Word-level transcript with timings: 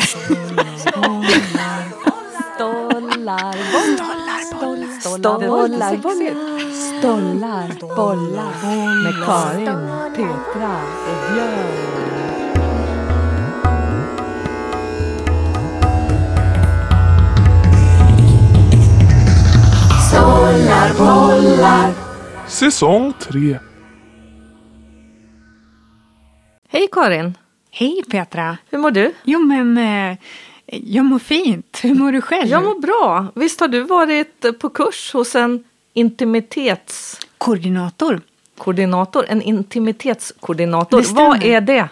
Stollar, 0.00 1.84
bollar, 3.72 4.90
stollar, 5.00 5.48
bollar, 5.48 5.96
stollar, 6.98 7.68
bollar 7.96 8.54
med 9.04 9.14
Karin, 9.24 9.80
Petra 10.16 10.76
och 11.06 11.20
Björn. 11.32 12.00
Stollar, 20.08 20.90
bollar. 20.98 21.88
Säsong 22.46 23.12
3. 23.18 23.58
Hej 26.72 26.88
Karin, 26.92 27.36
Hej 27.70 28.02
Petra! 28.10 28.58
hur 28.70 28.78
mår 28.78 28.90
du? 28.90 29.14
Jo 29.24 29.38
men, 29.38 29.78
eh, 29.78 30.16
jag 30.66 31.04
mår 31.04 31.18
fint. 31.18 31.78
Hur 31.82 31.94
mår 31.94 32.12
du 32.12 32.20
själv? 32.20 32.48
Jag 32.48 32.64
mår 32.64 32.80
bra. 32.80 33.26
Visst 33.34 33.60
har 33.60 33.68
du 33.68 33.80
varit 33.80 34.58
på 34.58 34.68
kurs 34.68 35.12
hos 35.12 35.34
en 35.34 35.64
intimitetskoordinator? 35.92 38.20
Koordinator. 38.58 39.24
En 39.28 39.42
intimitetskoordinator. 39.42 41.14
Vad 41.14 41.44
är 41.44 41.60
det? 41.60 41.88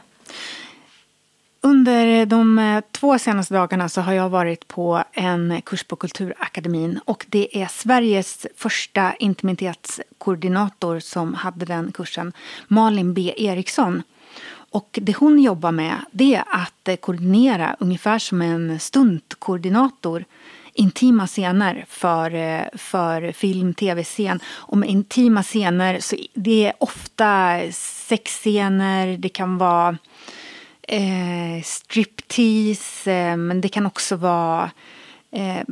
Under 1.61 2.27
de 2.27 2.59
eh, 2.59 2.81
två 2.93 3.19
senaste 3.19 3.55
dagarna 3.55 3.89
så 3.89 4.01
har 4.01 4.13
jag 4.13 4.29
varit 4.29 4.69
på 4.69 5.05
en 5.13 5.63
kurs 5.65 5.85
på 5.85 5.97
Kulturakademin 5.97 7.01
och 7.05 7.27
det 7.29 7.63
är 7.63 7.67
Sveriges 7.67 8.47
första 8.57 9.15
intimitetskoordinator 9.15 11.01
som 11.01 11.35
hade 11.35 11.65
den 11.65 11.93
kursen, 11.93 12.33
Malin 12.69 13.15
B 13.15 13.35
Eriksson. 13.37 14.03
Och 14.71 14.99
det 15.03 15.17
hon 15.17 15.39
jobbar 15.39 15.73
med 15.73 15.97
det 16.13 16.35
är 16.35 16.45
att 16.47 16.89
eh, 16.89 16.97
koordinera 16.97 17.77
ungefär 17.81 18.19
som 18.19 18.43
en 18.43 18.81
stuntkoordinator 18.81 20.25
intima 20.75 21.27
scener 21.27 21.85
för, 21.89 22.35
eh, 22.35 22.65
för 22.75 23.33
film, 23.33 23.75
tv-scen. 23.75 24.41
Och 24.47 24.79
med 24.79 24.89
intima 24.89 25.43
scener 25.43 26.01
så 26.01 26.17
det 26.35 26.67
är 26.67 26.73
ofta 26.79 27.59
sexscener, 27.73 29.17
det 29.17 29.29
kan 29.29 29.59
vara 29.59 29.99
eh, 30.89 31.63
striptease, 31.65 33.13
eh, 33.13 33.37
men 33.37 33.61
det 33.61 33.69
kan 33.69 33.87
också 33.87 34.17
vara 34.17 34.71
eh, 35.31 35.63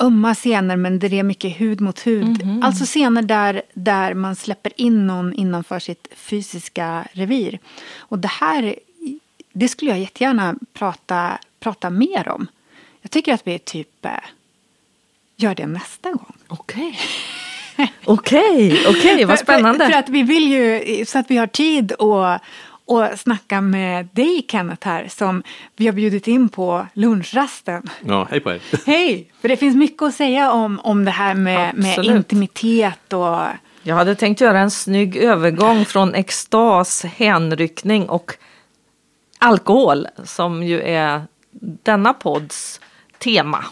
ömma 0.00 0.34
scener 0.34 0.76
men 0.76 0.98
där 0.98 1.08
det 1.08 1.18
är 1.18 1.22
mycket 1.22 1.60
hud 1.60 1.80
mot 1.80 2.06
hud. 2.06 2.46
Alltså 2.62 2.84
scener 2.84 3.22
där, 3.22 3.62
där 3.74 4.14
man 4.14 4.36
släpper 4.36 4.72
in 4.80 5.06
någon 5.06 5.32
innanför 5.32 5.78
sitt 5.78 6.08
fysiska 6.14 7.08
revir. 7.12 7.58
Och 7.96 8.18
det 8.18 8.28
här, 8.28 8.74
det 9.52 9.68
skulle 9.68 9.90
jag 9.90 10.00
jättegärna 10.00 10.54
prata, 10.72 11.38
prata 11.60 11.90
mer 11.90 12.28
om. 12.28 12.46
Jag 13.02 13.10
tycker 13.10 13.34
att 13.34 13.46
vi 13.46 13.58
typ 13.58 14.04
eh, 14.04 14.12
gör 15.36 15.54
det 15.54 15.66
nästa 15.66 16.12
gång. 16.12 16.36
Okej. 16.48 16.98
Okej, 18.04 18.84
okej, 18.88 19.24
vad 19.24 19.38
spännande. 19.38 19.84
För, 19.84 19.92
för 19.92 19.98
att 19.98 20.08
vi 20.08 20.22
vill 20.22 20.52
ju, 20.52 21.04
så 21.04 21.18
att 21.18 21.30
vi 21.30 21.36
har 21.36 21.46
tid 21.46 21.92
att 21.92 22.42
och 22.88 23.18
snacka 23.18 23.60
med 23.60 24.08
dig 24.12 24.46
Kenneth 24.48 24.86
här 24.86 25.08
som 25.08 25.42
vi 25.76 25.86
har 25.86 25.92
bjudit 25.92 26.28
in 26.28 26.48
på 26.48 26.86
lunchrasten. 26.92 27.90
Ja, 28.06 28.28
hej 28.30 28.40
på 28.40 28.50
er. 28.50 28.62
Hej! 28.86 29.32
För 29.40 29.48
det 29.48 29.56
finns 29.56 29.76
mycket 29.76 30.02
att 30.02 30.14
säga 30.14 30.52
om, 30.52 30.80
om 30.80 31.04
det 31.04 31.10
här 31.10 31.34
med, 31.34 31.74
med 31.74 32.04
intimitet 32.04 33.12
och 33.12 33.38
Jag 33.82 33.94
hade 33.94 34.14
tänkt 34.14 34.40
göra 34.40 34.60
en 34.60 34.70
snygg 34.70 35.16
övergång 35.16 35.84
från 35.84 36.14
extas, 36.14 37.04
hänryckning 37.04 38.08
och 38.08 38.34
alkohol 39.38 40.06
som 40.24 40.62
ju 40.62 40.82
är 40.82 41.22
denna 41.82 42.14
podds 42.14 42.80
tema. 43.18 43.64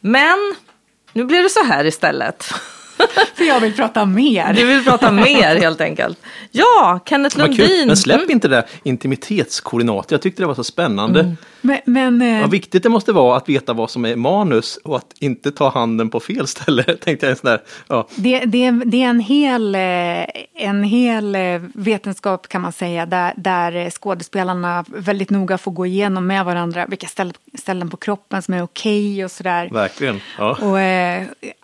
Men 0.00 0.54
nu 1.12 1.24
blir 1.24 1.42
det 1.42 1.50
så 1.50 1.64
här 1.64 1.84
istället. 1.84 2.54
för 3.34 3.44
jag 3.44 3.60
vill 3.60 3.72
prata 3.74 4.04
mer. 4.06 4.52
Du 4.52 4.66
vill 4.66 4.84
prata 4.84 5.12
mer 5.12 5.56
helt 5.56 5.80
enkelt. 5.80 6.18
Ja, 6.50 7.00
Kenneth. 7.06 7.38
Lundin. 7.38 7.86
Men 7.86 7.96
släpp 7.96 8.18
Mm. 8.20 8.30
inte 8.30 8.48
det 8.48 8.54
där 8.56 8.64
intimitetskoordinator. 8.82 10.12
Jag 10.14 10.22
tyckte 10.22 10.42
det 10.42 10.46
var 10.46 10.54
så 10.54 10.64
spännande. 10.64 11.36
Men, 11.60 11.78
men 11.84 12.22
eh, 12.22 12.40
Vad 12.40 12.50
viktigt 12.50 12.82
det 12.82 12.88
måste 12.88 13.12
vara 13.12 13.36
att 13.36 13.48
veta 13.48 13.72
vad 13.72 13.90
som 13.90 14.04
är 14.04 14.16
manus 14.16 14.78
och 14.84 14.96
att 14.96 15.06
inte 15.20 15.52
ta 15.52 15.68
handen 15.70 16.10
på 16.10 16.20
fel 16.20 16.46
ställe. 16.46 16.82
Tänkte 17.04 17.26
jag 17.26 17.30
en 17.30 17.36
sån 17.36 17.50
där, 17.50 17.60
ja. 17.88 18.08
det, 18.16 18.38
det, 18.38 18.70
det 18.70 19.02
är 19.02 19.08
en 19.08 19.20
hel, 19.20 19.74
eh, 19.74 19.80
en 20.54 20.82
hel 20.84 21.34
eh, 21.34 21.40
vetenskap 21.74 22.48
kan 22.48 22.60
man 22.60 22.72
säga 22.72 23.06
där, 23.06 23.32
där 23.36 23.90
skådespelarna 23.90 24.84
väldigt 24.88 25.30
noga 25.30 25.58
får 25.58 25.72
gå 25.72 25.86
igenom 25.86 26.26
med 26.26 26.44
varandra 26.44 26.86
vilka 26.86 27.06
ställ, 27.06 27.32
ställen 27.58 27.90
på 27.90 27.96
kroppen 27.96 28.42
som 28.42 28.54
är 28.54 28.62
okej 28.62 29.24
och 29.24 29.30
sådär. 29.30 29.68
Verkligen. 29.72 30.20
Ja. 30.38 30.50
Och, 30.50 30.78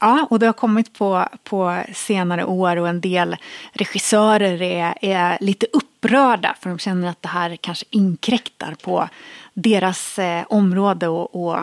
ja, 0.01 0.27
och 0.31 0.39
det 0.39 0.47
har 0.47 0.53
kommit 0.53 0.99
på, 0.99 1.25
på 1.45 1.83
senare 1.95 2.45
år 2.45 2.77
och 2.77 2.89
en 2.89 3.01
del 3.01 3.37
regissörer 3.73 4.63
är, 4.63 4.95
är 5.03 5.39
lite 5.41 5.67
upprörda 5.73 6.55
för 6.61 6.69
de 6.71 6.79
känner 6.79 7.09
att 7.09 7.23
det 7.23 7.29
här 7.29 7.57
kanske 7.57 7.85
inkräktar 7.91 8.75
på 8.83 9.09
deras 9.55 10.19
eh, 10.19 10.45
område 10.49 11.09
och, 11.09 11.35
och, 11.47 11.59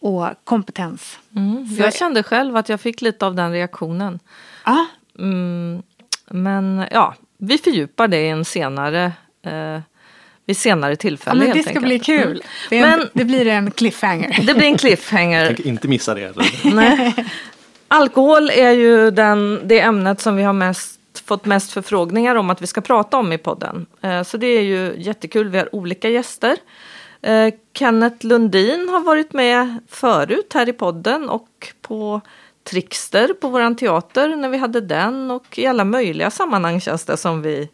och 0.00 0.28
kompetens. 0.44 1.18
Mm. 1.36 1.66
Jag 1.78 1.94
kände 1.94 2.22
själv 2.22 2.56
att 2.56 2.68
jag 2.68 2.80
fick 2.80 3.00
lite 3.02 3.26
av 3.26 3.34
den 3.34 3.52
reaktionen. 3.52 4.18
Ja, 4.64 4.86
Mm, 5.18 5.82
men 6.30 6.84
ja, 6.90 7.14
vi 7.38 7.58
fördjupar 7.58 8.08
det 8.08 8.20
i 8.20 8.28
en 8.28 8.44
senare, 8.44 9.12
eh, 9.42 9.80
vid 10.46 10.56
senare 10.56 10.92
ja 10.92 10.96
tillfälle 10.96 11.44
men 11.44 11.56
det 11.56 11.62
ska 11.62 11.68
enkelt. 11.70 11.84
bli 11.86 11.98
kul. 11.98 12.22
Mm. 12.30 12.42
Det, 12.70 12.78
är 12.78 12.84
en, 12.92 12.98
Men- 12.98 13.08
det 13.12 13.24
blir 13.24 13.46
en 13.46 13.70
cliffhanger. 13.70 14.42
Det 14.46 14.54
blir 14.54 14.66
en 14.66 14.78
cliffhanger. 14.78 15.46
Tänker 15.46 15.66
inte 15.66 15.88
missa 15.88 16.14
det. 16.14 16.32
Nej. 16.64 17.14
Alkohol 17.92 18.50
är 18.50 18.70
ju 18.70 19.10
den, 19.10 19.60
det 19.64 19.80
ämnet 19.80 20.20
som 20.20 20.36
vi 20.36 20.42
har 20.42 20.52
mest, 20.52 21.00
fått 21.24 21.44
mest 21.44 21.72
förfrågningar 21.72 22.34
om 22.34 22.50
att 22.50 22.62
vi 22.62 22.66
ska 22.66 22.80
prata 22.80 23.16
om 23.16 23.32
i 23.32 23.38
podden. 23.38 23.86
Eh, 24.00 24.22
så 24.22 24.36
det 24.36 24.46
är 24.46 24.62
ju 24.62 24.94
jättekul. 24.96 25.48
Vi 25.48 25.58
har 25.58 25.74
olika 25.74 26.08
gäster. 26.08 26.56
Eh, 27.22 27.54
Kenneth 27.74 28.26
Lundin 28.26 28.88
har 28.88 29.00
varit 29.00 29.32
med 29.32 29.78
förut 29.88 30.52
här 30.54 30.68
i 30.68 30.72
podden 30.72 31.28
och 31.28 31.72
på 31.80 32.20
Trixter 32.64 33.34
på 33.34 33.48
våran 33.48 33.76
teater 33.76 34.36
när 34.36 34.48
vi 34.48 34.58
hade 34.58 34.80
den 34.80 35.30
och 35.30 35.58
i 35.58 35.66
alla 35.66 35.84
möjliga 35.84 36.30
sammanhang 36.30 36.80
känns 36.80 37.04
det 37.04 37.16
som 37.16 37.42
vi... 37.42 37.68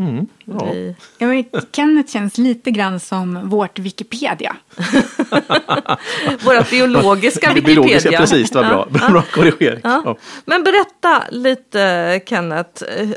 Mm, 0.00 0.26
ja. 0.44 0.70
vi 0.72 0.94
Ja, 1.18 1.26
men 1.26 1.44
Kenneth 1.72 2.12
känns 2.12 2.38
lite 2.38 2.70
grann 2.70 3.00
som 3.00 3.48
vårt 3.48 3.78
Wikipedia. 3.78 4.56
vårat 6.44 6.70
biologiska 6.70 7.48
Wikipedia. 7.54 7.82
biologiska, 7.82 8.10
precis, 8.18 8.50
det 8.50 8.58
var 8.62 8.68
bra. 8.68 8.88
Ja, 9.00 9.08
Bra 9.10 9.22
korrigering. 9.22 9.80
Ja. 9.84 10.02
Ja. 10.04 10.16
Men 10.44 10.62
berätta 10.64 11.22
lite 11.30 12.20
Kenneth. 12.26 12.82
eh, 12.84 13.08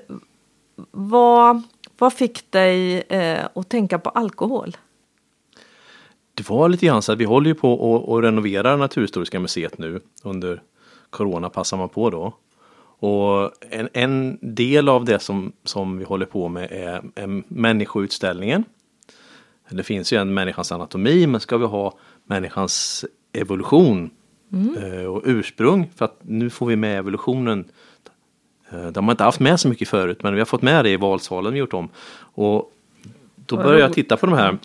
Vad, 0.92 1.62
vad 1.98 2.14
fick 2.14 2.52
dig 2.52 3.02
eh, 3.10 3.46
att 3.56 3.70
tänka 3.70 4.00
på 4.00 4.10
alkohol? 4.10 4.78
Det 6.34 6.50
var 6.50 6.70
lite 6.70 6.86
grann 6.86 7.02
så 7.02 7.12
att 7.12 7.18
vi 7.18 7.24
håller 7.26 7.48
ju 7.50 7.56
på 7.56 7.74
att 7.96 8.10
att 8.18 8.24
renovera 8.24 8.76
Naturhistoriska 8.78 9.40
museet 9.40 9.78
nu. 9.78 10.00
Under 10.24 10.62
Corona 11.10 11.50
passar 11.50 11.78
man 11.78 11.90
på 11.90 12.10
då. 12.10 12.34
Och 13.00 13.52
en, 13.70 13.90
en 13.94 14.38
del 14.42 14.90
av 14.90 15.06
det 15.06 15.20
som, 15.20 15.52
som 15.64 15.98
vi 15.98 16.04
håller 16.04 16.26
på 16.26 16.48
med 16.48 16.72
är, 16.72 17.02
är 17.16 17.44
människoutställningen. 17.48 18.64
Det 19.70 19.84
finns 19.84 20.14
ju 20.14 20.18
en 20.18 20.34
människans 20.34 20.72
anatomi 20.72 21.28
men 21.28 21.42
ska 21.42 21.58
vi 21.58 21.66
ha 21.66 21.98
människans 22.26 23.06
evolution 23.34 24.10
eh, 24.78 25.06
och 25.06 25.22
ursprung 25.26 25.92
för 25.96 26.06
att 26.06 26.20
nu 26.22 26.50
får 26.50 26.66
vi 26.66 26.76
med 26.76 26.98
evolutionen. 26.98 27.66
Eh, 28.72 28.80
Det 28.80 28.96
har 28.96 29.02
man 29.02 29.14
inte 29.14 29.24
haft 29.24 29.40
med 29.40 29.60
så 29.60 29.70
mycket 29.70 29.88
förut 29.88 30.24
men 30.24 30.34
vi 30.34 30.40
har 30.40 30.46
fått 30.46 30.62
med 30.62 30.86
det 30.86 30.90
i 30.90 30.98
valsalen 30.98 31.54
vi 31.54 31.60
gjort 31.60 31.74
om. 31.74 31.90
Och 32.20 32.74
då 33.36 33.56
Vad 33.56 33.66
började 33.66 33.84
jag 33.84 33.94
titta 33.94 34.18
på 34.18 34.26
de 34.26 34.36
här 34.36 34.58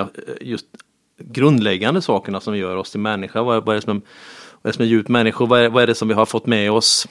eh, 0.00 0.06
just 0.40 0.66
grundläggande 1.18 2.02
sakerna 2.02 2.40
som 2.40 2.56
gör 2.56 2.76
oss 2.76 2.90
till 2.90 3.00
människa. 3.00 3.42
Vad, 3.42 3.64
vad, 3.64 3.74
är, 3.74 3.80
det 3.80 3.82
som 3.82 3.96
är, 3.96 4.02
vad 4.62 4.68
är 4.68 4.72
det 4.72 4.72
som 4.72 4.82
är 4.84 4.88
djupt 4.88 5.08
människor? 5.08 5.46
Vad 5.46 5.60
är, 5.60 5.68
vad 5.68 5.82
är 5.82 5.86
det 5.86 5.94
som 5.94 6.08
vi 6.08 6.14
har 6.14 6.26
fått 6.26 6.46
med 6.46 6.72
oss? 6.72 7.08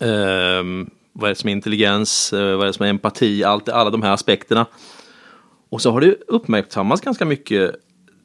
Ehm, 0.00 0.90
vad 1.12 1.30
är 1.30 1.34
det 1.34 1.40
som 1.40 1.48
är 1.48 1.52
intelligens? 1.52 2.32
Eh, 2.32 2.56
vad 2.56 2.62
är 2.62 2.66
det 2.66 2.72
som 2.72 2.86
är 2.86 2.90
empati? 2.90 3.44
Allt, 3.44 3.68
alla 3.68 3.90
de 3.90 4.02
här 4.02 4.12
aspekterna. 4.12 4.66
Och 5.68 5.82
så 5.82 5.90
har 5.90 6.00
det 6.00 6.16
uppmärksammats 6.28 7.02
ganska 7.02 7.24
mycket 7.24 7.74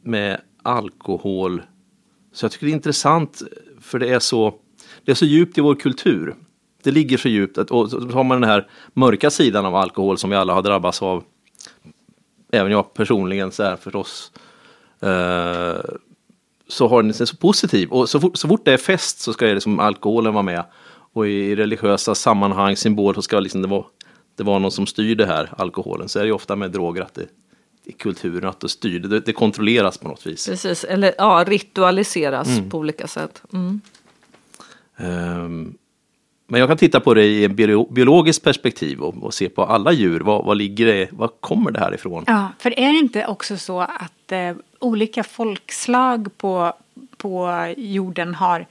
med 0.04 0.42
alkohol. 0.64 1.62
Så 2.34 2.46
jag 2.46 2.52
tycker 2.52 2.66
det 2.66 2.72
är 2.72 2.74
intressant 2.74 3.42
för 3.82 4.00
det 4.00 4.10
är 4.10 4.20
så, 4.20 4.54
det 5.06 5.12
är 5.12 5.16
så 5.16 5.26
djupt 5.26 5.58
i 5.58 5.62
vår 5.62 5.76
kultur. 5.76 6.36
Det 6.84 6.92
ligger 6.92 7.18
så 7.18 7.30
djupt 7.30 7.58
att, 7.58 7.72
och 7.72 7.90
så 7.90 8.00
har 8.00 8.24
man 8.24 8.42
den 8.42 8.50
här 8.50 8.68
mörka 8.94 9.30
sidan 9.30 9.66
av 9.66 9.76
alkohol 9.76 10.18
som 10.18 10.30
vi 10.30 10.36
alla 10.36 10.54
har 10.54 10.62
drabbats 10.62 11.02
av. 11.02 11.24
Även 12.52 12.72
jag 12.72 12.94
personligen 12.94 13.52
så 13.52 13.64
här 13.64 13.76
förstås. 13.76 14.32
Eh, 15.02 15.80
så 16.68 16.88
har 16.88 17.04
den 17.04 17.14
sig 17.14 17.28
så 17.28 17.36
positiv. 17.36 17.90
Och 17.90 18.10
så 18.10 18.20
fort, 18.20 18.38
så 18.38 18.48
fort 18.48 18.66
det 18.66 18.74
är 18.74 18.78
fest 18.78 19.20
så 19.20 19.34
ska 19.34 19.46
det 19.46 19.54
liksom 19.54 19.80
alkoholen 19.80 20.34
vara 20.34 20.44
med. 20.44 20.64
Och 21.14 21.28
i 21.28 21.56
religiösa 21.56 22.16
sammanhang, 22.16 22.76
symbol, 22.76 23.16
så 23.16 23.22
ska 23.22 23.40
liksom 23.40 23.62
det 23.62 23.68
vara, 23.68 23.86
det 24.38 24.44
vara 24.44 24.60
någon 24.60 24.72
som 24.72 24.88
styr 24.88 25.16
det 25.16 25.26
här, 25.26 25.50
alkoholen. 25.58 26.10
Så 26.10 26.20
är 26.20 26.24
det 26.24 26.28
ju 26.28 26.34
ofta 26.34 26.56
med 26.56 26.72
droger 26.72 27.02
att 27.02 27.14
det 27.14 27.26
i 27.86 27.92
kulturen, 27.92 28.50
att 28.50 28.60
det 28.60 28.70
styr, 28.70 29.00
det, 29.00 29.20
det 29.20 29.34
kontrolleras 29.34 29.98
på 29.98 30.08
något 30.08 30.28
vis. 30.28 30.48
Precis, 30.48 30.84
eller 30.84 31.14
ja, 31.18 31.44
ritualiseras 31.48 32.48
Mm. 32.48 32.70
på 32.70 32.78
olika 32.78 33.08
sätt. 33.08 33.42
Mm. 33.54 33.82
Ehm, 34.98 35.74
Men 36.52 36.60
jag 36.60 36.70
kan 36.70 36.78
titta 36.78 37.00
på 37.00 37.14
det 37.14 37.26
i 37.26 37.44
ett 37.44 37.52
bio- 37.52 37.92
biologiskt 37.92 38.44
perspektiv 38.44 39.00
och, 39.02 39.24
och 39.24 39.34
se 39.34 39.50
på 39.50 39.64
alla 39.66 39.92
djur. 39.92 40.20
Vad, 40.20 40.46
vad 40.46 40.58
ligger 40.58 40.86
det, 40.86 41.08
vad 41.12 41.30
kommer 41.40 41.72
det 41.72 41.80
här 41.80 41.94
ifrån? 41.94 42.24
Ja, 42.28 42.48
för 42.60 42.80
är 42.80 42.94
det 42.94 43.00
inte 43.00 43.26
också 43.28 43.58
så 43.58 43.80
att 43.82 44.32
eh, 44.32 44.56
olika 44.80 45.24
folkslag 45.24 46.38
på, 46.38 46.74
på 47.18 47.66
jorden 47.78 48.36
har, 48.36 48.68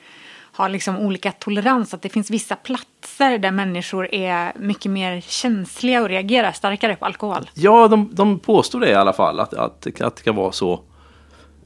har 0.58 0.68
liksom 0.68 0.98
olika 0.98 1.32
tolerans? 1.32 1.94
Att 1.94 2.02
det 2.02 2.08
finns 2.08 2.30
vissa 2.30 2.56
platser 2.56 3.38
där 3.38 3.50
människor 3.50 4.14
är 4.14 4.52
mycket 4.58 4.90
mer 4.90 5.20
känsliga 5.20 6.02
och 6.02 6.08
reagerar 6.08 6.52
starkare 6.52 6.96
på 6.96 7.04
alkohol? 7.04 7.50
Ja, 7.54 7.88
de, 7.88 8.10
de 8.12 8.38
påstår 8.38 8.80
det 8.80 8.90
i 8.90 8.94
alla 8.94 9.12
fall, 9.12 9.40
att, 9.40 9.54
att, 9.54 10.00
att 10.00 10.16
det 10.16 10.22
kan 10.22 10.36
vara 10.36 10.52
så. 10.52 10.80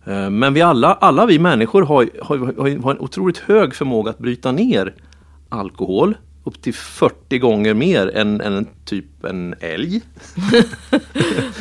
Eh, 0.06 0.30
Men 0.30 0.54
vi 0.54 0.62
alla, 0.62 0.94
alla 0.94 1.26
vi 1.26 1.38
människor 1.38 1.82
har, 1.82 2.10
har, 2.22 2.60
har, 2.82 2.90
en 2.90 2.98
otroligt 2.98 3.38
hög 3.38 3.74
förmåga 3.74 4.10
att 4.10 4.18
bryta 4.18 4.52
ner 4.52 4.94
alkohol. 5.48 6.16
Upp 6.44 6.62
till 6.62 6.74
40 6.74 7.38
gånger 7.38 7.74
mer 7.74 8.16
än, 8.16 8.40
än 8.40 8.66
typ 8.84 9.24
en 9.24 9.54
älg. 9.60 10.00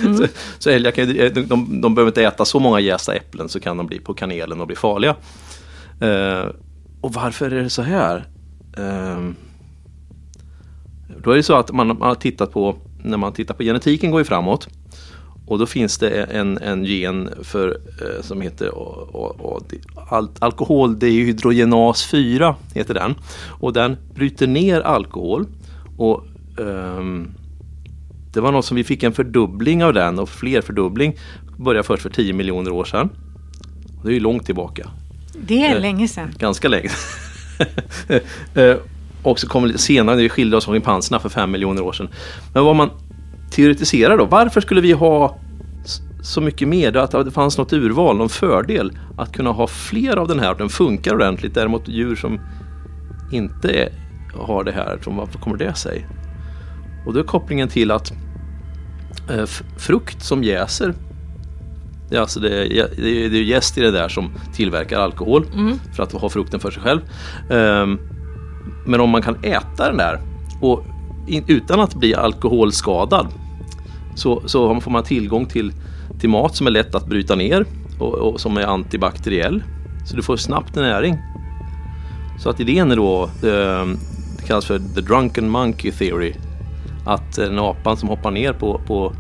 så, 0.18 0.28
så 0.60 0.70
älgar 0.70 0.92
kan, 0.92 1.08
de, 1.08 1.30
de, 1.30 1.82
de 1.82 1.96
behöver 1.96 2.10
inte 2.10 2.24
äta 2.24 2.46
så 2.46 2.60
många 2.60 2.80
jästa 2.80 3.16
äpplen 3.16 3.50
så 3.50 3.60
kan 3.60 3.78
de 3.78 3.88
bli 3.88 4.00
på 4.00 4.14
kanelen 4.14 4.62
och 4.62 4.68
bli 4.68 4.76
farliga. 4.76 5.16
Eh, 6.02 6.46
och 7.02 7.14
varför 7.14 7.52
är 7.52 7.64
det 7.64 7.70
så 7.70 7.82
här? 7.82 8.26
Ehm, 8.78 9.36
då 11.24 11.32
är 11.32 11.36
det 11.36 11.44
så 11.44 11.56
att 11.56 11.72
man, 11.72 11.88
man 11.88 12.02
har 12.02 12.16
tittat 12.16 12.52
på, 12.52 12.76
när 13.04 13.18
man 13.18 13.34
tittar 13.34 13.54
på 13.54 13.64
genetiken 13.64 14.12
går 14.12 14.22
ju 14.22 14.26
framåt. 14.26 14.68
Och 15.48 15.60
då 15.60 15.66
finns 15.66 15.98
det 15.98 16.24
en, 16.24 16.58
en 16.58 16.86
gen 16.86 17.30
för, 17.44 17.68
eh, 18.02 18.22
som 18.22 18.42
heter 18.42 18.76
och, 18.76 19.46
och, 19.46 19.62
al, 20.10 20.30
alkoholdehydrogenas 20.40 22.06
4. 22.06 22.56
Heter 22.74 22.94
den. 22.94 23.16
Och 23.50 23.74
den 23.74 23.98
bryter 24.16 24.48
ner 24.48 24.82
alkohol. 24.82 25.46
Och 25.98 26.26
ehm, 26.60 27.32
Det 28.34 28.42
var 28.42 28.52
något 28.52 28.66
som 28.66 28.78
vi 28.78 28.84
fick 28.84 29.04
en 29.04 29.14
fördubbling 29.14 29.84
av 29.84 29.94
den 29.94 30.20
och 30.20 30.30
fler 30.30 30.62
fördubbling. 30.62 31.18
Började 31.58 31.88
först 31.88 32.04
för 32.04 32.10
10 32.10 32.34
miljoner 32.34 32.72
år 32.72 32.86
sedan. 32.86 33.10
Det 34.04 34.10
är 34.10 34.14
ju 34.14 34.20
långt 34.20 34.46
tillbaka 34.46 34.90
det 35.34 35.66
är 35.66 35.76
Eh, 35.76 35.82
länge 35.82 36.08
sedan. 36.08 36.34
ganska 36.38 36.68
länge. 36.68 36.90
Eh, 38.56 38.76
och 39.24 39.40
så 39.40 39.48
kommer 39.48 39.68
lite 39.68 39.80
senare 39.80 40.16
när 40.16 40.24
vi 40.24 40.30
skilde 40.30 40.58
oss 40.58 40.66
från 40.66 40.74
schimpanserna 40.74 41.20
för 41.20 41.30
fem 41.30 41.52
miljoner 41.52 41.82
år 41.82 41.94
sedan. 41.94 42.10
Men 42.54 42.64
vad 42.66 42.76
man 42.76 42.90
teoretiserar 43.52 44.18
då, 44.18 44.26
varför 44.26 44.62
skulle 44.62 44.82
vi 44.82 44.92
ha 44.92 45.38
så 46.22 46.42
mycket 46.42 46.68
mer, 46.68 46.98
att 46.98 47.12
det 47.12 47.32
fanns 47.32 47.58
något 47.58 47.74
urval, 47.74 48.18
någon 48.18 48.30
fördel 48.30 48.92
att 49.18 49.34
kunna 49.34 49.50
ha 49.52 49.68
fler 49.68 50.18
av 50.18 50.28
den 50.28 50.40
här, 50.40 50.56
den 50.56 50.70
funkar 50.70 51.14
ordentligt. 51.16 51.54
Däremot 51.54 51.88
djur 51.88 52.16
som 52.16 52.40
inte 53.32 53.90
har 54.34 54.64
det 54.64 54.72
här, 54.72 55.00
varför 55.06 55.40
kommer 55.40 55.58
det 55.58 55.74
sig? 55.76 56.08
Och 57.06 57.14
då 57.14 57.20
är 57.20 57.24
kopplingen 57.24 57.68
till 57.68 57.92
att 57.92 58.14
eh, 59.30 59.46
frukt 59.78 60.24
som 60.24 60.44
jäser 60.44 60.94
det 62.12 62.18
alltså 62.18 62.40
det, 62.40 62.50
det 62.50 63.26
är 63.26 63.30
det 63.30 63.38
är 63.38 63.44
jäst 63.44 63.78
i 63.78 63.82
det 63.82 63.92
där 63.92 64.10
som 64.10 64.32
tillverkar 64.54 65.00
alkohol 65.00 65.46
för 65.96 66.04
att 66.04 66.12
ha 66.12 66.30
frukten 66.30 66.60
för 66.60 66.72
sig 66.72 66.84
själv. 66.84 67.02
Ehm, 67.50 68.00
men 68.86 69.00
om 69.00 69.10
man 69.10 69.22
kan 69.22 69.36
äta 69.44 69.88
den 69.88 69.98
där 69.98 70.20
och 70.62 70.86
in, 71.28 71.44
utan 71.48 71.80
att 71.80 71.96
bli 71.96 72.16
alkoholskadad 72.16 73.28
så, 74.16 74.42
så 74.46 74.80
får 74.80 74.92
man 74.92 75.04
tillgång 75.04 75.46
till, 75.46 75.74
till 76.20 76.30
mat 76.30 76.56
som 76.56 76.68
är 76.68 76.72
lätt 76.72 76.96
att 76.96 77.06
bryta 77.06 77.36
ner 77.36 77.66
och, 78.00 78.14
och 78.14 78.40
som 78.40 78.58
är 78.58 78.64
antibakteriell. 78.64 79.64
Så 80.06 80.16
du 80.16 80.22
får 80.22 80.38
snabbt 80.38 80.76
näring. 80.76 81.18
Så 82.40 82.50
att 82.50 82.60
idén 82.60 82.92
är 82.92 82.96
då, 82.96 83.24
ehm, 83.24 83.98
det 84.38 84.48
kallas 84.48 84.66
för 84.66 84.80
the 84.96 85.02
drunken 85.02 85.50
monkey 85.50 85.92
theory. 85.92 86.34
Att 87.06 87.38
en 87.38 87.60
apan 87.60 87.98
som 87.98 88.10
hoppar 88.10 88.32
ner 88.32 88.54
på, 88.54 88.82
på 88.88 89.14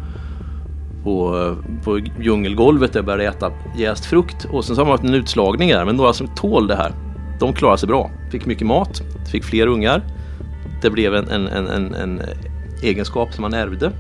på, 1.03 1.56
på 1.83 2.00
djungelgolvet 2.00 2.94
där 2.94 3.00
jag 3.00 3.06
började 3.06 3.38
äta 3.38 3.51
jäst 3.77 4.06
frukt 4.06 4.45
och 4.51 4.65
sen 4.65 4.75
så 4.75 4.81
har 4.81 4.86
man 4.86 4.92
haft 4.92 5.03
en 5.03 5.13
utslagning 5.13 5.69
där 5.69 5.86
men 5.86 5.95
några 5.95 6.13
som 6.13 6.27
tål 6.27 6.68
det 6.68 6.75
här 6.75 6.92
de 7.42 7.53
klarar 7.53 7.77
sig 7.77 7.88
bra. 7.88 8.12
Fick 8.31 8.45
mycket 8.45 8.68
mat, 8.68 9.01
fick 9.31 9.44
fler 9.44 9.68
ungar. 9.68 10.01
Det 10.81 10.89
blev 10.89 11.15
en, 11.15 11.30
en, 11.30 11.48
en, 11.48 11.68
en, 11.68 11.94
en 11.94 12.21
egenskap 12.83 13.33
som 13.33 13.42
man 13.42 13.53
ärvde. 13.53 13.92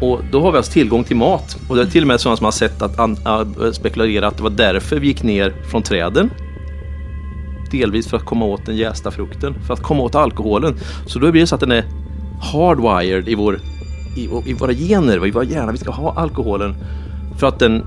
Och 0.00 0.20
då 0.32 0.40
har 0.40 0.52
vi 0.52 0.56
alltså 0.56 0.72
tillgång 0.72 1.04
till 1.04 1.16
mat 1.16 1.56
och 1.68 1.76
det 1.76 1.82
är 1.82 1.86
till 1.86 2.02
och 2.02 2.08
med 2.08 2.20
sådana 2.20 2.36
som 2.36 2.44
har 2.44 2.52
sett 2.52 2.82
att 2.82 2.98
an, 2.98 3.16
spekulera 3.72 4.26
att 4.26 4.36
det 4.36 4.42
var 4.42 4.50
därför 4.50 4.98
vi 4.98 5.06
gick 5.06 5.22
ner 5.22 5.54
från 5.70 5.82
träden. 5.82 6.30
Delvis 7.70 8.08
för 8.08 8.16
att 8.16 8.24
komma 8.24 8.44
åt 8.44 8.66
den 8.66 8.76
jästa 8.76 9.10
frukten, 9.10 9.54
för 9.66 9.74
att 9.74 9.82
komma 9.82 10.02
åt 10.02 10.14
alkoholen. 10.14 10.74
Så 11.06 11.18
då 11.18 11.30
blir 11.30 11.40
det 11.40 11.46
så 11.46 11.54
att 11.54 11.60
den 11.60 11.72
är 11.72 11.84
hardwired 12.40 13.28
i, 13.28 13.34
vår, 13.34 13.58
i, 14.16 14.28
i 14.44 14.52
våra 14.52 14.72
gener, 14.72 15.26
i 15.26 15.30
våra 15.30 15.44
hjärnor. 15.44 15.72
Vi 15.72 15.78
ska 15.78 15.90
ha 15.90 16.12
alkoholen 16.16 16.74
för 17.38 17.46
att 17.46 17.58
den, 17.58 17.82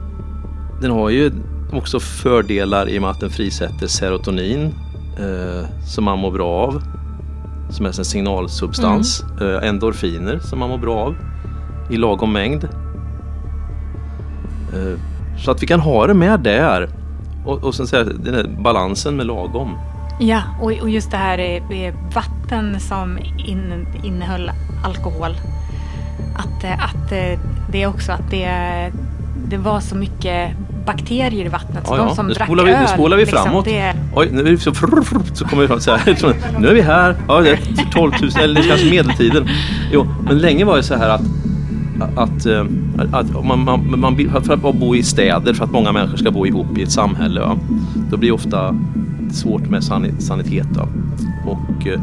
den 0.82 0.92
har 0.92 1.10
ju 1.10 1.32
också 1.74 2.00
fördelar 2.00 2.90
i 2.90 2.98
och 2.98 3.02
med 3.02 3.12
att 3.12 3.20
den 3.20 3.30
frisätter 3.30 3.88
serotonin 3.88 4.74
eh, 5.20 5.70
som 5.88 6.04
man 6.04 6.20
mår 6.20 6.32
bra 6.32 6.50
av. 6.50 6.84
Som 7.70 7.86
är 7.86 8.00
en 8.00 8.06
signalsubstans. 8.06 9.24
Eh, 9.42 9.68
endorfiner 9.68 10.40
som 10.40 10.60
man 10.60 10.70
mår 10.70 10.78
bra 10.78 10.96
av 10.96 11.16
i 11.90 11.98
lagom 11.98 12.34
mängd. 12.34 12.64
Eh, 14.74 15.00
så 15.38 15.52
att 15.52 15.64
vi 15.64 15.68
kan 15.68 15.80
ha 15.80 16.08
det 16.08 16.14
med 16.14 16.40
där. 16.40 16.90
Och, 17.46 17.64
och 17.64 17.76
sen 17.76 17.88
säga 17.88 18.04
den 18.04 18.34
här 18.34 18.56
balansen 18.60 19.16
med 19.16 19.26
lagom. 19.26 19.78
Ja, 20.20 20.42
och, 20.62 20.72
och 20.82 20.90
just 20.90 21.12
det 21.12 21.18
här 21.18 21.38
är, 21.38 21.74
är 21.74 21.94
vatten 22.14 22.80
som 22.80 23.18
in, 23.48 23.88
innehöll 24.04 24.52
alkohol. 24.84 25.36
Att, 26.36 26.64
eh, 26.64 26.84
att 26.84 27.12
eh, 27.12 27.40
det 27.72 27.84
är 27.84 27.88
också 27.88 28.12
att 28.12 28.32
det, 28.32 28.50
det 29.50 29.58
var 29.58 29.80
så 29.80 29.96
mycket 29.96 30.52
bakterier 30.86 31.46
i 31.46 31.50
vattnet. 31.50 31.88
Så 31.88 31.94
Ja, 31.94 32.06
de 32.06 32.16
som 32.16 32.28
Nu 32.28 32.34
drack 32.34 32.50
vi, 32.50 32.56
nu 32.56 32.72
öl, 32.72 32.88
spolar 32.88 33.18
vi 33.18 33.26
liksom, 33.26 33.44
framåt. 33.44 33.66
Det, 33.66 33.94
Oj, 34.16 34.30
nu 34.32 34.40
är 34.40 34.44
vi 34.44 34.58
så, 34.58 34.74
så 35.34 35.46
kommer 35.46 35.62
vi 35.62 35.68
fram 35.68 35.80
så 35.82 35.92
här. 35.92 36.60
Nu 36.60 36.68
är 36.68 36.74
vi 36.74 36.82
här. 36.82 37.16
Ja, 37.28 37.42
det 37.42 37.50
är 37.50 37.60
12 37.92 38.12
000 38.22 38.32
eller 38.44 38.62
kanske 38.62 38.90
medeltiden. 38.90 39.48
Jo, 39.92 40.08
men 40.26 40.38
länge 40.38 40.66
var 40.66 40.78
det 40.78 40.84
så 40.84 40.96
här 40.96 41.10
att 41.10 41.22
att, 42.16 42.46
eh, 42.46 42.66
att 43.12 43.46
man, 43.46 43.64
man, 43.64 44.00
man, 44.00 44.18
för 44.44 44.54
att 44.54 44.62
bo 44.62 44.96
i 44.96 45.04
städer, 45.04 45.54
för 45.54 45.64
att 45.64 45.72
många 45.72 45.92
människor 45.92 46.18
ska 46.18 46.32
bo 46.32 46.46
ihop 46.46 46.78
i 46.78 46.84
ett 46.84 46.92
samhälle, 46.92 47.42
va? 47.42 47.58
då 48.12 48.18
blir 48.18 48.30
det 48.30 48.34
ofta 48.36 48.76
svårt 49.32 49.70
med 49.70 49.82
sani- 49.82 50.20
sanitet. 50.20 50.68
Va? 50.72 50.88
Och 51.46 51.88
eh, 51.88 52.00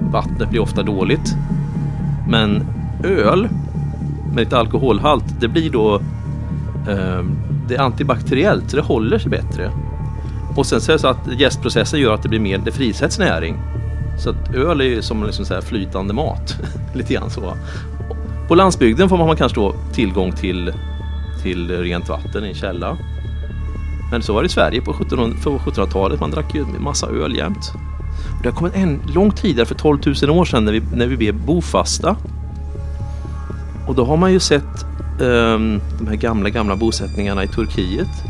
vattnet 0.00 0.50
blir 0.50 0.60
ofta 0.60 0.82
dåligt. 0.82 1.34
Men 2.28 2.62
öl 3.04 3.48
med 4.34 4.44
lite 4.44 4.58
alkoholhalt, 4.58 5.24
det 5.40 5.48
blir 5.48 5.70
då 5.70 5.94
eh, 6.88 7.24
det 7.68 7.74
är 7.74 7.80
antibakteriellt, 7.80 8.70
så 8.70 8.76
det 8.76 8.82
håller 8.82 9.18
sig 9.18 9.30
bättre. 9.30 9.70
Och 10.56 10.66
sen 10.66 10.80
så 10.80 10.92
är 10.92 10.92
det 10.92 10.98
så 10.98 11.08
att 11.08 11.28
jästprocessen 11.38 12.00
gör 12.00 12.14
att 12.14 12.22
det 12.22 12.28
blir 12.28 12.40
mer, 12.40 12.58
det 12.58 12.72
frisätts 12.72 13.18
näring. 13.18 13.56
Så 14.18 14.30
att 14.30 14.54
öl 14.54 14.80
är 14.80 14.84
ju 14.84 15.02
som 15.02 15.24
liksom 15.24 15.44
så 15.44 15.54
här 15.54 15.60
flytande 15.60 16.14
mat. 16.14 16.56
Lite 16.94 17.14
grann 17.14 17.30
så. 17.30 17.54
På 18.48 18.54
landsbygden 18.54 19.08
får 19.08 19.18
man 19.18 19.36
kanske 19.36 19.60
då 19.60 19.74
tillgång 19.92 20.32
till, 20.32 20.72
till 21.42 21.70
rent 21.70 22.08
vatten 22.08 22.44
i 22.44 22.48
en 22.48 22.54
källa. 22.54 22.96
Men 24.10 24.22
så 24.22 24.32
var 24.32 24.42
det 24.42 24.46
i 24.46 24.48
Sverige 24.48 24.80
på 24.80 24.92
1700-talet. 24.92 26.20
Man 26.20 26.30
drack 26.30 26.54
ju 26.54 26.60
en 26.60 26.82
massa 26.82 27.06
öl 27.06 27.36
jämt. 27.36 27.72
Och 28.36 28.42
det 28.42 28.48
har 28.48 28.56
kommit 28.56 28.74
en 28.74 29.00
långt 29.14 29.36
tidigare, 29.36 29.66
för 29.66 29.74
12 29.74 29.98
000 30.22 30.30
år 30.30 30.44
sedan, 30.44 30.64
när 30.64 30.72
vi, 30.72 30.82
när 30.94 31.06
vi 31.06 31.16
blev 31.16 31.34
bofasta. 31.34 32.16
Och 33.86 33.94
då 33.94 34.04
har 34.04 34.16
man 34.16 34.32
ju 34.32 34.40
sett 34.40 34.86
um, 35.20 35.80
de 35.98 36.06
här 36.08 36.16
gamla, 36.16 36.50
gamla 36.50 36.76
bosättningarna 36.76 37.44
i 37.44 37.48
Turkiet. 37.48 38.24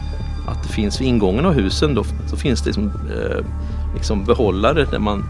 Att 0.49 0.63
det 0.63 0.69
finns 0.69 1.01
vid 1.01 1.09
ingången 1.09 1.47
av 1.47 1.53
husen, 1.53 1.95
då, 1.95 2.05
så 2.27 2.37
finns 2.37 2.61
det 2.61 2.67
liksom, 2.67 2.87
eh, 2.87 3.45
liksom 3.95 4.25
behållare 4.25 4.85
där 4.85 4.99
man 4.99 5.25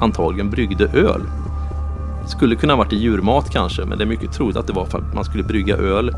antagligen 0.00 0.50
bryggde 0.50 0.84
öl. 0.84 1.22
Skulle 2.26 2.56
kunna 2.56 2.72
ha 2.72 2.78
varit 2.78 2.92
i 2.92 2.96
djurmat 2.96 3.50
kanske, 3.50 3.84
men 3.84 3.98
det 3.98 4.04
är 4.04 4.08
mycket 4.08 4.32
troligt 4.32 4.56
att 4.56 4.66
det 4.66 4.72
var 4.72 4.86
för 4.86 4.98
att 4.98 5.14
man 5.14 5.24
skulle 5.24 5.42
brygga 5.42 5.76
öl. 5.76 6.16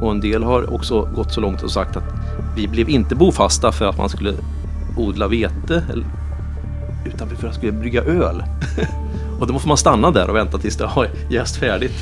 Och 0.00 0.10
en 0.10 0.20
del 0.20 0.42
har 0.42 0.74
också 0.74 1.08
gått 1.14 1.32
så 1.32 1.40
långt 1.40 1.62
och 1.62 1.70
sagt 1.70 1.96
att 1.96 2.04
vi 2.56 2.68
blev 2.68 2.88
inte 2.88 3.14
bofasta 3.14 3.72
för 3.72 3.84
att 3.84 3.98
man 3.98 4.08
skulle 4.08 4.34
odla 4.96 5.28
vete, 5.28 5.84
utan 7.04 7.28
för 7.28 7.36
att 7.36 7.42
man 7.42 7.54
skulle 7.54 7.72
brygga 7.72 8.02
öl. 8.02 8.42
och 9.40 9.46
då 9.46 9.52
måste 9.52 9.68
man 9.68 9.76
stanna 9.76 10.10
där 10.10 10.30
och 10.30 10.36
vänta 10.36 10.58
tills 10.58 10.76
det 10.76 10.86
har 10.86 11.08
jäst 11.30 11.56
färdigt. 11.56 11.92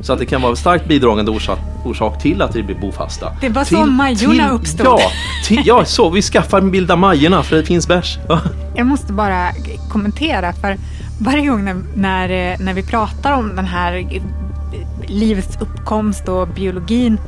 Så 0.00 0.12
att 0.12 0.18
det 0.18 0.26
kan 0.26 0.42
vara 0.42 0.50
en 0.50 0.56
starkt 0.56 0.88
bidragande 0.88 1.30
orsak, 1.30 1.58
orsak 1.84 2.22
till 2.22 2.42
att 2.42 2.56
vi 2.56 2.62
blir 2.62 2.76
bofasta. 2.76 3.32
Det 3.40 3.48
var 3.48 3.64
så 3.64 3.86
Majorna 3.86 4.32
till- 4.48 4.54
uppstod. 4.54 4.86
Ja, 4.86 4.98
till, 5.46 5.62
ja, 5.64 5.84
så 5.84 6.10
vi 6.10 6.22
skaffar 6.22 6.58
en 6.58 6.70
bild 6.70 6.90
av 6.90 6.98
Majorna 6.98 7.42
för 7.42 7.56
det 7.56 7.64
finns 7.64 7.88
bärs. 7.88 8.18
Ja. 8.28 8.40
Jag 8.74 8.86
måste 8.86 9.12
bara 9.12 9.48
kommentera 9.90 10.52
för 10.52 10.76
varje 11.20 11.46
gång 11.46 11.64
när, 11.64 11.76
när, 11.94 12.56
när 12.58 12.74
vi 12.74 12.82
pratar 12.82 13.32
om 13.32 13.56
den 13.56 13.64
här 13.64 14.20
livets 15.06 15.56
uppkomst 15.60 16.28
och 16.28 16.48
biologin 16.48 17.18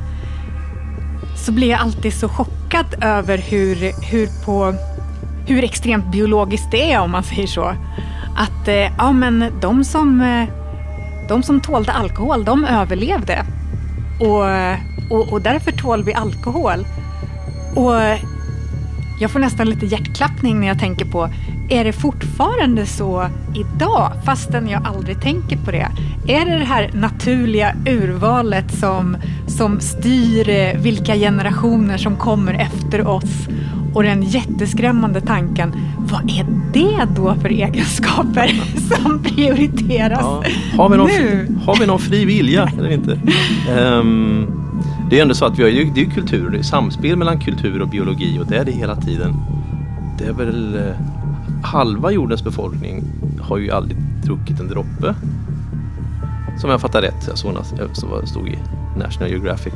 så 1.45 1.51
blir 1.51 1.69
jag 1.69 1.79
alltid 1.79 2.13
så 2.13 2.29
chockad 2.29 2.85
över 3.01 3.37
hur, 3.37 3.75
hur, 4.11 4.27
på, 4.45 4.73
hur 5.47 5.63
extremt 5.63 6.11
biologiskt 6.11 6.71
det 6.71 6.91
är 6.91 6.99
om 6.99 7.11
man 7.11 7.23
säger 7.23 7.47
så. 7.47 7.73
Att 8.35 8.67
eh, 8.67 8.91
ja, 8.97 9.11
men 9.11 9.45
de, 9.61 9.83
som, 9.83 10.21
eh, 10.21 10.49
de 11.27 11.43
som 11.43 11.61
tålde 11.61 11.91
alkohol, 11.91 12.43
de 12.45 12.65
överlevde. 12.65 13.45
Och, 14.19 14.45
och, 15.17 15.33
och 15.33 15.41
därför 15.41 15.71
tål 15.71 16.03
vi 16.03 16.13
alkohol. 16.13 16.85
Och 17.75 17.93
jag 19.19 19.31
får 19.31 19.39
nästan 19.39 19.69
lite 19.69 19.85
hjärtklappning 19.85 20.59
när 20.59 20.67
jag 20.67 20.79
tänker 20.79 21.05
på, 21.05 21.29
är 21.69 21.83
det 21.83 21.93
fortfarande 21.93 22.85
så 22.85 23.29
idag, 23.55 24.11
fastän 24.25 24.69
jag 24.69 24.87
aldrig 24.87 25.21
tänker 25.21 25.57
på 25.57 25.71
det? 25.71 25.87
Är 26.27 26.45
det 26.45 26.59
det 26.59 26.65
här 26.65 26.91
naturliga 26.93 27.75
urvalet 27.85 28.71
som, 28.79 29.17
som 29.47 29.79
styr 29.79 30.49
eh, 30.49 30.81
vilka 30.81 31.15
generationer 31.15 31.97
som 31.97 32.17
kommer 32.17 32.53
efter 32.53 33.07
oss? 33.07 33.47
Och 33.93 34.03
den 34.03 34.23
jätteskrämmande 34.23 35.21
tanken, 35.21 35.75
vad 36.11 36.21
är 36.31 36.45
det 36.73 37.07
då 37.15 37.35
för 37.41 37.49
egenskaper 37.49 38.61
som 39.03 39.23
prioriteras 39.23 40.19
Ja. 40.21 40.43
Har, 40.77 40.89
vi 40.89 40.97
någon, 40.97 41.07
nu? 41.07 41.47
har 41.65 41.79
vi 41.79 41.85
någon 41.87 41.99
fri 41.99 42.25
vilja 42.25 42.71
eller 42.77 42.89
inte? 42.91 43.19
Ehm, 43.77 44.47
det 45.09 45.17
är 45.17 45.21
ändå 45.21 45.33
så 45.33 45.45
att 45.45 45.59
vi 45.59 45.63
har 45.63 45.93
det 45.93 46.01
är 46.01 46.05
kultur, 46.05 46.49
det 46.49 46.57
är 46.57 46.63
samspel 46.63 47.15
mellan 47.17 47.39
kultur 47.39 47.81
och 47.81 47.89
biologi 47.89 48.39
och 48.39 48.45
det 48.45 48.57
är 48.57 48.65
det 48.65 48.71
hela 48.71 48.95
tiden. 48.95 49.35
Det 50.17 50.25
är 50.25 50.33
väl 50.33 50.75
eh, 50.75 50.95
halva 51.63 52.11
jordens 52.11 52.43
befolkning 52.43 53.03
har 53.41 53.57
ju 53.57 53.71
aldrig 53.71 53.97
druckit 54.23 54.59
en 54.59 54.67
droppe. 54.67 55.15
Som 56.57 56.69
jag 56.69 56.81
fattar 56.81 57.01
rätt, 57.01 57.25
jag 57.27 57.37
såg 57.37 57.57
som 57.93 58.09
var- 58.09 58.25
stod 58.25 58.47
i 58.49 58.57
National 58.97 59.29
Geographic. 59.29 59.73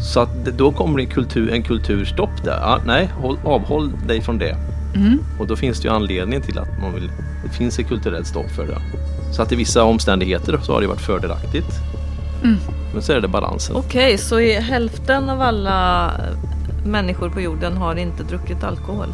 Så 0.00 0.20
att 0.20 0.44
då 0.44 0.72
kommer 0.72 0.96
det 0.96 1.02
en, 1.02 1.10
kultur, 1.10 1.52
en 1.52 1.62
kulturstopp 1.62 2.44
där. 2.44 2.58
Ja, 2.60 2.78
nej, 2.86 3.10
håll, 3.20 3.38
avhåll 3.44 3.92
dig 4.06 4.20
från 4.20 4.38
det. 4.38 4.56
Mm. 4.94 5.18
Och 5.38 5.46
då 5.46 5.56
finns 5.56 5.80
det 5.80 5.88
ju 5.88 5.94
anledning 5.94 6.40
till 6.40 6.58
att 6.58 6.80
man 6.80 6.94
vill, 6.94 7.10
det 7.44 7.50
finns 7.50 7.78
ett 7.78 7.88
kulturellt 7.88 8.26
stopp 8.26 8.50
för 8.50 8.66
det. 8.66 8.78
Så 9.32 9.42
att 9.42 9.52
i 9.52 9.56
vissa 9.56 9.84
omständigheter 9.84 10.58
så 10.62 10.72
har 10.72 10.80
det 10.80 10.86
varit 10.86 11.00
fördelaktigt. 11.00 11.68
Mm. 12.44 12.56
Men 12.92 13.02
så 13.02 13.12
är 13.12 13.20
det 13.20 13.28
balansen. 13.28 13.76
Okej, 13.76 14.18
så 14.18 14.40
i 14.40 14.60
hälften 14.60 15.30
av 15.30 15.42
alla 15.42 16.10
människor 16.84 17.30
på 17.30 17.40
jorden 17.40 17.76
har 17.76 17.96
inte 17.96 18.22
druckit 18.22 18.64
alkohol? 18.64 19.08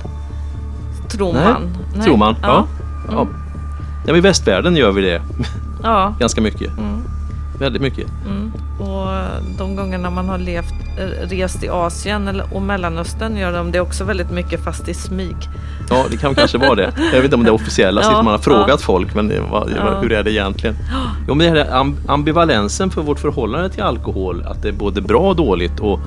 Tror 1.09 1.33
Nej, 1.33 1.43
man. 1.45 2.03
Tror 2.05 2.17
man. 2.17 2.37
Ja. 2.43 2.67
Ja. 3.09 3.13
Ja. 3.13 3.27
Ja, 4.07 4.17
I 4.17 4.21
västvärlden 4.21 4.77
gör 4.77 4.93
vi 4.93 5.03
det 5.03 5.23
ja. 5.83 6.15
ganska 6.21 6.41
mycket. 6.41 6.79
Mm. 6.79 6.96
Väldigt 7.59 7.83
mycket. 7.83 8.07
Mm. 8.27 8.53
Och 8.79 9.09
de 9.59 9.77
gångerna 9.77 10.11
man 10.11 10.29
har 10.29 10.39
levt, 10.39 10.73
eh, 10.99 11.29
rest 11.29 11.65
i 11.65 11.69
Asien 11.69 12.29
eller, 12.29 12.55
och 12.55 12.63
Mellanöstern 12.63 13.37
gör 13.37 13.53
de 13.53 13.73
det 13.73 13.81
också 13.81 14.05
väldigt 14.05 14.31
mycket 14.31 14.65
fast 14.65 14.89
i 14.89 14.95
smyg. 14.95 15.37
Ja, 15.91 16.05
det 16.11 16.17
kan 16.17 16.35
kanske 16.35 16.59
vara 16.59 16.75
det. 16.75 16.93
Jag 16.97 17.17
vet 17.17 17.25
inte 17.25 17.37
om 17.37 17.43
det 17.45 17.51
är 17.51 17.55
officiella 17.55 18.01
Ja, 18.01 18.05
siffror. 18.05 18.23
Man 18.23 18.27
har 18.27 18.39
ja. 18.39 18.43
frågat 18.43 18.83
folk, 18.83 19.15
men 19.15 19.33
var, 19.51 19.69
Ja. 19.77 20.01
hur 20.01 20.13
är 20.13 20.23
det 20.23 20.33
egentligen? 20.33 20.77
Jo, 21.29 21.35
men 21.35 21.55
det 21.55 21.65
här 21.65 21.71
am- 21.81 21.97
ambivalensen 22.09 22.91
för 22.91 23.03
vårt 23.03 23.19
förhållande 23.19 23.69
till 23.71 23.83
alkohol, 23.83 24.43
att 24.47 24.63
det 24.63 24.69
är 24.69 24.73
både 24.73 25.01
bra 25.01 25.21
och 25.21 25.37
dåligt 25.37 25.81
och, 25.81 26.01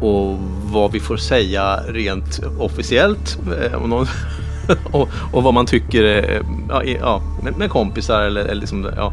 och 0.00 0.36
vad 0.72 0.92
vi 0.92 1.00
får 1.00 1.16
säga 1.16 1.76
rent 1.88 2.40
officiellt 2.58 3.38
eh, 3.62 3.72
och, 4.92 5.08
och 5.32 5.42
vad 5.42 5.54
man 5.54 5.66
tycker 5.66 6.04
eh, 6.04 6.40
ja, 6.68 6.82
ja, 7.00 7.22
med 7.58 7.70
kompisar 7.70 8.20
eller, 8.22 8.40
eller 8.40 8.54
liksom, 8.60 8.86
ja, 8.96 9.12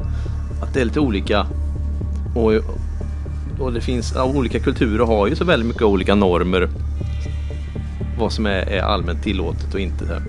att 0.64 0.74
det 0.74 0.82
är 0.82 0.86
lite 0.86 1.00
olika. 1.00 1.46
Och, 2.36 2.54
och 3.60 3.74
det 3.74 3.82
finns, 3.82 4.14
ja, 4.16 4.24
olika 4.24 4.60
kulturer 4.60 5.06
har 5.06 5.28
ju 5.28 5.36
så 5.36 5.46
väldigt 5.46 5.68
mycket 5.68 5.82
olika 5.84 6.16
normer 6.16 6.70
vad 8.20 8.32
som 8.34 8.46
är, 8.46 8.52
är 8.52 8.82
allmänt 8.82 9.24
tillåtet 9.24 9.74
och 9.74 9.80
inte. 9.80 10.22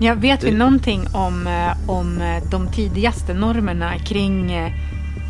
Ja, 0.00 0.14
vet 0.14 0.44
vi 0.44 0.50
Det- 0.50 0.56
någonting 0.56 1.06
om, 1.12 1.46
eh, 1.46 1.90
om 1.90 2.20
eh, 2.20 2.42
de 2.50 2.68
tidigaste 2.68 3.34
normerna 3.34 3.98
kring, 3.98 4.52
eh, 4.52 4.72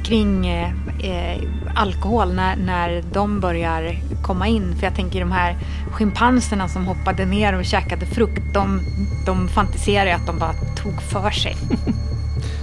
kring 0.04 0.46
eh, 0.46 1.38
alkohol 1.74 2.34
när, 2.34 2.56
när 2.56 3.02
de 3.12 3.40
börjar 3.40 3.98
komma 4.22 4.46
in? 4.46 4.74
För 4.76 4.84
jag 4.86 4.94
tänker 4.94 5.20
de 5.20 5.32
här 5.32 5.56
schimpanserna 5.92 6.68
som 6.68 6.86
hoppade 6.86 7.24
ner 7.26 7.58
och 7.58 7.64
käkade 7.64 8.06
frukt, 8.06 8.54
de, 8.54 8.80
de 9.26 9.48
fantiserar 9.48 10.06
ju 10.06 10.12
att 10.12 10.26
de 10.26 10.38
bara 10.38 10.54
tog 10.82 11.02
för 11.02 11.30
sig. 11.30 11.56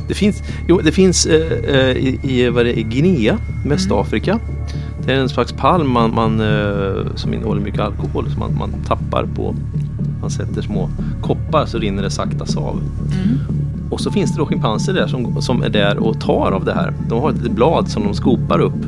Det 0.07 0.13
finns, 0.13 0.43
jo, 0.67 0.81
det 0.83 0.91
finns 0.91 1.25
eh, 1.25 1.51
eh, 1.75 1.97
i, 1.97 2.19
i, 2.23 2.49
vad 2.49 2.65
det 2.65 2.79
är, 2.79 2.83
Guinea, 2.83 3.37
Västafrika. 3.65 4.39
Det 5.05 5.13
är 5.13 5.17
en 5.17 5.29
slags 5.29 5.53
palm 5.53 5.89
man, 5.89 6.15
man, 6.15 6.39
eh, 6.39 7.15
som 7.15 7.33
innehåller 7.33 7.61
mycket 7.61 7.79
alkohol 7.79 8.29
som 8.29 8.39
man, 8.39 8.57
man 8.57 8.73
tappar 8.87 9.25
på. 9.35 9.55
Man 10.21 10.29
sätter 10.29 10.61
små 10.61 10.89
koppar 11.21 11.65
så 11.65 11.77
rinner 11.77 12.03
det 12.03 12.09
sakta 12.09 12.45
sav. 12.45 12.81
Och 13.89 14.01
så 14.01 14.11
finns 14.11 14.31
det 14.31 14.37
då 14.37 14.45
schimpanser 14.45 14.93
där 14.93 15.07
som, 15.07 15.41
som 15.41 15.63
är 15.63 15.69
där 15.69 15.97
och 15.97 16.21
tar 16.21 16.51
av 16.51 16.65
det 16.65 16.73
här. 16.73 16.93
De 17.09 17.21
har 17.21 17.29
ett 17.29 17.37
litet 17.37 17.51
blad 17.51 17.89
som 17.89 18.03
de 18.03 18.13
skopar 18.13 18.59
upp 18.59 18.85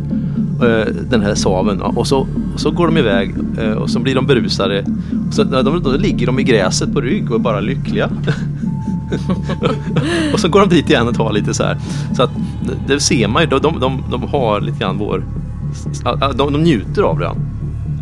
eh, 0.61 0.93
den 1.09 1.21
här 1.21 1.35
saven 1.35 1.81
och 1.81 2.07
så, 2.07 2.27
och 2.53 2.59
så 2.59 2.71
går 2.71 2.87
de 2.87 2.97
iväg 2.97 3.33
eh, 3.59 3.71
och 3.71 3.89
så 3.89 3.99
blir 3.99 4.15
de 4.15 4.25
berusade. 4.25 4.85
Så, 5.31 5.43
då, 5.43 5.79
då 5.79 5.91
ligger 5.91 6.25
de 6.25 6.39
i 6.39 6.43
gräset 6.43 6.93
på 6.93 7.01
rygg 7.01 7.31
och 7.31 7.35
är 7.35 7.39
bara 7.39 7.59
lyckliga. 7.59 8.09
och 10.33 10.39
så 10.39 10.49
går 10.49 10.59
de 10.59 10.69
dit 10.69 10.89
igen 10.89 11.07
och 11.07 11.15
tar 11.15 11.31
lite 11.31 11.53
så 11.53 11.63
här. 11.63 11.77
Så 12.15 12.23
att 12.23 12.31
det, 12.87 12.99
ser 12.99 13.27
man 13.27 13.43
ju, 13.43 13.49
de, 13.49 13.61
de, 13.61 13.79
de, 13.79 14.03
de 14.11 14.23
har 14.23 14.61
lite 14.61 14.79
grann 14.79 14.97
vår... 14.97 15.23
De, 16.35 16.53
de 16.53 16.63
njuter 16.63 17.01
av 17.01 17.19
det. 17.19 17.31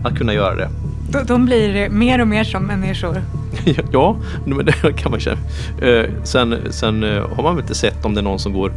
Att 0.04 0.18
kunna 0.18 0.34
göra 0.34 0.56
det. 0.56 0.70
De, 1.12 1.24
de 1.26 1.46
blir 1.46 1.90
mer 1.90 2.22
och 2.22 2.28
mer 2.28 2.44
som 2.44 2.64
människor. 2.64 3.22
ja, 3.92 4.18
men 4.46 4.66
det 4.66 4.94
kan 4.98 5.12
man 5.12 5.20
känna. 5.20 5.38
Eh, 5.82 6.06
sen 6.24 6.58
sen 6.70 7.04
eh, 7.04 7.24
har 7.36 7.44
man 7.44 7.56
väl 7.56 7.64
inte 7.64 7.76
sett 7.76 8.06
om 8.06 8.14
det 8.14 8.22
är 8.22 8.24
någon 8.24 8.40
som 8.40 8.54
går 8.54 8.72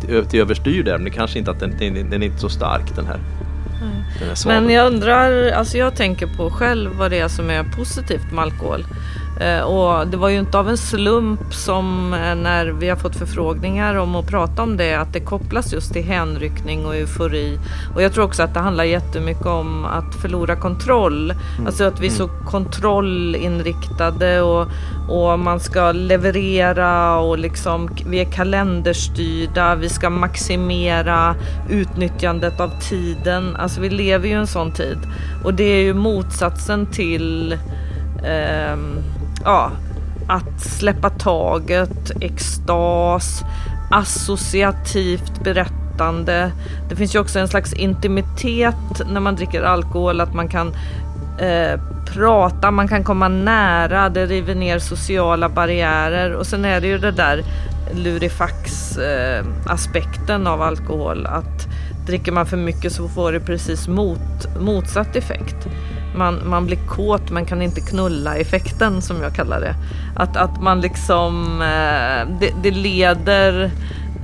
till, 0.00 0.24
till 0.24 0.40
överstyr 0.40 0.82
där. 0.82 0.96
Men 0.96 1.04
det 1.04 1.10
kanske 1.10 1.38
inte 1.38 1.50
att 1.50 1.60
den, 1.60 1.74
den, 1.78 2.10
den 2.10 2.22
är 2.22 2.26
inte 2.26 2.40
så 2.40 2.48
stark 2.48 2.96
den 2.96 3.06
här. 3.06 3.18
Men 4.46 4.70
jag 4.70 4.86
undrar, 4.86 5.50
alltså 5.50 5.78
jag 5.78 5.96
tänker 5.96 6.26
på 6.26 6.50
själv 6.50 6.90
vad 6.98 7.10
det 7.10 7.18
är 7.18 7.28
som 7.28 7.50
är 7.50 7.64
positivt 7.64 8.32
med 8.32 8.44
alkohol. 8.44 8.84
Eh, 9.40 9.60
och 9.60 10.06
det 10.06 10.16
var 10.16 10.28
ju 10.28 10.38
inte 10.38 10.58
av 10.58 10.68
en 10.68 10.76
slump 10.76 11.54
som 11.54 12.14
eh, 12.14 12.34
när 12.34 12.66
vi 12.66 12.88
har 12.88 12.96
fått 12.96 13.16
förfrågningar 13.16 13.94
om 13.94 14.16
att 14.16 14.26
prata 14.26 14.62
om 14.62 14.76
det, 14.76 14.94
att 14.94 15.12
det 15.12 15.20
kopplas 15.20 15.72
just 15.72 15.92
till 15.92 16.04
hänryckning 16.04 16.86
och 16.86 16.96
eufori. 16.96 17.58
Och 17.94 18.02
jag 18.02 18.12
tror 18.12 18.24
också 18.24 18.42
att 18.42 18.54
det 18.54 18.60
handlar 18.60 18.84
jättemycket 18.84 19.46
om 19.46 19.84
att 19.84 20.14
förlora 20.14 20.56
kontroll. 20.56 21.34
Alltså 21.66 21.84
att 21.84 22.00
vi 22.00 22.06
är 22.06 22.10
så 22.10 22.28
kontrollinriktade 22.28 24.42
och, 24.42 24.68
och 25.08 25.38
man 25.38 25.60
ska 25.60 25.92
leverera 25.92 27.18
och 27.18 27.38
liksom 27.38 27.88
vi 28.06 28.20
är 28.20 28.32
kalenderstyrda, 28.32 29.74
vi 29.74 29.88
ska 29.88 30.10
maximera 30.10 31.34
utnyttjandet 31.70 32.60
av 32.60 32.70
tiden. 32.80 33.56
Alltså 33.56 33.80
vi 33.80 33.90
lever 33.90 34.28
ju 34.28 34.34
en 34.34 34.46
sån 34.46 34.72
tid. 34.72 34.98
Och 35.44 35.54
det 35.54 35.64
är 35.64 35.82
ju 35.82 35.94
motsatsen 35.94 36.86
till 36.86 37.58
ehm, 38.24 38.98
ja, 39.44 39.70
att 40.26 40.60
släppa 40.60 41.10
taget, 41.10 42.10
extas, 42.20 43.44
associativt 43.90 45.44
berättande. 45.44 46.52
Det 46.88 46.96
finns 46.96 47.14
ju 47.14 47.18
också 47.18 47.38
en 47.38 47.48
slags 47.48 47.72
intimitet 47.72 49.02
när 49.10 49.20
man 49.20 49.36
dricker 49.36 49.62
alkohol, 49.62 50.20
att 50.20 50.34
man 50.34 50.48
kan 50.48 50.74
eh, 51.38 51.80
prata, 52.14 52.70
man 52.70 52.88
kan 52.88 53.04
komma 53.04 53.28
nära, 53.28 54.08
det 54.08 54.26
river 54.26 54.54
ner 54.54 54.78
sociala 54.78 55.48
barriärer 55.48 56.32
och 56.32 56.46
sen 56.46 56.64
är 56.64 56.80
det 56.80 56.86
ju 56.86 56.98
det 56.98 57.10
där 57.10 57.44
lurifax 57.94 58.96
eh, 58.98 59.44
av 60.46 60.62
alkohol 60.62 61.26
att 61.26 61.68
dricker 62.06 62.32
man 62.32 62.46
för 62.46 62.56
mycket 62.56 62.92
så 62.92 63.08
får 63.08 63.32
det 63.32 63.40
precis 63.40 63.88
mot, 63.88 64.60
motsatt 64.60 65.16
effekt. 65.16 65.68
Man, 66.16 66.48
man 66.48 66.66
blir 66.66 66.78
kåt 66.88 67.30
men 67.30 67.44
kan 67.44 67.62
inte 67.62 67.80
knulla 67.80 68.36
effekten 68.36 69.02
som 69.02 69.22
jag 69.22 69.34
kallar 69.34 69.60
det. 69.60 69.74
Att, 70.16 70.36
att 70.36 70.62
man 70.62 70.80
liksom, 70.80 71.62
eh, 71.62 72.38
det, 72.40 72.52
det 72.62 72.70
leder 72.70 73.70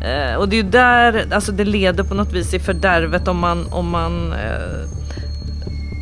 eh, 0.03 0.35
och 0.35 0.49
det 0.49 0.57
är 0.57 0.63
ju 0.63 0.71
där, 0.71 1.27
alltså 1.33 1.53
det 1.53 1.65
leder 1.65 2.05
på 2.05 2.15
något 2.15 2.33
vis 2.33 2.55
i 2.55 2.59
fördärvet 2.59 3.29
om 3.29 3.39
man, 3.39 3.67
om 3.71 3.91
man 3.91 4.33
eh, 4.33 4.89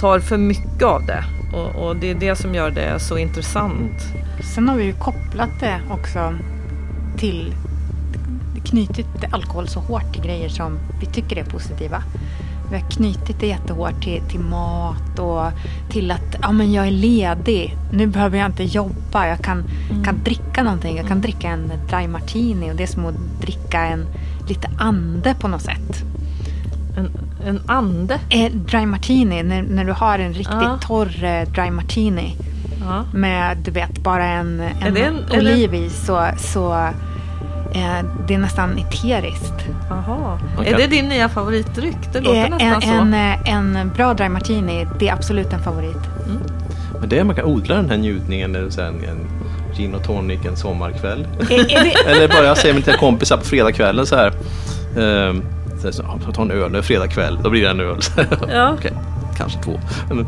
tar 0.01 0.21
för 0.21 0.37
mycket 0.37 0.83
av 0.83 1.07
det. 1.07 1.25
Och, 1.55 1.87
och 1.87 1.97
det 1.97 2.11
är 2.11 2.15
det 2.15 2.37
som 2.37 2.55
gör 2.55 2.71
det 2.71 2.99
så 3.01 3.19
intressant. 3.19 4.03
Sen 4.55 4.69
har 4.69 4.77
vi 4.77 4.85
ju 4.85 4.93
kopplat 4.93 5.61
det 5.61 5.81
också 5.91 6.35
till 7.19 7.55
knutit 8.65 9.07
alkohol 9.31 9.69
så 9.69 9.81
hårt 9.81 10.13
till 10.13 10.23
grejer 10.23 10.49
som 10.49 10.79
vi 11.01 11.07
tycker 11.07 11.37
är 11.37 11.45
positiva. 11.45 12.03
Vi 12.71 12.77
har 12.77 12.91
knutit 12.91 13.41
det 13.41 13.47
jättehårt 13.47 14.03
till, 14.03 14.23
till 14.29 14.41
mat 14.41 15.19
och 15.19 15.45
till 15.91 16.11
att 16.11 16.37
ja, 16.43 16.53
men 16.53 16.73
jag 16.73 16.87
är 16.87 16.91
ledig. 16.91 17.77
Nu 17.93 18.07
behöver 18.07 18.39
jag 18.39 18.47
inte 18.47 18.65
jobba. 18.65 19.27
Jag 19.27 19.39
kan, 19.39 19.65
kan 20.05 20.21
dricka 20.25 20.63
någonting. 20.63 20.97
Jag 20.97 21.09
kan 21.09 21.21
dricka 21.21 21.49
en 21.49 21.73
dry 21.91 22.09
martini 22.09 22.71
och 22.73 22.77
det 22.77 22.83
är 22.83 22.87
som 22.87 23.07
att 23.07 23.41
dricka 23.41 23.81
en 23.81 24.07
lite 24.49 24.71
ande 24.79 25.35
på 25.41 25.49
något 25.49 25.63
sätt. 25.63 26.03
En, 26.97 27.11
en 27.47 27.61
ande. 27.67 28.19
Eh, 28.29 28.53
dry 28.53 28.87
martini, 28.87 29.43
när, 29.43 29.63
när 29.63 29.85
du 29.85 29.93
har 29.93 30.19
en 30.19 30.33
riktigt 30.33 30.55
Ja. 30.63 30.79
torr 30.83 31.25
eh, 31.25 31.49
dry 31.49 31.71
martini 31.71 32.37
Ja. 32.81 33.05
med 33.15 33.57
du 33.57 33.71
vet 33.71 34.03
bara 34.03 34.25
en, 34.27 34.61
en, 34.81 34.97
en- 34.97 35.25
oliv 35.39 35.75
i 35.75 35.91
så, 35.91 36.29
så 36.39 36.89
det 38.27 38.35
är 38.35 38.39
nästan 38.39 38.79
eteriskt. 38.79 39.55
Jaha. 39.91 40.39
Man 40.57 40.67
Är 40.67 40.77
det 40.77 40.87
din 40.87 41.09
nya 41.09 41.29
favoritdryck? 41.29 41.97
Det 42.13 42.21
låter 42.21 42.45
Eh, 42.45 42.51
nästan 42.51 42.73
en, 42.75 42.83
så. 42.83 42.89
en, 42.89 43.15
eh, 43.15 43.55
en 43.55 43.91
bra 43.97 44.15
dry 44.15 44.29
martini, 44.29 44.87
det 44.99 45.09
är 45.09 45.13
absolut 45.13 45.53
en 45.53 45.61
favorit. 45.63 45.97
Men 47.01 47.09
det 47.09 47.19
är 47.19 47.25
man 47.25 47.37
kan 47.37 47.45
odla 47.45 47.75
den 47.77 47.91
här 47.91 47.97
njutningen 47.97 48.53
när 48.53 48.61
det 48.61 48.67
är 48.67 48.71
så 48.71 48.81
här 48.81 48.89
en, 48.89 48.95
en 48.95 49.19
gin 49.77 49.95
och 49.95 50.05
tonic 50.05 50.45
en 50.47 50.57
sommarkväll. 50.57 51.27
är, 51.41 51.53
är 51.53 51.85
det, 51.85 51.93
Eller 52.11 52.29
bara 52.29 52.45
jag 52.45 52.59
säger 52.59 52.75
med 52.75 52.85
till 52.85 52.93
kompisar 52.95 53.37
på 53.37 53.45
fredagskvällen 53.45 54.07
så 54.07 54.17
här. 54.17 54.33
ehm, 54.99 55.43
så 55.83 55.93
så, 55.93 56.03
ta 56.35 56.43
en 56.43 56.51
öl, 56.51 56.73
det 56.73 56.79
är 56.79 56.83
fredag 56.83 57.09
kväll, 57.09 57.39
då 57.43 57.51
blir 57.51 57.63
det 57.63 57.71
en 57.71 57.81
öl. 57.81 57.99
Ja. 58.53 58.73
Okej, 58.79 58.93
kanske 59.37 59.63
två. 59.63 59.81
Men, 60.09 60.27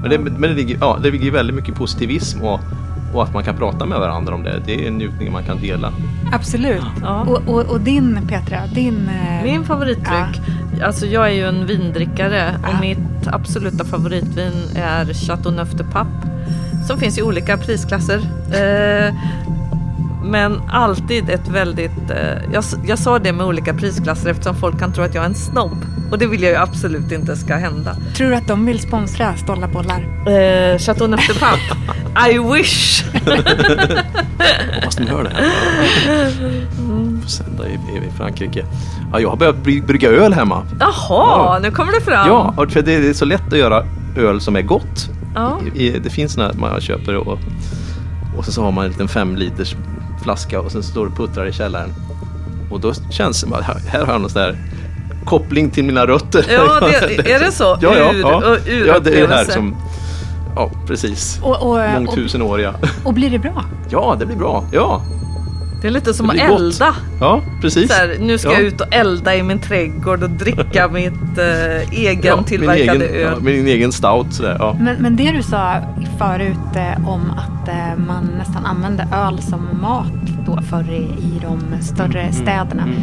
men, 0.00 0.10
det, 0.10 0.18
men 0.18 0.42
det, 0.42 0.48
ligger, 0.48 0.76
ja, 0.80 0.98
det 1.02 1.10
ligger 1.10 1.30
väldigt 1.30 1.56
mycket 1.56 1.74
positivism 1.74 2.42
och, 2.42 2.60
och 3.12 3.22
att 3.22 3.34
man 3.34 3.44
kan 3.44 3.56
prata 3.56 3.86
med 3.86 3.98
varandra 3.98 4.34
om 4.34 4.42
det. 4.42 4.62
Det 4.66 4.84
är 4.84 4.88
en 4.88 4.98
njutning 4.98 5.32
man 5.32 5.42
kan 5.44 5.60
dela. 5.60 5.92
absolut. 6.32 6.82
Ja. 7.02 7.20
Och, 7.20 7.48
och, 7.54 7.60
och 7.70 7.80
din 7.80 8.18
Petra, 8.28 8.66
din... 8.74 9.08
eh, 9.08 9.44
Min 9.44 9.64
favoritdryck, 9.64 10.40
alltså 10.84 11.06
jag 11.06 11.26
är 11.26 11.32
ju 11.32 11.44
en 11.48 11.66
vindrickare 11.66 12.54
och 12.62 12.68
Ja. 12.72 12.80
mitt 12.80 13.26
absoluta 13.26 13.84
favoritvin 13.84 14.52
är 14.76 15.14
Chateau 15.14 15.52
Neuf 15.52 15.72
de 15.72 15.84
Pape. 15.84 16.10
Som 16.86 16.98
finns 16.98 17.18
i 17.18 17.22
olika 17.22 17.56
prisklasser. 17.56 18.16
Eh, 18.54 19.14
men 20.24 20.60
alltid 20.70 21.30
ett 21.30 21.48
väldigt, 21.48 22.10
eh, 22.10 22.52
jag, 22.52 22.64
jag 22.86 22.98
sa 22.98 23.18
det 23.18 23.32
med 23.32 23.46
olika 23.46 23.74
prisklasser 23.74 24.30
eftersom 24.30 24.54
folk 24.56 24.78
kan 24.78 24.92
tro 24.92 25.04
att 25.04 25.14
jag 25.14 25.24
är 25.24 25.28
en 25.28 25.34
snobb. 25.34 25.76
Och 26.12 26.18
det 26.18 26.26
vill 26.26 26.42
jag 26.42 26.50
ju 26.52 26.56
absolut 26.58 27.12
inte 27.12 27.36
ska 27.36 27.54
hända. 27.54 27.96
Tror 28.16 28.28
du 28.30 28.36
att 28.36 28.46
de 28.48 28.66
vill 28.66 28.80
sponsra 28.80 29.36
Stolla 29.36 29.68
bollar? 29.68 30.00
Eh, 30.28 30.78
Chateau 30.78 31.08
Pape, 31.40 32.30
I 32.32 32.38
wish! 32.38 33.04
Hoppas 34.74 34.96
de 34.96 35.06
hör 35.06 35.24
det. 35.24 35.30
Får 37.22 37.28
sända 37.28 37.68
i, 37.68 37.72
i 37.74 38.10
Frankrike. 38.16 38.64
Ja, 39.12 39.20
jag 39.20 39.30
har 39.30 39.36
börjat 39.36 39.56
bry- 39.56 39.86
brygga 39.86 40.08
öl 40.10 40.32
hemma. 40.32 40.66
Jaha, 40.80 40.92
Ja. 41.08 41.58
nu 41.62 41.70
kommer 41.70 41.92
det 41.92 42.00
fram. 42.00 42.28
Ja, 42.28 42.54
och 42.56 42.70
för 42.70 42.82
det 42.82 42.94
är 42.94 43.12
så 43.12 43.24
lätt 43.24 43.52
att 43.52 43.58
göra 43.58 43.84
öl 44.16 44.40
som 44.40 44.56
är 44.56 44.62
gott. 44.62 45.10
Ja. 45.34 45.58
I, 45.74 45.86
i, 45.86 45.98
det 45.98 46.10
finns 46.10 46.36
när 46.36 46.52
man 46.52 46.80
köper 46.80 47.16
och, 47.16 47.38
och 48.36 48.44
så, 48.44 48.52
så 48.52 48.62
har 48.62 48.72
man 48.72 48.84
en 48.84 48.90
liten 48.90 49.08
fem 49.08 49.36
liters 49.36 49.74
flaska 50.22 50.60
och 50.60 50.72
sen 50.72 50.82
står 50.82 51.06
det 51.06 51.12
puttrar 51.16 51.46
i 51.46 51.52
källaren. 51.52 51.92
Och 52.70 52.80
då 52.80 52.92
känns 53.10 53.40
det 53.40 53.46
bara, 53.50 53.62
här, 53.62 53.80
här 53.88 54.04
har 54.06 54.12
jag 54.12 54.20
någon 54.20 54.30
sån 54.30 54.42
där 54.42 54.56
koppling 55.24 55.70
till 55.70 55.84
mina 55.84 56.06
rötter. 56.06 56.44
Ja, 56.48 56.80
det, 57.16 57.32
är 57.32 57.40
det 57.40 57.52
så? 57.52 57.78
ja, 57.80 57.96
ja, 57.98 58.12
ja. 58.12 58.36
och 58.36 58.58
ur 58.66 58.86
ja, 58.86 58.98
det 58.98 59.20
är 59.20 59.28
det 59.28 59.34
här 59.34 59.44
som, 59.44 59.76
ja 60.56 60.70
precis. 60.86 61.40
Och, 61.42 61.62
och, 61.62 61.70
och, 61.70 61.90
Mångtusenåriga. 61.94 62.74
och 63.04 63.14
blir 63.14 63.30
det 63.30 63.38
bra? 63.38 63.64
Ja, 63.88 64.16
det 64.18 64.26
blir 64.26 64.36
bra. 64.36 64.64
Ja, 64.72 65.02
Det 65.82 65.88
är 65.88 65.90
lite 65.90 66.14
som 66.14 66.30
att 66.30 66.36
gott. 66.36 66.60
elda. 66.60 66.94
ja 67.20 67.42
precis. 67.60 67.90
Så 67.90 67.94
här, 67.94 68.16
nu 68.20 68.38
ska 68.38 68.48
ja. 68.48 68.54
jag 68.54 68.62
ut 68.62 68.80
och 68.80 68.94
elda 68.94 69.36
i 69.36 69.42
min 69.42 69.60
trädgård 69.60 70.22
och 70.22 70.30
dricka 70.30 70.88
mitt 70.92 71.38
eh, 71.38 71.92
egen 71.92 72.36
Ja, 72.36 72.42
tillverkade 72.42 72.98
min 72.98 73.02
egen, 73.02 73.26
öl. 73.26 73.32
Ja, 73.36 73.40
min 73.40 73.66
egen 73.66 73.92
stout. 73.92 74.34
Sådär, 74.34 74.56
ja. 74.58 74.76
Men, 74.80 74.96
men 75.02 75.16
det 75.16 75.30
du 75.30 75.42
sa 75.42 75.74
förut 76.18 76.76
eh, 76.76 77.08
om 77.08 77.30
att 77.30 77.68
eh, 77.68 78.04
man 78.06 78.30
nästan 78.38 78.66
använde 78.66 79.08
öl 79.12 79.42
som 79.42 79.80
mat 79.80 80.41
då 80.56 80.62
förr 80.62 80.90
i, 80.90 81.02
i 81.02 81.40
de 81.42 81.82
större 81.82 82.32
städerna. 82.32 82.82
mm. 82.82 82.94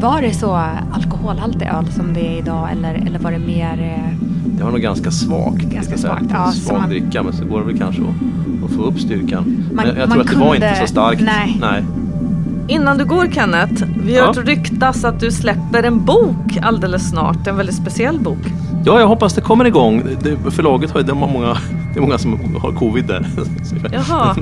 Var 0.00 0.22
det 0.22 0.34
så 0.34 0.60
alkoholhaltig 0.92 1.66
öl 1.66 1.86
som 1.92 2.14
det 2.14 2.20
är 2.34 2.38
idag 2.38 2.68
eller, 2.72 2.94
eller 2.94 3.18
var 3.18 3.30
det 3.32 3.38
mer... 3.38 3.80
Eh, 4.12 4.16
Det 4.44 4.64
var 4.64 4.70
nog 4.70 4.80
ganska 4.80 5.10
svagt. 5.10 5.62
Ganska 5.64 5.96
svagt, 5.98 6.24
ja, 6.30 6.50
så 6.52 6.60
Svag 6.60 6.78
man- 6.80 6.88
dricka 6.88 7.22
men 7.22 7.32
så 7.32 7.44
går 7.44 7.60
det 7.60 7.66
väl 7.66 7.78
kanske 7.78 8.02
att, 8.02 8.64
att 8.64 8.70
få 8.76 8.82
upp 8.82 9.00
styrkan. 9.00 9.64
Man- 9.74 9.86
men 9.86 9.96
jag 9.96 10.10
tror 10.10 10.20
att 10.20 10.26
det 10.30 10.36
var 10.36 10.54
inte 10.54 10.74
så 10.80 10.86
starkt. 10.86 11.22
nej. 11.22 11.56
Nej. 11.60 11.84
Innan 12.68 12.98
du 12.98 13.04
går 13.04 13.26
Kenneth, 13.32 13.84
vi 14.04 14.12
har 14.12 14.20
Ja. 14.20 14.26
hört 14.26 14.46
ryktas 14.46 15.04
att 15.04 15.20
du 15.20 15.30
släpper 15.30 15.82
en 15.82 16.04
bok 16.04 16.58
alldeles 16.62 17.08
snart. 17.10 17.46
En 17.46 17.56
väldigt 17.56 17.76
speciell 17.76 18.20
bok. 18.20 18.38
Ja, 18.84 19.00
jag 19.00 19.08
hoppas 19.08 19.34
det 19.34 19.40
kommer 19.40 19.64
igång. 19.64 20.02
Det, 20.22 20.50
förlaget 20.50 20.90
har 20.90 21.00
ju, 21.00 21.06
de 21.06 21.18
har 21.22 21.28
många, 21.28 21.56
det 21.92 21.98
är 21.98 22.00
många 22.00 22.18
som 22.18 22.54
har 22.62 22.72
covid 22.72 23.04
där. 23.06 23.26
Jaha. 23.92 24.36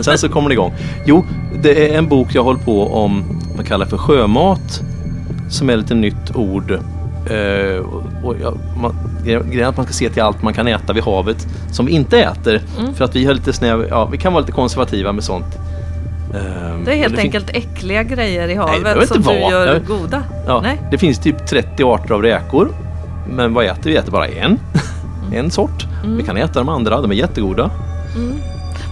Sen 0.00 0.18
så 0.18 0.28
kommer 0.28 0.48
det 0.48 0.52
igång. 0.52 0.72
Jo, 1.06 1.24
det 1.62 1.94
är 1.94 1.98
en 1.98 2.08
bok 2.08 2.28
jag 2.34 2.44
håller 2.44 2.60
på 2.60 2.94
om, 2.94 3.24
man 3.56 3.64
kallar 3.64 3.86
för 3.86 3.98
sjömat. 3.98 4.82
Som 5.50 5.70
är 5.70 5.76
lite 5.76 5.94
nytt 5.94 6.36
ord. 6.36 6.70
Eh, 6.70 7.84
och 8.24 8.34
jag, 8.42 8.58
man, 8.82 8.94
grejen 9.24 9.52
är 9.60 9.64
att 9.66 9.76
man 9.76 9.86
ska 9.86 9.92
se 9.94 10.08
till 10.10 10.22
allt 10.22 10.42
man 10.42 10.54
kan 10.54 10.66
äta 10.68 10.92
vid 10.92 11.04
havet 11.04 11.46
som 11.72 11.86
vi 11.86 11.92
inte 11.92 12.18
äter. 12.22 12.60
Mm. 12.80 12.94
För 12.94 13.04
att 13.04 13.16
vi 13.16 13.24
har 13.24 13.34
lite 13.34 13.52
snäv, 13.52 13.86
ja, 13.90 14.04
vi 14.12 14.18
kan 14.18 14.32
vara 14.32 14.40
lite 14.40 14.52
konservativa 14.52 15.12
med 15.12 15.24
sånt. 15.24 15.58
Eh, 16.34 16.40
Det 16.84 16.92
är 16.92 16.96
helt 16.96 17.14
fin- 17.14 17.20
enkelt 17.20 17.50
äckliga 17.50 18.02
grejer 18.02 18.48
i 18.48 18.54
det 18.54 18.60
havet 18.60 18.94
inte 18.94 19.06
som 19.06 19.16
du 19.22 19.28
vara. 19.40 19.50
gör 19.50 19.66
Nej. 19.72 19.82
goda. 20.00 20.22
Ja, 20.46 20.60
Nej? 20.60 20.78
Det 20.90 20.98
finns 20.98 21.18
typ 21.18 21.46
30 21.46 21.84
arter 21.84 22.14
av 22.14 22.22
räkor. 22.22 22.68
Men 23.28 23.54
vad 23.54 23.64
äter 23.64 23.82
vi? 23.84 23.90
Vi 23.90 23.96
äter 23.96 24.12
bara 24.12 24.26
en. 24.28 24.58
en 25.32 25.50
sort. 25.50 25.86
Mm. 26.04 26.16
Vi 26.16 26.22
kan 26.22 26.36
äta 26.36 26.58
de 26.58 26.68
andra, 26.68 27.00
de 27.00 27.10
är 27.10 27.14
jättegoda. 27.14 27.70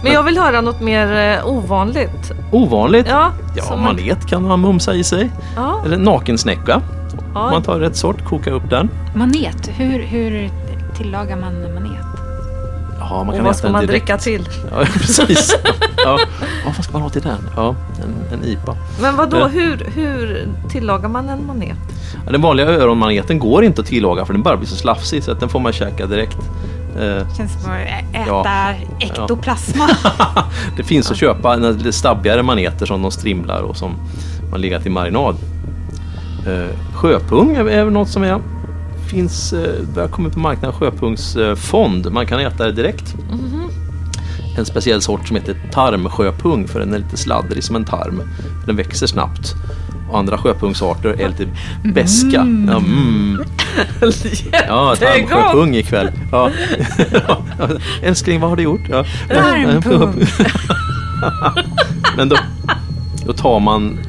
Men 0.03 0.13
jag 0.13 0.23
vill 0.23 0.37
höra 0.37 0.61
något 0.61 0.81
mer 0.81 1.37
eh, 1.39 1.47
ovanligt. 1.47 2.31
Ovanligt. 2.51 3.05
Ja, 3.09 3.31
Ja, 3.55 3.75
manet 3.75 4.25
kan 4.27 4.43
man 4.47 4.59
mumsa 4.61 4.93
i 4.93 5.03
sig. 5.03 5.29
Ja, 5.55 5.81
Eller 5.85 5.97
nakensnäcka. 5.97 6.81
ja. 7.33 7.51
Man 7.51 7.63
tar 7.63 7.79
rätt 7.79 7.95
sort, 7.95 8.25
kokar 8.25 8.51
upp 8.51 8.69
den. 8.69 8.89
manet, 9.15 9.69
hur, 9.77 9.99
hur 9.99 10.49
tillagar 10.97 11.35
man 11.37 11.73
manet? 11.73 12.08
Ja, 13.09 13.15
man 13.17 13.27
Och 13.29 13.35
kan 13.35 13.43
vad 13.43 13.51
äta 13.51 13.57
ska 13.59 13.69
man 13.69 13.81
direkt. 13.85 14.05
dricka 14.07 14.17
till? 14.17 14.49
Ja, 14.71 14.85
precis. 14.93 15.55
ja. 15.97 16.17
ja, 16.65 16.71
vad 16.75 16.83
ska 16.85 16.93
man 16.93 17.01
ha 17.01 17.09
till 17.09 17.21
den? 17.21 17.49
Ja, 17.55 17.75
en, 18.03 18.39
en 18.39 18.45
IPA. 18.45 18.75
Men 19.01 19.15
vad 19.15 19.29
då? 19.29 19.37
Ja. 19.37 19.47
Hur, 19.47 19.85
hur 19.95 20.47
tillagar 20.69 21.09
man 21.09 21.29
en 21.29 21.45
manet? 21.47 21.77
Ja, 22.25 22.31
den 22.31 22.41
vanliga 22.41 22.67
öronmaneten 22.67 23.39
går 23.39 23.63
inte 23.63 23.81
att 23.81 23.87
tillaga 23.87 24.25
för 24.25 24.33
den 24.33 24.43
bara 24.43 24.57
blir 24.57 24.67
så 24.67 24.75
slafsig 24.75 25.23
så 25.23 25.31
att 25.31 25.39
den 25.39 25.49
får 25.49 25.59
man 25.59 25.73
käka 25.73 26.05
direkt. 26.05 26.37
Eh, 26.99 27.35
Känns 27.37 27.63
som 27.63 27.71
att 27.71 28.15
äta 28.15 28.27
Ja. 28.27 28.73
ektoplasma. 28.99 29.87
Det 30.77 30.83
finns 30.83 31.11
att 31.11 31.17
köpa 31.17 31.55
lite 31.55 31.91
stabbigare 31.91 32.43
maneter 32.43 32.85
som 32.85 33.01
de 33.01 33.11
strimlar 33.11 33.61
och 33.61 33.77
som 33.77 33.91
man 34.51 34.61
legat 34.61 34.85
i 34.85 34.89
marinad. 34.89 35.35
Eh, 36.47 36.75
sjöpung 36.95 37.55
är, 37.55 37.69
är 37.69 37.83
väl 37.83 37.93
något 37.93 38.09
som 38.09 38.23
är 38.23 38.39
finns, 39.09 39.53
eh, 39.53 39.83
börjar 39.93 40.09
komma 40.09 40.29
på 40.29 40.39
marknaden, 40.39 40.79
sjöpungsfond. 40.79 42.11
Man 42.11 42.25
kan 42.25 42.39
äta 42.39 42.65
det 42.65 42.71
direkt. 42.71 43.15
En 44.57 44.65
speciell 44.65 45.01
sort 45.01 45.27
som 45.27 45.35
heter 45.35 45.55
tarmsjöpung 45.71 46.67
för 46.67 46.79
den 46.79 46.93
är 46.93 46.97
lite 46.97 47.17
sladdrig 47.17 47.63
som 47.63 47.75
en 47.75 47.85
tarm. 47.85 48.21
Den 48.65 48.75
växer 48.75 49.07
snabbt. 49.07 49.55
Andra 50.13 50.37
sjöpungsarter 50.37 51.09
är 51.09 51.29
lite 51.29 51.47
beska. 51.83 52.35
Ja, 52.67 52.77
mm. 52.77 53.43
ja 54.67 54.95
tarmsjöpung 54.99 55.75
ikväll. 55.75 56.11
Ja. 56.31 56.51
Älskling, 58.03 58.39
vad 58.39 58.49
har 58.49 58.57
du 58.57 58.63
gjort? 58.63 58.89
Ja. 58.89 59.05
Tarmpung. 59.29 60.13
Men 62.17 62.29
då, 62.29 62.37
då 63.25 63.33
tar 63.33 63.59
man, 63.59 63.99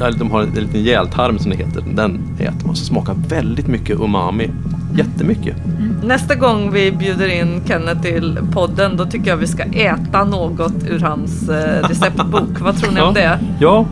ja, 0.00 0.10
de 0.10 0.30
har 0.30 0.42
en 0.42 0.50
liten 0.50 0.82
gältarm 0.82 1.38
som 1.38 1.50
det 1.50 1.56
heter. 1.56 1.82
Den 1.94 2.20
äter 2.38 2.66
man 2.66 2.76
så 2.76 2.84
smakar 2.84 3.14
väldigt 3.28 3.66
mycket 3.66 4.00
umami. 4.00 4.50
Jättemycket. 4.94 5.56
Nästa 6.04 6.34
gång 6.34 6.72
vi 6.72 6.92
bjuder 6.92 7.28
in 7.40 7.60
Kenneth 7.66 8.00
till 8.02 8.38
podden 8.52 8.96
då 8.96 9.06
tycker 9.06 9.30
jag 9.30 9.36
vi 9.36 9.46
ska 9.46 9.62
äta 9.62 10.24
något 10.24 10.84
ur 10.88 11.00
hans 11.00 11.48
eh, 11.48 11.88
receptbok. 11.88 12.60
Vad 12.60 12.76
tror 12.76 12.92
ni 12.92 13.00
om 13.00 13.14
det? 13.22 13.38
Ja, 13.60 13.86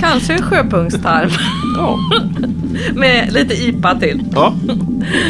Kanske 0.00 0.32
en 0.32 0.42
sjöpungstarm 0.42 1.30
ja, 1.76 1.98
med 2.94 3.32
lite 3.32 3.54
IPA 3.54 3.94
till. 3.94 4.24
ja. 4.34 4.52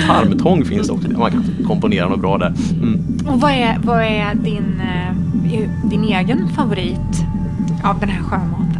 Tarmtång 0.06 0.64
finns 0.64 0.86
det 0.86 0.92
också. 0.92 1.08
Man 1.10 1.30
kan 1.30 1.44
komponera 1.66 2.08
något 2.08 2.20
bra 2.20 2.38
där. 2.38 2.54
Mm. 2.82 3.00
Och 3.26 3.40
vad 3.40 3.50
är, 3.50 3.78
vad 3.84 4.02
är 4.02 4.34
din, 4.34 4.80
eh, 4.80 5.88
din 5.90 6.04
egen 6.04 6.48
favorit 6.48 7.24
av 7.84 8.00
den 8.00 8.08
här 8.08 8.22
sjömaten? 8.22 8.77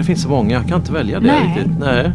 Det 0.00 0.04
finns 0.04 0.22
så 0.22 0.28
många, 0.28 0.54
jag 0.54 0.68
kan 0.68 0.80
inte 0.80 0.92
välja 0.92 1.20
det 1.20 1.26
Nej. 1.26 1.48
riktigt. 1.48 1.78
Nej. 1.78 2.12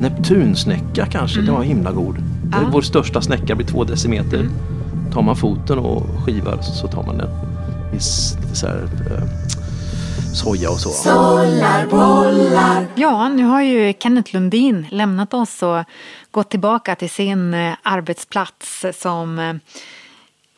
Neptunsnäcka 0.00 1.06
kanske, 1.06 1.40
det 1.40 1.52
var 1.52 1.62
himla 1.62 1.92
god. 1.92 2.14
Det 2.42 2.56
är 2.56 2.62
Ja. 2.62 2.68
Vår 2.72 2.82
största 2.82 3.22
snäcka 3.22 3.54
blir 3.54 3.66
två 3.66 3.84
decimeter. 3.84 4.48
Tar 5.12 5.22
man 5.22 5.36
foten 5.36 5.78
och 5.78 6.06
skivar 6.24 6.58
så 6.62 6.88
tar 6.88 7.02
man 7.02 7.18
den 7.18 7.28
i 7.96 8.00
så 8.00 8.66
här, 8.66 8.82
eh, 9.10 9.22
soja 10.34 10.70
och 10.70 10.80
så. 10.80 10.90
Ja, 12.94 13.28
nu 13.28 13.44
har 13.44 13.62
ju 13.62 13.92
Kenneth 13.98 14.34
Lundin 14.34 14.86
lämnat 14.90 15.34
oss 15.34 15.62
och 15.62 15.84
gått 16.30 16.50
tillbaka 16.50 16.94
till 16.94 17.10
sin 17.10 17.54
eh, 17.54 17.74
arbetsplats 17.82 18.84
som 18.94 19.38
eh, 19.38 19.54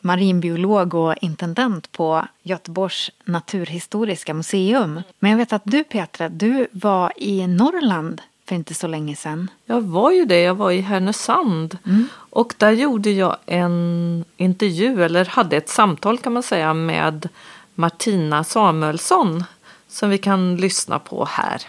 marinbiolog 0.01 0.93
och 0.93 1.15
intendent 1.21 1.91
på 1.91 2.25
Göteborgs 2.43 3.11
naturhistoriska 3.25 4.33
museum. 4.33 5.01
Men 5.19 5.31
jag 5.31 5.37
vet 5.37 5.53
att 5.53 5.61
du 5.65 5.83
Petra, 5.83 6.29
du 6.29 6.67
var 6.71 7.13
i 7.15 7.47
Norrland 7.47 8.21
för 8.45 8.55
inte 8.55 8.73
så 8.73 8.87
länge 8.87 9.15
sedan. 9.15 9.51
Jag 9.65 9.81
var 9.81 10.11
ju 10.11 10.25
det, 10.25 10.41
jag 10.41 10.55
var 10.55 10.71
i 10.71 10.81
Härnösand. 10.81 11.77
Och 12.13 12.53
där 12.57 12.71
gjorde 12.71 13.11
jag 13.11 13.37
en 13.45 14.25
intervju, 14.37 15.03
eller 15.03 15.25
hade 15.25 15.57
ett 15.57 15.69
samtal 15.69 16.17
kan 16.17 16.33
man 16.33 16.43
säga, 16.43 16.73
med 16.73 17.29
Martina 17.75 18.43
Samuelsson. 18.43 19.43
Som 19.89 20.09
vi 20.09 20.17
kan 20.17 20.55
lyssna 20.55 20.99
på 20.99 21.25
här. 21.25 21.61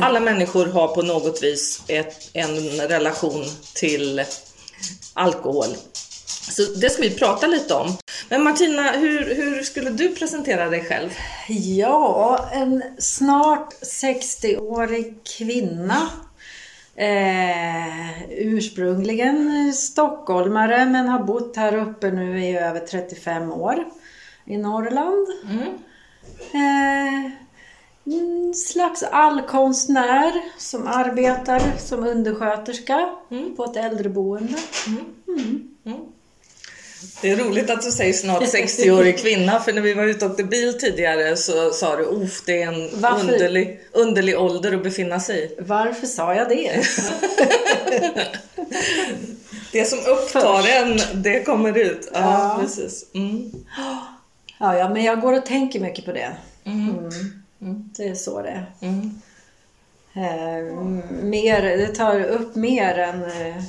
Alla 0.00 0.20
människor 0.20 0.66
har 0.66 0.88
på 0.88 1.02
något 1.02 1.42
vis 1.42 1.82
ett, 1.88 2.30
en 2.32 2.56
relation 2.88 3.44
till 3.74 4.22
alkohol. 5.14 5.66
Så 6.50 6.62
det 6.62 6.90
ska 6.90 7.02
vi 7.02 7.10
prata 7.10 7.46
lite 7.46 7.74
om. 7.74 7.96
Men 8.28 8.42
Martina, 8.42 8.90
hur, 8.90 9.34
hur 9.34 9.62
skulle 9.62 9.90
du 9.90 10.14
presentera 10.14 10.68
dig 10.68 10.84
själv? 10.84 11.10
Ja, 11.48 12.48
en 12.52 12.82
snart 12.98 13.74
60-årig 13.82 15.14
kvinna. 15.38 15.96
Eh, 16.96 18.22
ursprungligen 18.30 19.72
stockholmare 19.72 20.86
men 20.86 21.08
har 21.08 21.22
bott 21.22 21.56
här 21.56 21.74
uppe 21.76 22.10
nu 22.10 22.44
i 22.44 22.58
över 22.58 22.80
35 22.80 23.52
år 23.52 23.84
i 24.44 24.56
Norrland. 24.56 25.26
Eh, 26.52 27.30
en 28.04 28.54
slags 28.54 29.02
allkonstnär 29.02 30.32
som 30.58 30.86
arbetar 30.86 31.62
som 31.78 32.06
undersköterska 32.06 33.10
på 33.56 33.64
ett 33.64 33.76
äldreboende. 33.76 34.58
Det 37.20 37.30
är 37.30 37.36
roligt 37.36 37.70
att 37.70 37.82
du 37.82 37.90
säger 37.90 38.12
snart 38.12 38.42
60-årig 38.42 39.18
kvinna, 39.18 39.60
för 39.60 39.72
när 39.72 39.82
vi 39.82 39.94
var 39.94 40.04
ute 40.04 40.24
och 40.24 40.30
åkte 40.30 40.44
bil 40.44 40.78
tidigare 40.78 41.36
så 41.36 41.70
sa 41.70 41.96
du 41.96 42.02
uff, 42.04 42.42
det 42.46 42.62
är 42.62 42.66
en 42.72 42.90
Varför? 43.00 43.32
underlig, 43.32 43.80
underlig 43.92 44.38
ålder 44.38 44.72
att 44.74 44.82
befinna 44.82 45.20
sig 45.20 45.44
i. 45.44 45.56
Varför 45.62 46.06
sa 46.06 46.34
jag 46.34 46.48
det? 46.48 46.82
Det 49.72 49.84
som 49.84 49.98
upptar 49.98 50.68
en, 50.68 51.00
det 51.22 51.42
kommer 51.44 51.78
ut. 51.78 52.08
Ja, 52.12 52.20
Ja. 52.20 52.58
precis. 52.62 53.04
Mm. 53.14 53.52
Ja, 54.58 54.76
ja, 54.78 54.88
men 54.88 55.04
jag 55.04 55.20
går 55.20 55.32
och 55.32 55.46
tänker 55.46 55.80
mycket 55.80 56.04
på 56.04 56.12
det. 56.12 56.32
Mm. 56.64 57.10
Det 57.96 58.08
är 58.08 58.14
så 58.14 58.42
det 58.42 58.48
är. 58.48 58.66
Mm. 60.14 60.98
Eh, 60.98 61.10
mer, 61.22 61.62
det 61.62 61.94
tar 61.94 62.20
upp 62.20 62.54
mer 62.54 62.98
än 62.98 63.22
eh, 63.22 63.62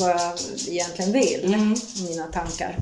vad 0.00 0.10
jag 0.10 0.32
egentligen 0.68 1.12
vill, 1.12 1.56
mina 2.08 2.26
tankar. 2.26 2.76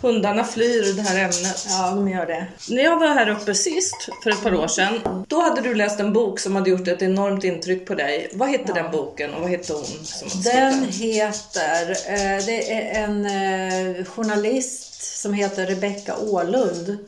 Hundarna 0.00 0.44
flyr 0.44 0.92
det 0.96 1.02
här 1.02 1.18
ämnet. 1.18 1.66
Ja, 1.68 1.90
de 1.94 2.08
gör 2.08 2.26
det. 2.26 2.46
När 2.68 2.82
jag 2.82 2.98
var 2.98 3.08
här 3.08 3.28
uppe 3.28 3.54
sist, 3.54 4.08
för 4.22 4.30
ett 4.30 4.42
par 4.42 4.54
år 4.54 4.68
sedan, 4.68 5.24
då 5.28 5.40
hade 5.40 5.60
du 5.60 5.74
läst 5.74 6.00
en 6.00 6.12
bok 6.12 6.40
som 6.40 6.56
hade 6.56 6.70
gjort 6.70 6.88
ett 6.88 7.02
enormt 7.02 7.44
intryck 7.44 7.86
på 7.86 7.94
dig. 7.94 8.30
Vad 8.32 8.48
hette 8.48 8.72
den 8.72 8.90
boken 8.90 9.34
och 9.34 9.40
vad 9.40 9.50
hette 9.50 9.72
hon 9.72 9.84
som 10.04 10.42
Den 10.42 10.84
heter, 10.84 11.90
eh, 11.90 12.44
det 12.46 12.72
är 12.72 13.04
en 13.04 13.26
eh, 13.26 14.04
journalist 14.04 15.18
som 15.20 15.34
heter 15.34 15.66
Rebecka 15.66 16.16
Ålund 16.16 16.98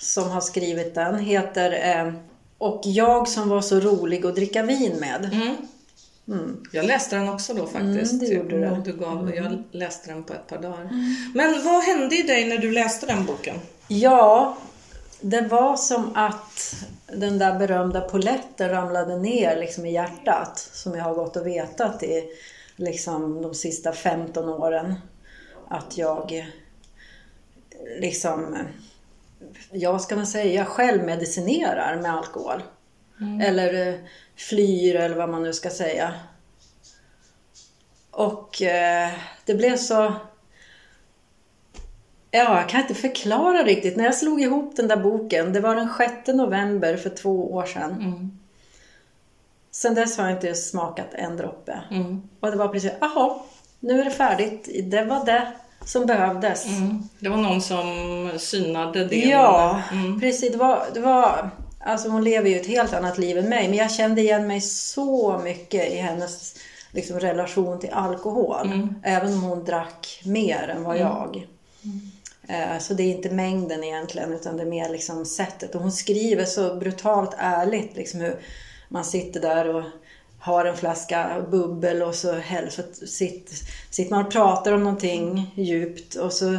som 0.00 0.30
har 0.30 0.40
skrivit 0.40 0.94
den. 0.94 1.18
Heter 1.18 1.72
eh, 1.72 2.12
Och 2.58 2.82
jag 2.84 3.28
som 3.28 3.48
var 3.48 3.60
så 3.60 3.80
rolig 3.80 4.26
att 4.26 4.34
dricka 4.34 4.62
vin 4.62 4.96
med. 5.00 5.22
den? 5.22 5.30
Jag 6.72 6.84
läste 6.84 7.16
den 7.16 7.28
också 7.28 7.54
då 7.54 7.66
faktiskt. 7.66 8.12
Mm, 8.12 8.18
det 8.18 8.34
gjorde 8.34 8.74
du. 8.74 8.92
Du 8.92 8.98
gav, 8.98 9.34
jag 9.34 9.62
läste 9.70 10.10
den 10.10 10.24
på 10.24 10.32
ett 10.32 10.46
par 10.46 10.58
dagar. 10.58 10.88
Men 11.34 11.64
vad 11.64 11.82
hände 11.82 12.16
i 12.16 12.22
dig 12.22 12.48
när 12.48 12.58
du 12.58 12.72
läste 12.72 13.06
den 13.06 13.26
boken? 13.26 13.56
Ja, 13.88 14.56
det 15.20 15.40
var 15.40 15.76
som 15.76 16.16
att 16.16 16.74
den 17.06 17.38
där 17.38 17.58
berömda 17.58 18.00
poletten 18.00 18.70
ramlade 18.70 19.18
ner 19.18 19.56
liksom 19.56 19.86
i 19.86 19.92
hjärtat. 19.92 20.58
Som 20.72 20.94
jag 20.94 21.04
har 21.04 21.14
gått 21.14 21.36
och 21.36 21.46
vetat 21.46 22.02
i 22.02 22.24
liksom 22.76 23.42
de 23.42 23.54
sista 23.54 23.92
15 23.92 24.48
åren. 24.48 24.94
Att 25.68 25.98
jag 25.98 26.46
liksom, 28.00 28.56
ja 29.72 29.92
vad 29.92 30.02
ska 30.02 30.16
man 30.16 30.26
säga, 30.26 30.64
självmedicinerar 30.64 31.96
med 32.02 32.14
alkohol. 32.14 32.62
Eller 33.42 33.88
eh, 33.88 33.94
flyr 34.36 34.94
eller 34.94 35.16
vad 35.16 35.28
man 35.28 35.42
nu 35.42 35.52
ska 35.52 35.70
säga. 35.70 36.14
Och 38.10 38.62
eh, 38.62 39.10
det 39.44 39.54
blev 39.54 39.76
så 39.76 40.12
Ja, 42.30 42.60
jag 42.60 42.68
kan 42.68 42.80
inte 42.80 42.94
förklara 42.94 43.62
riktigt. 43.62 43.96
När 43.96 44.04
jag 44.04 44.14
slog 44.14 44.40
ihop 44.40 44.76
den 44.76 44.88
där 44.88 44.96
boken, 44.96 45.52
det 45.52 45.60
var 45.60 45.74
den 45.74 45.88
6 45.98 46.12
november 46.26 46.96
för 46.96 47.10
två 47.10 47.52
år 47.54 47.64
sedan. 47.64 47.92
Sen 49.70 49.94
dess 49.94 50.18
har 50.18 50.24
jag 50.24 50.36
inte 50.36 50.54
smakat 50.54 51.14
en 51.14 51.36
droppe. 51.36 51.80
Och 52.40 52.50
det 52.50 52.56
var 52.56 52.68
precis, 52.68 52.92
jaha, 53.00 53.40
nu 53.80 54.00
är 54.00 54.04
det 54.04 54.10
färdigt. 54.10 54.68
Det 54.90 55.04
var 55.04 55.24
det 55.26 55.52
som 55.88 56.06
behövdes. 56.06 56.66
Det 57.20 57.28
var 57.28 57.36
någon 57.36 57.60
som 57.62 58.30
synade 58.38 59.04
det. 59.04 59.16
Ja, 59.16 59.82
precis. 60.20 60.52
Det 60.52 60.58
var, 60.58 60.82
det 60.94 61.00
var, 61.00 61.50
alltså 61.80 62.08
hon 62.08 62.24
lever 62.24 62.50
ju 62.50 62.56
ett 62.60 62.66
helt 62.66 62.92
annat 62.94 63.18
liv 63.18 63.38
än 63.38 63.48
mig, 63.48 63.68
men 63.68 63.78
jag 63.78 63.90
kände 63.92 64.20
igen 64.20 64.46
mig 64.46 64.60
så 64.60 65.38
mycket 65.44 65.92
i 65.92 65.96
hennes 65.96 66.54
liksom, 66.92 67.20
relation 67.20 67.80
till 67.80 67.90
alkohol. 67.92 68.88
Även 69.02 69.32
om 69.32 69.42
hon 69.42 69.64
drack 69.64 70.20
mer 70.24 70.68
än 70.76 70.84
vad 70.84 70.98
jag. 70.98 71.46
Eh, 72.48 72.78
Så 72.80 72.94
det 72.94 73.02
är 73.02 73.16
inte 73.16 73.30
mängden 73.30 73.84
egentligen, 73.84 74.32
utan 74.32 74.56
det 74.56 74.62
är 74.62 74.66
mer 74.66 74.88
liksom 74.88 75.24
sättet. 75.26 75.74
Och 75.74 75.80
hon 75.80 75.92
skriver 75.92 76.44
så 76.44 76.74
brutalt 76.76 77.34
ärligt, 77.38 77.96
liksom 77.96 78.20
hur 78.20 78.38
man 78.88 79.04
sitter 79.04 79.40
där 79.40 79.74
och 79.74 79.82
har 80.40 80.64
en 80.64 80.76
flaska 80.76 81.46
bubbel 81.50 82.02
och 82.02 82.14
så, 82.14 82.32
häll, 82.32 82.70
så 82.70 82.82
sitter, 83.06 83.54
sitter 83.90 84.10
man 84.10 84.26
och 84.26 84.32
pratar 84.32 84.72
om 84.72 84.84
någonting 84.84 85.54
djupt 85.56 86.14
och 86.14 86.32
så 86.32 86.56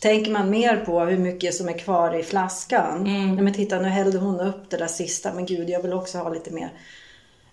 tänker 0.00 0.30
man 0.30 0.50
mer 0.50 0.76
på 0.76 1.00
hur 1.00 1.18
mycket 1.18 1.54
som 1.54 1.68
är 1.68 1.78
kvar 1.78 2.14
i 2.14 2.22
flaskan. 2.22 3.04
Nej, 3.04 3.44
men 3.44 3.54
titta, 3.54 3.80
nu 3.80 3.88
hällde 3.88 4.18
hon 4.18 4.40
upp 4.40 4.70
det 4.70 4.76
där 4.76 4.86
sista, 4.86 5.34
men 5.34 5.46
gud, 5.46 5.70
jag 5.70 5.82
vill 5.82 5.92
också 5.92 6.18
ha 6.18 6.28
lite 6.28 6.50
mer. 6.50 6.72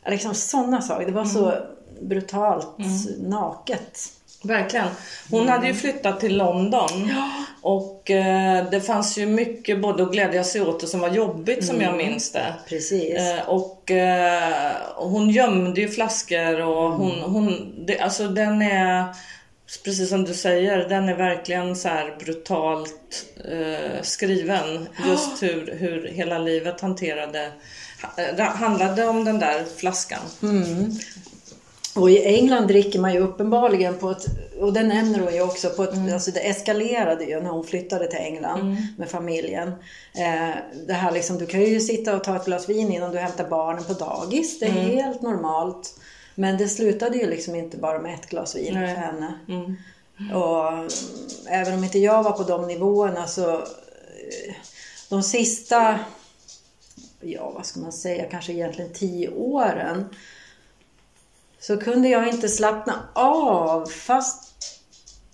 Liksom 0.05 0.33
sådana 0.33 0.81
saker. 0.81 1.05
Det 1.05 1.11
var 1.11 1.25
så 1.25 1.53
brutalt 2.01 2.77
naket. 3.19 4.18
Verkligen. 4.43 4.87
Hon 5.31 5.49
hade 5.49 5.67
ju 5.67 5.73
flyttat 5.73 6.19
till 6.19 6.37
London. 6.37 7.11
Och 7.61 8.11
eh, 8.11 8.69
det 8.71 8.81
fanns 8.81 9.17
ju 9.17 9.25
mycket 9.25 9.81
både 9.81 10.03
att 10.03 10.11
glädja 10.11 10.43
sig 10.43 10.61
åt 10.61 10.83
och 10.83 10.89
som 10.89 10.99
var 10.99 11.09
jobbigt 11.09 11.65
som 11.65 11.81
jag 11.81 11.97
minns 11.97 12.31
det. 12.31 12.53
Precis. 12.69 13.15
Eh, 13.17 13.49
och 13.49 13.91
eh, 13.91 14.71
hon 14.95 15.29
gömde 15.29 15.81
ju 15.81 15.89
flaskor 15.89 16.61
och 16.61 16.91
hon, 16.91 17.19
hon 17.19 17.73
det, 17.85 17.99
alltså 17.99 18.27
den 18.27 18.61
är 18.61 19.05
Precis 19.83 20.09
som 20.09 20.23
du 20.25 20.33
säger, 20.33 20.89
den 20.89 21.09
är 21.09 21.15
verkligen 21.15 21.75
så 21.75 21.87
här 21.87 22.15
brutalt 22.19 23.25
eh, 23.51 24.01
skriven. 24.01 24.87
Just 25.07 25.43
hur, 25.43 25.75
hur 25.79 26.07
hela 26.07 26.37
livet 26.37 26.81
hanterade, 26.81 27.51
ha- 28.01 28.31
det 28.37 28.43
handlade 28.43 29.05
om 29.07 29.25
den 29.25 29.39
där 29.39 29.65
flaskan. 29.77 30.19
Och 31.95 32.09
i 32.09 32.23
England 32.23 32.67
dricker 32.67 32.99
man 32.99 33.13
ju 33.13 33.19
uppenbarligen 33.19 33.97
på 33.97 34.09
ett, 34.09 34.25
och 34.59 34.73
det 34.73 34.83
nämner 34.83 35.19
hon 35.19 35.33
ju 35.33 35.41
också, 35.41 35.69
på 35.69 35.83
ett, 35.83 36.13
alltså 36.13 36.31
det 36.31 36.39
eskalerade 36.39 37.23
ju 37.23 37.41
när 37.41 37.49
hon 37.49 37.63
flyttade 37.63 38.07
till 38.07 38.19
England 38.19 38.77
med 38.97 39.09
familjen. 39.09 39.67
Eh, 40.13 40.55
det 40.87 40.93
här 40.93 41.11
liksom, 41.11 41.37
du 41.37 41.45
kan 41.45 41.61
ju 41.61 41.79
sitta 41.79 42.15
och 42.15 42.23
ta 42.23 42.35
ett 42.35 42.45
glas 42.45 42.69
vin 42.69 42.91
innan 42.91 43.11
du 43.11 43.17
hämtar 43.17 43.49
barnen 43.49 43.83
på 43.83 43.93
dagis, 43.93 44.59
det 44.59 44.65
är 44.65 44.71
helt 44.71 45.21
normalt. 45.21 45.99
Men 46.35 46.57
det 46.57 46.67
slutade 46.67 47.17
ju 47.17 47.29
liksom 47.29 47.55
inte 47.55 47.77
bara 47.77 47.99
med 47.99 48.13
ett 48.13 48.29
glas 48.29 48.55
vin 48.55 48.73
Nej. 48.73 48.95
för 48.95 49.01
henne. 49.01 49.33
Och 50.33 50.67
mm, 50.67 50.87
även 51.47 51.73
om 51.73 51.83
inte 51.83 51.99
jag 51.99 52.23
var 52.23 52.31
på 52.31 52.43
de 52.43 52.67
nivåerna 52.67 53.27
så 53.27 53.53
eh, 53.53 54.55
de 55.09 55.23
sista, 55.23 55.99
ja 57.21 57.51
vad 57.55 57.65
ska 57.65 57.79
man 57.79 57.91
säga, 57.91 58.25
kanske 58.31 58.53
egentligen 58.53 58.93
tio 58.93 59.29
åren 59.29 60.05
så 61.59 61.77
kunde 61.77 62.09
jag 62.09 62.27
inte 62.27 62.49
slappna 62.49 63.09
av 63.13 63.85
fast 63.85 64.49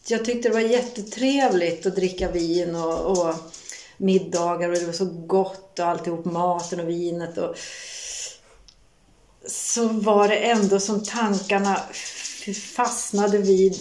jag 0.08 0.26
tyckte 0.26 0.50
det 0.50 0.54
var 0.54 0.62
jättetrevligt 0.62 1.86
att 1.86 1.96
dricka 1.96 2.32
vin 2.32 2.76
och, 2.76 3.12
och 3.12 3.36
middagar 3.98 4.70
och 4.70 4.76
det 4.76 4.86
var 4.86 4.94
så 4.94 5.06
gott 5.06 5.80
och 5.80 5.86
alltihop 5.86 6.26
maten 6.26 6.80
och 6.80 6.90
vinet 6.90 7.38
och 7.38 7.56
så 9.48 9.88
var 9.88 10.28
det 10.28 10.36
ändå 10.36 10.80
som 10.80 11.04
tankarna 11.04 11.80
fastnade 12.76 13.38
vid 13.38 13.76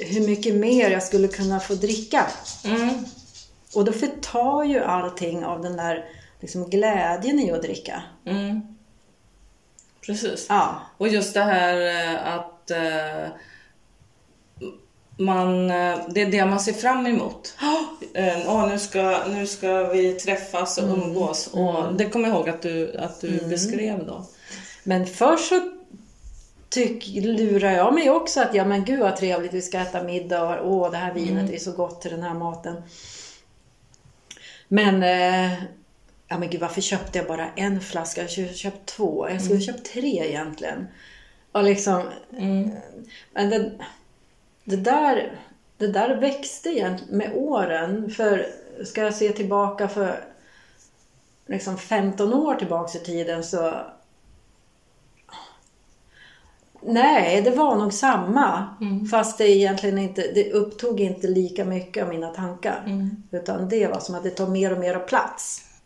hur 0.00 0.20
mycket 0.26 0.54
mer 0.54 0.90
jag 0.90 1.02
skulle 1.02 1.28
kunna 1.28 1.60
få 1.60 1.74
dricka. 1.74 2.26
Och 3.74 3.84
då 3.84 3.92
förtar 3.92 4.64
ju 4.64 4.78
allting 4.78 5.44
av 5.44 5.62
den 5.62 5.76
där 5.76 6.04
liksom 6.40 6.70
glädjen 6.70 7.40
i 7.40 7.50
att 7.50 7.62
dricka. 7.62 8.02
Mm. 8.26 8.71
Precis. 10.06 10.46
Ja. 10.48 10.80
Och 10.98 11.08
just 11.08 11.34
det 11.34 11.42
här 11.42 11.80
eh, 11.80 12.34
att 12.34 12.70
eh, 12.70 13.32
man, 15.18 15.70
eh, 15.70 15.98
det 16.08 16.22
är 16.22 16.30
det 16.30 16.46
man 16.46 16.60
ser 16.60 16.72
fram 16.72 17.06
emot. 17.06 17.56
Åh, 18.46 18.68
nu, 18.68 18.78
ska, 18.78 19.20
nu 19.28 19.46
ska 19.46 19.84
vi 19.84 20.12
träffas 20.12 20.78
och 20.78 20.88
umgås. 20.88 21.46
Och 21.46 21.94
det 21.94 22.04
kommer 22.04 22.28
jag 22.28 22.36
ihåg 22.36 22.48
att 22.48 22.62
du, 22.62 22.96
att 22.96 23.20
du 23.20 23.48
beskrev 23.48 24.06
då. 24.06 24.26
Men 24.84 25.06
först 25.06 25.48
så 25.48 25.60
tyck, 26.68 27.06
lurar 27.06 27.70
jag 27.70 27.94
mig 27.94 28.10
också 28.10 28.40
att 28.40 28.54
ja 28.54 28.64
men 28.64 28.84
gud 28.84 29.00
vad 29.00 29.16
trevligt, 29.16 29.52
vi 29.52 29.62
ska 29.62 29.78
äta 29.78 30.02
middag 30.02 30.60
och 30.60 30.72
åh 30.72 30.90
det 30.90 30.96
här 30.96 31.14
vinet 31.14 31.50
är 31.50 31.58
så 31.58 31.72
gott 31.72 32.00
till 32.00 32.10
den 32.10 32.22
här 32.22 32.34
maten. 32.34 32.82
Men, 34.68 35.02
eh, 35.02 35.58
ja 36.32 36.38
men 36.38 36.50
gud 36.50 36.60
varför 36.60 36.80
köpte 36.80 37.18
jag 37.18 37.26
bara 37.26 37.50
en 37.56 37.80
flaska? 37.80 38.20
Jag 38.20 38.30
skulle 38.30 38.48
köpt 38.48 38.86
två, 38.86 39.28
jag 39.28 39.42
skulle 39.42 39.60
köpt 39.60 39.92
tre 39.92 40.28
egentligen. 40.28 40.86
Och 41.52 41.62
liksom, 41.62 42.02
men 43.32 43.50
det, 43.50 43.72
det 44.64 44.76
där, 44.76 45.40
det 45.76 45.86
där 45.86 46.16
växte 46.16 46.68
egentligen 46.68 47.16
med 47.16 47.32
åren. 47.34 48.10
För 48.10 48.46
ska 48.84 49.00
jag 49.00 49.14
se 49.14 49.32
tillbaka 49.32 49.88
för 49.88 50.24
liksom 51.46 51.78
15 51.78 52.34
år 52.34 52.54
tillbaks 52.54 52.96
i 52.96 52.98
tiden 52.98 53.44
så 53.44 53.74
Nej, 56.84 57.42
det 57.42 57.50
var 57.50 57.76
nog 57.76 57.92
samma. 57.92 58.76
Fast 59.10 59.38
det 59.38 59.48
egentligen 59.48 59.98
inte, 59.98 60.32
det 60.34 60.52
upptog 60.52 61.00
inte 61.00 61.26
lika 61.26 61.64
mycket 61.64 62.02
av 62.02 62.08
mina 62.08 62.28
tankar. 62.28 62.84
Utan 63.30 63.68
det 63.68 63.86
var 63.86 64.00
som 64.00 64.14
att 64.14 64.22
det 64.22 64.30
tar 64.30 64.46
mer 64.48 64.72
och 64.72 64.78
mer 64.78 64.94
av 64.94 65.06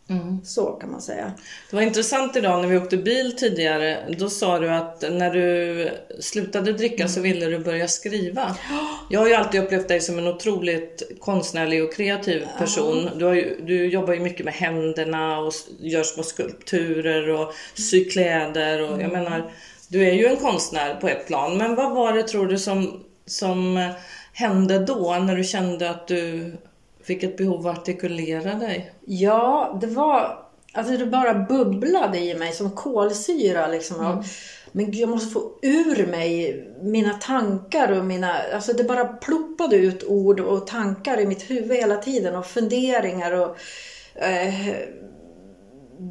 plats. 0.06 0.54
Så 0.54 0.66
kan 0.66 0.90
man 0.90 1.02
säga. 1.02 1.32
Det 1.70 1.76
var 1.76 1.82
intressant 1.82 2.36
idag 2.36 2.62
när 2.62 2.68
vi 2.68 2.76
åkte 2.76 2.96
bil 2.96 3.36
tidigare. 3.36 4.14
Då 4.18 4.30
sa 4.30 4.58
du 4.58 4.70
att 4.70 5.04
när 5.10 5.30
du 5.30 5.90
slutade 6.20 6.72
dricka 6.72 7.08
så 7.08 7.20
ville 7.20 7.46
du 7.46 7.58
börja 7.58 7.88
skriva. 7.88 8.56
Jag 9.10 9.20
har 9.20 9.28
ju 9.28 9.34
alltid 9.34 9.62
upplevt 9.62 9.88
dig 9.88 10.00
som 10.00 10.18
en 10.18 10.26
otroligt 10.26 11.02
konstnärlig 11.20 11.84
och 11.84 11.94
kreativ 11.94 12.46
person. 12.58 13.10
Du, 13.16 13.34
ju, 13.34 13.60
du 13.66 13.86
jobbar 13.86 14.14
ju 14.14 14.20
mycket 14.20 14.44
med 14.44 14.54
händerna 14.54 15.38
och 15.38 15.52
gör 15.80 16.02
små 16.02 16.22
skulpturer 16.22 17.28
och 17.28 17.54
syr 17.74 18.10
kläder. 18.10 18.90
Och 18.90 19.02
jag 19.02 19.12
menar, 19.12 19.52
du 19.88 20.08
är 20.08 20.12
ju 20.12 20.26
en 20.26 20.36
konstnär 20.36 20.94
på 20.94 21.08
ett 21.08 21.26
plan. 21.26 21.58
Men 21.58 21.74
vad 21.74 21.94
var 21.94 22.12
det 22.12 22.22
tror 22.22 22.46
du 22.46 22.58
som, 22.58 23.04
som 23.26 23.90
hände 24.32 24.78
då 24.78 25.18
när 25.18 25.36
du 25.36 25.44
kände 25.44 25.90
att 25.90 26.08
du 26.08 26.52
fick 27.06 27.22
ett 27.22 27.36
behov 27.36 27.66
att 27.66 27.78
artikulera 27.78 28.54
dig? 28.54 28.92
Ja, 29.04 29.78
det 29.80 29.86
var... 29.86 30.38
Alltså 30.72 30.96
det 30.96 31.06
bara 31.06 31.34
bubblade 31.34 32.18
i 32.18 32.34
mig 32.34 32.52
som 32.52 32.70
kolsyra 32.70 33.66
liksom. 33.66 34.06
Av, 34.06 34.24
Men 34.72 34.84
gud, 34.84 34.94
jag 34.94 35.08
måste 35.08 35.32
få 35.32 35.50
ur 35.62 36.06
mig 36.06 36.64
mina 36.82 37.12
tankar 37.12 37.92
och 37.98 38.04
mina... 38.04 38.32
Alltså 38.54 38.72
det 38.72 38.84
bara 38.84 39.04
ploppade 39.04 39.76
ut 39.76 40.04
ord 40.04 40.40
och 40.40 40.66
tankar 40.66 41.20
i 41.20 41.26
mitt 41.26 41.50
huvud 41.50 41.76
hela 41.76 41.96
tiden 41.96 42.36
och 42.36 42.46
funderingar 42.46 43.32
och... 43.32 43.56
Eh, 44.14 44.74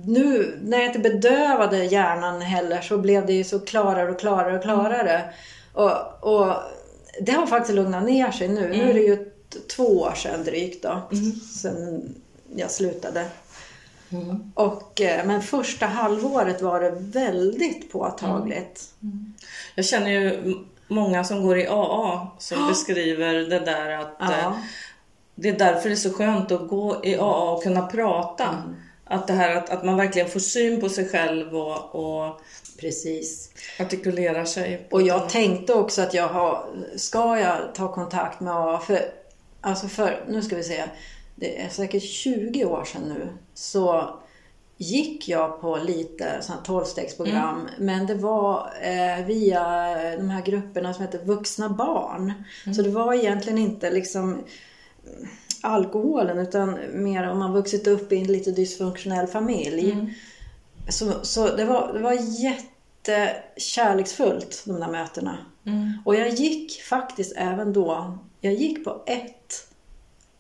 nu 0.05 0.59
när 0.63 0.77
jag 0.77 0.87
inte 0.87 0.99
bedövade 0.99 1.85
hjärnan 1.85 2.41
heller 2.41 2.81
så 2.81 2.97
blev 2.97 3.25
det 3.25 3.33
ju 3.33 3.43
så 3.43 3.59
klarare 3.59 4.11
och 4.11 4.19
klarare 4.19 4.55
och 4.57 4.63
klarare. 4.63 5.21
Och, 5.73 5.91
och 6.21 6.53
det 7.21 7.31
har 7.31 7.47
faktiskt 7.47 7.75
lugnat 7.75 8.03
ner 8.03 8.31
sig 8.31 8.47
nu. 8.47 8.69
Nu 8.69 8.89
är 8.89 8.93
det 8.93 8.99
ju 8.99 9.15
t- 9.15 9.31
två 9.67 9.99
år 10.01 10.13
sedan 10.15 10.43
drygt 10.43 10.83
då. 10.83 11.01
Sen 11.61 12.15
jag 12.55 12.71
slutade. 12.71 13.25
Och, 14.53 15.01
eh, 15.01 15.25
men 15.25 15.41
första 15.41 15.85
halvåret 15.85 16.61
var 16.61 16.79
det 16.81 16.91
väldigt 16.99 17.91
påtagligt. 17.91 18.89
Jag 19.75 19.85
känner 19.85 20.09
ju 20.11 20.55
många 20.87 21.23
som 21.23 21.43
går 21.43 21.57
i 21.57 21.67
AA 21.67 22.27
som 22.39 22.67
beskriver 22.67 23.33
det 23.33 23.59
där 23.59 23.89
att 23.91 24.15
Ja. 24.19 24.31
eh, 24.31 24.53
det 25.35 25.49
är 25.49 25.57
därför 25.59 25.89
det 25.89 25.95
är 25.95 25.97
så 25.97 26.13
skönt 26.13 26.51
att 26.51 26.67
gå 26.67 27.01
i 27.05 27.15
AA 27.15 27.51
och 27.51 27.63
kunna 27.63 27.87
prata. 27.87 28.43
Mm. 28.43 28.75
Att 29.05 29.27
det 29.27 29.33
här 29.33 29.55
att, 29.55 29.69
att 29.69 29.85
man 29.85 29.97
verkligen 29.97 30.29
får 30.29 30.39
syn 30.39 30.81
på 30.81 30.89
sig 30.89 31.09
själv 31.09 31.55
och, 31.55 31.95
och 31.95 32.41
Precis. 32.79 33.49
artikulerar 33.79 34.45
sig. 34.45 34.87
Och 34.91 35.01
jag 35.01 35.29
tänkte 35.29 35.73
också 35.73 36.01
att 36.01 36.13
jag 36.13 36.27
har, 36.27 36.65
ska 36.95 37.39
jag 37.39 37.75
ta 37.75 37.93
kontakt 37.93 38.39
med 38.39 38.53
AA? 38.53 38.79
För, 38.79 38.99
alltså 39.65 39.87
för, 39.87 40.25
nu 40.27 40.41
ska 40.41 40.55
vi 40.55 40.63
se, 40.63 40.83
det 41.35 41.61
är 41.61 41.69
säkert 41.69 42.03
20 42.03 42.65
år 42.65 42.83
sedan 42.83 43.01
nu, 43.01 43.27
så 43.53 44.15
gick 44.77 45.29
jag 45.29 45.61
på 45.61 45.77
lite 45.77 46.37
sådana 46.41 46.63
tolvstegsprogram. 46.63 47.67
Men 47.79 48.05
det 48.05 48.15
var 48.15 48.73
eh, 48.81 49.25
via 49.25 49.61
de 50.17 50.29
här 50.29 50.41
grupperna 50.41 50.93
som 50.93 51.05
heter 51.05 51.23
Vuxna 51.23 51.69
Barn. 51.69 52.33
Så 52.75 52.81
det 52.81 52.89
var 52.89 53.13
egentligen 53.13 53.59
inte 53.59 53.91
liksom 53.91 54.43
alkoholen 55.61 56.39
utan 56.39 56.79
mer 56.93 57.29
om 57.29 57.39
man 57.39 57.53
vuxit 57.53 57.87
upp 57.87 58.11
i 58.11 58.17
en 58.17 58.27
lite 58.27 58.51
dysfunktionell 58.51 59.27
familj. 59.27 59.91
Så, 60.89 61.11
så 61.21 61.55
det, 61.55 61.65
var, 61.65 61.93
det 61.93 61.99
var 61.99 62.17
jättekärleksfullt 62.41 64.63
de 64.65 64.79
där 64.79 64.91
mötena. 64.91 65.37
Och 66.05 66.15
jag 66.15 66.29
gick 66.29 66.81
faktiskt 66.81 67.33
även 67.35 67.73
då, 67.73 68.17
jag 68.45 68.53
gick 68.53 68.83
på 68.83 69.03
ett, 69.05 69.67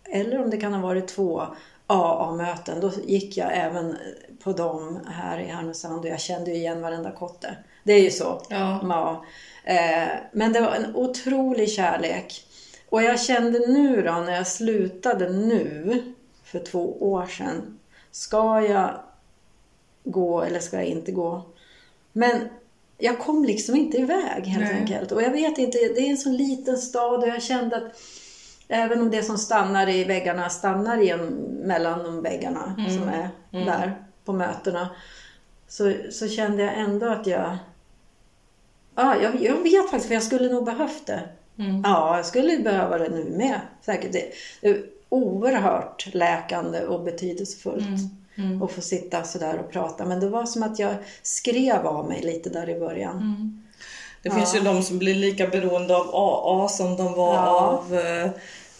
eller 0.03 0.41
om 0.43 0.49
det 0.49 0.57
kan 0.57 0.73
ha 0.73 0.81
varit 0.81 1.07
två 1.07 1.43
AA-möten. 1.87 2.81
Då 2.81 2.91
gick 3.05 3.37
jag 3.37 3.57
även 3.57 3.97
på 4.43 4.51
dem 4.51 4.99
här 5.07 5.39
i 5.39 5.45
Härnösand 5.45 5.99
och 5.99 6.11
jag 6.11 6.19
kände 6.19 6.51
ju 6.51 6.57
igen 6.57 6.81
varenda 6.81 7.11
kotte. 7.11 7.57
Det 7.83 7.93
är 7.93 8.01
ju 8.01 8.11
så. 8.11 8.41
Ja. 8.49 8.79
Ja. 8.83 9.25
Eh, 9.73 10.07
Men 10.31 10.53
det 10.53 10.61
var 10.61 10.71
en 10.71 10.95
otrolig 10.95 11.69
kärlek. 11.71 12.47
Och 12.89 13.03
jag 13.03 13.19
kände 13.19 13.59
nu 13.59 14.01
då 14.01 14.11
när 14.11 14.35
jag 14.35 14.47
slutade 14.47 15.29
nu 15.29 16.01
för 16.43 16.59
två 16.59 16.97
år 17.11 17.25
sedan. 17.25 17.79
Ska 18.11 18.61
jag 18.61 18.89
gå 20.03 20.41
eller 20.41 20.59
ska 20.59 20.77
jag 20.77 20.85
inte 20.85 21.11
gå? 21.11 21.41
Men 22.11 22.49
jag 22.97 23.19
kom 23.19 23.45
liksom 23.45 23.75
inte 23.75 23.97
iväg 23.97 24.45
helt 24.45 24.71
Nej. 24.71 24.79
enkelt. 24.79 25.11
Och 25.11 25.21
jag 25.21 25.31
vet 25.31 25.57
inte, 25.57 25.77
det 25.77 25.99
är 25.99 26.09
en 26.09 26.17
så 26.17 26.29
liten 26.29 26.77
stad 26.77 27.23
och 27.23 27.29
jag 27.29 27.43
kände 27.43 27.77
att 27.77 28.01
även 28.67 29.01
om 29.01 29.11
det 29.11 29.23
som 29.23 29.37
stannar 29.37 29.89
i 29.89 30.03
väggarna 30.03 30.49
stannar 30.49 31.01
igen 31.01 31.27
mellan 31.63 32.03
de 32.03 32.21
väggarna 32.21 32.75
som 32.89 33.09
är 33.09 33.29
där 33.51 34.03
på 34.25 34.33
mötena. 34.33 34.89
Så, 35.67 35.93
så 36.11 36.27
kände 36.27 36.63
jag 36.63 36.77
ändå 36.77 37.05
att 37.05 37.27
jag... 37.27 37.57
Ja, 38.95 39.15
jag, 39.21 39.41
jag 39.41 39.63
vet 39.63 39.89
faktiskt, 39.89 40.07
för 40.07 40.13
jag 40.13 40.23
skulle 40.23 40.53
nog 40.53 40.65
behövt 40.65 41.05
det. 41.05 41.21
Ja, 41.83 42.17
jag 42.17 42.25
skulle 42.25 42.57
behöva 42.57 42.97
det 42.97 43.09
nu 43.09 43.23
med. 43.23 43.59
Säkert. 43.81 44.11
Det, 44.11 44.31
det 44.61 44.69
är 44.69 44.83
oerhört 45.09 46.13
läkande 46.13 46.85
och 46.85 47.03
betydelsefullt 47.03 47.83
att 48.63 48.71
få 48.71 48.81
sitta 48.81 49.23
sådär 49.23 49.59
och 49.59 49.71
prata. 49.71 50.05
Men 50.05 50.19
det 50.19 50.29
var 50.29 50.45
som 50.45 50.63
att 50.63 50.79
jag 50.79 50.95
skrev 51.23 51.87
av 51.87 52.07
mig 52.07 52.21
lite 52.21 52.49
där 52.49 52.69
i 52.69 52.79
början. 52.79 53.61
Det 54.21 54.31
finns 54.31 54.55
ju 54.55 54.59
de 54.59 54.83
som 54.83 54.97
blir 54.99 55.15
lika 55.15 55.47
beroende 55.47 55.95
av 55.97 56.09
AA 56.15 56.67
som 56.67 56.97
de 56.97 57.13
var 57.13 57.33
Ja. 57.33 57.47
av 57.49 57.95
eh, 57.95 58.29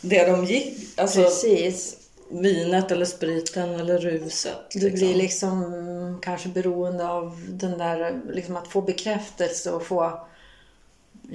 det 0.02 0.26
de 0.26 0.46
gick. 0.46 1.00
Alltså 1.00 1.22
Precis. 1.22 1.98
vinet 2.30 2.92
eller 2.92 3.06
spriten 3.06 3.70
eller 3.80 3.98
ruset. 3.98 4.56
Du 4.72 4.92
blir 4.92 5.16
liksom 5.16 6.20
kanske 6.22 6.50
beroende 6.50 7.10
av 7.10 7.42
den 7.50 7.78
där, 7.78 8.22
liksom 8.30 8.56
att 8.56 8.68
få 8.68 8.82
bekräftelse 8.82 9.72
och 9.72 9.84
få 9.86 10.20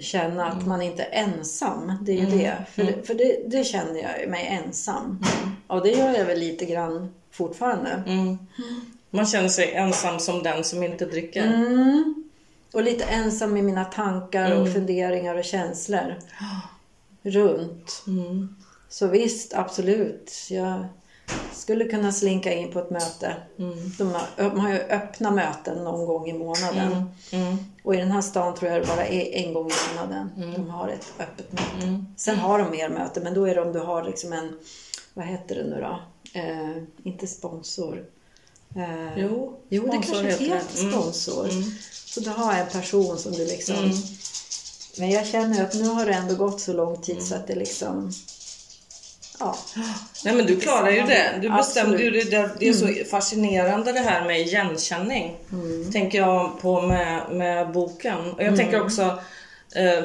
känna 0.00 0.46
att 0.46 0.66
man 0.66 0.82
inte 0.82 1.02
är 1.02 1.22
ensam. 1.24 1.92
Det 2.02 2.12
är 2.12 2.16
ju 2.16 2.26
det. 2.26 2.56
För, 2.72 2.82
det, 2.84 3.06
för 3.06 3.14
det, 3.14 3.36
det 3.46 3.64
kände 3.64 3.98
jag 4.00 4.30
mig 4.30 4.60
ensam. 4.64 5.22
Och 5.66 5.82
det 5.82 5.90
gör 5.90 6.14
jag 6.18 6.24
väl 6.24 6.38
lite 6.38 6.64
grann 6.64 7.14
fortfarande. 7.30 8.02
Mm. 8.06 8.38
Man 9.10 9.26
känner 9.26 9.48
sig 9.48 9.72
ensam 9.72 10.18
som 10.18 10.42
den 10.42 10.64
som 10.64 10.82
inte 10.82 11.06
dricker. 11.06 11.46
Mm. 11.46 12.24
Och 12.72 12.82
lite 12.82 13.04
ensam 13.04 13.56
i 13.56 13.62
mina 13.62 13.84
tankar 13.84 14.60
och 14.60 14.72
funderingar 14.72 15.34
och 15.34 15.44
känslor. 15.44 16.14
Runt. 17.22 18.02
Mm. 18.06 18.56
Så 18.88 19.06
visst, 19.06 19.54
absolut. 19.54 20.32
Jag 20.50 20.84
skulle 21.52 21.84
kunna 21.84 22.12
slinka 22.12 22.52
in 22.52 22.72
på 22.72 22.78
ett 22.78 22.90
möte. 22.90 23.34
De, 23.98 24.12
har, 24.12 24.22
de 24.36 24.60
har 24.60 24.70
ju 24.72 24.78
öppna 24.78 25.30
möten 25.30 25.84
någon 25.84 26.06
gång 26.06 26.30
i 26.30 26.32
månaden. 26.32 27.10
Mm. 27.32 27.56
Och 27.82 27.94
i 27.94 27.98
den 27.98 28.10
här 28.10 28.20
stan 28.20 28.54
tror 28.54 28.70
jag 28.70 28.82
det 28.82 28.86
bara 28.86 29.06
är 29.06 29.46
en 29.46 29.54
gång 29.54 29.70
i 29.70 29.96
månaden 29.96 30.30
de 30.56 30.70
har 30.70 30.88
ett 30.88 31.12
öppet 31.18 31.52
möte. 31.52 32.04
Sen 32.16 32.38
har 32.38 32.58
de 32.58 32.70
mer 32.70 32.88
möten, 32.88 33.22
men 33.22 33.34
då 33.34 33.44
är 33.44 33.54
det 33.54 33.60
om 33.60 33.72
du 33.72 33.78
har 33.78 34.04
liksom 34.04 34.32
en, 34.32 34.58
vad 35.14 35.26
heter 35.26 35.54
det 35.54 35.64
nu 35.64 35.80
då? 35.80 36.00
Eh, 36.32 36.82
inte 37.04 37.26
sponsor. 37.26 38.04
Eh, 38.76 39.18
Jo, 39.18 39.58
jo, 39.68 39.84
det 39.86 39.90
kanske 39.92 40.16
heter 40.44 40.80
Mm. 40.80 40.92
sponsor. 40.92 41.48
Så 41.92 42.20
du 42.20 42.30
har 42.30 42.54
en 42.54 42.66
person 42.66 43.18
som 43.18 43.32
du 43.32 43.44
liksom... 43.46 43.92
Men 44.98 45.10
jag 45.10 45.26
känner 45.26 45.64
att 45.64 45.74
nu 45.74 45.84
har 45.88 46.06
det 46.06 46.12
ändå 46.14 46.34
gått 46.34 46.60
så 46.60 46.72
lång 46.72 47.02
tid 47.02 47.22
så 47.22 47.34
att 47.34 47.46
det 47.46 47.54
liksom... 47.54 48.12
ja. 49.40 49.56
Nej 50.24 50.34
men 50.34 50.46
du 50.46 50.60
klarar 50.60 50.90
ju 50.90 51.02
det. 51.02 51.38
Du 51.42 51.48
bestämde 51.50 52.02
ju 52.02 52.10
det. 52.10 52.30
där- 52.30 52.50
Det 52.58 52.68
är 52.68 52.72
så 52.72 53.04
fascinerande 53.10 53.92
det 53.92 54.00
här 54.00 54.26
med 54.26 54.40
igenkänning. 54.40 55.36
Tänker 55.92 56.18
jag 56.18 56.60
på 56.60 56.80
med, 56.82 57.30
med 57.30 57.72
boken. 57.72 58.30
Och 58.32 58.42
jag 58.42 58.56
tänker 58.56 58.80
också, 58.82 59.18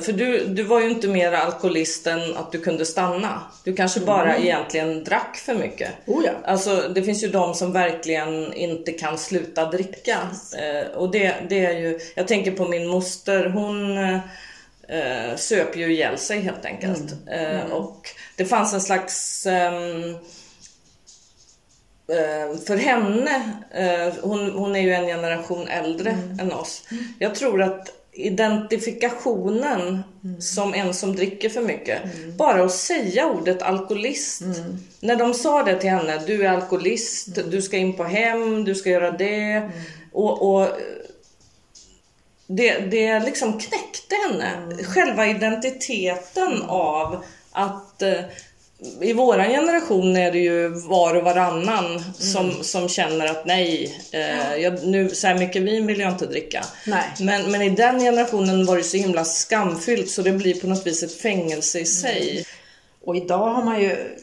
för 0.02 0.12
du, 0.12 0.46
du 0.48 0.64
var 0.64 0.82
ju 0.82 0.90
inte 0.90 1.08
mer 1.08 1.32
alkoholist 1.32 2.08
än 2.08 2.38
att 2.38 2.52
du 2.52 2.60
kunde 2.60 2.86
stanna. 2.86 3.42
Du 3.64 3.74
kanske 3.74 4.00
bara 4.00 4.38
egentligen 4.38 5.04
drack 5.04 5.36
för 5.36 5.54
mycket. 5.54 5.90
Oh 6.06 6.26
ja. 6.26 6.32
Alltså 6.44 6.92
det 6.96 7.04
finns 7.04 7.24
ju 7.24 7.28
de 7.28 7.54
som 7.54 7.72
verkligen 7.72 8.54
inte 8.54 8.92
kan 8.92 9.18
sluta 9.18 9.66
dricka. 9.66 10.18
Eh, 10.58 10.98
och 10.98 11.12
det, 11.12 11.36
det 11.50 11.66
är 11.66 11.80
ju, 11.80 12.00
jag 12.16 12.28
tänker 12.28 12.52
på 12.52 12.68
min 12.68 12.88
moster, 12.88 13.46
hon 13.46 13.98
eh, 13.98 14.20
eh, 14.88 15.36
söp 15.36 15.78
ju 15.78 15.94
ihjäl 15.94 16.18
sig 16.18 16.40
helt 16.40 16.66
enkelt. 16.66 17.14
Eh, 17.28 17.72
och 17.72 18.10
det 18.36 18.46
fanns 18.46 18.74
en 18.74 18.82
slags 18.82 19.46
ehm, 19.46 20.10
eh, 22.08 22.58
för 22.68 22.78
henne, 22.78 23.52
eh, 23.72 24.14
hon, 24.22 24.52
hon 24.52 24.76
är 24.76 24.82
ju 24.82 24.94
en 24.94 25.08
generation 25.08 25.68
äldre 25.68 26.18
än 26.40 26.54
oss. 26.54 26.88
Jag 27.20 27.36
tror 27.36 27.62
att 27.62 27.92
identifikationen 28.16 30.04
som 30.40 30.74
en 30.74 30.94
som 30.94 31.16
dricker 31.16 31.50
för 31.50 31.62
mycket, 31.62 32.02
bara 32.38 32.64
att 32.64 32.72
säga 32.72 33.28
ordet 33.28 33.62
alkoholist. 33.62 34.42
När 35.00 35.16
de 35.16 35.34
sa 35.34 35.64
det 35.64 35.80
till 35.80 35.90
henne, 35.90 36.22
du 36.28 36.46
är 36.46 36.50
alkoholist, 36.50 37.40
du 37.52 37.62
ska 37.62 37.78
in 37.78 37.94
på 37.94 38.04
hem, 38.04 38.66
du 38.66 38.76
ska 38.76 38.90
göra 38.90 39.12
det. 39.12 39.70
Och, 40.12 40.56
och 40.56 40.68
det, 42.48 42.80
det 42.80 43.20
liksom 43.20 43.60
knäckte 43.60 44.16
henne. 44.30 44.84
Själva 44.84 45.28
identiteten 45.28 46.62
av 46.68 47.24
att 47.52 48.02
eh, 48.02 48.20
i 49.02 49.14
våran 49.14 49.50
generation 49.50 50.18
är 50.18 50.32
det 50.32 50.40
ju 50.40 50.70
var 50.70 51.16
och 51.16 51.24
varannan 51.24 52.04
som, 52.14 52.52
som 52.52 52.90
känner 52.90 53.26
att 53.26 53.46
nej, 53.46 53.98
eh, 54.12 54.56
jag, 54.56 54.88
nu, 54.88 55.10
så 55.10 55.28
här 55.28 55.38
mycket 55.38 55.62
vin 55.62 55.88
vill 55.88 56.00
jag 56.00 56.12
inte 56.12 56.26
dricka. 56.26 56.66
Nej. 56.88 57.04
Men, 57.20 57.52
men 57.52 57.62
i 57.62 57.70
den 57.70 58.00
generationen 58.00 58.66
var 58.66 58.78
det 58.78 58.84
så 58.84 58.98
himla 58.98 59.26
skamfyllt 59.26 60.10
så 60.10 60.22
det 60.22 60.32
blir 60.32 60.62
på 60.62 60.68
något 60.68 60.88
vis 60.88 61.04
ett 61.04 61.22
fängelse 61.22 61.80
i 61.80 61.86
sig. 61.86 62.46
Och 63.04 63.16
idag 63.16 63.54
har 63.54 63.64
man 63.64 63.82
ju... 63.82 64.18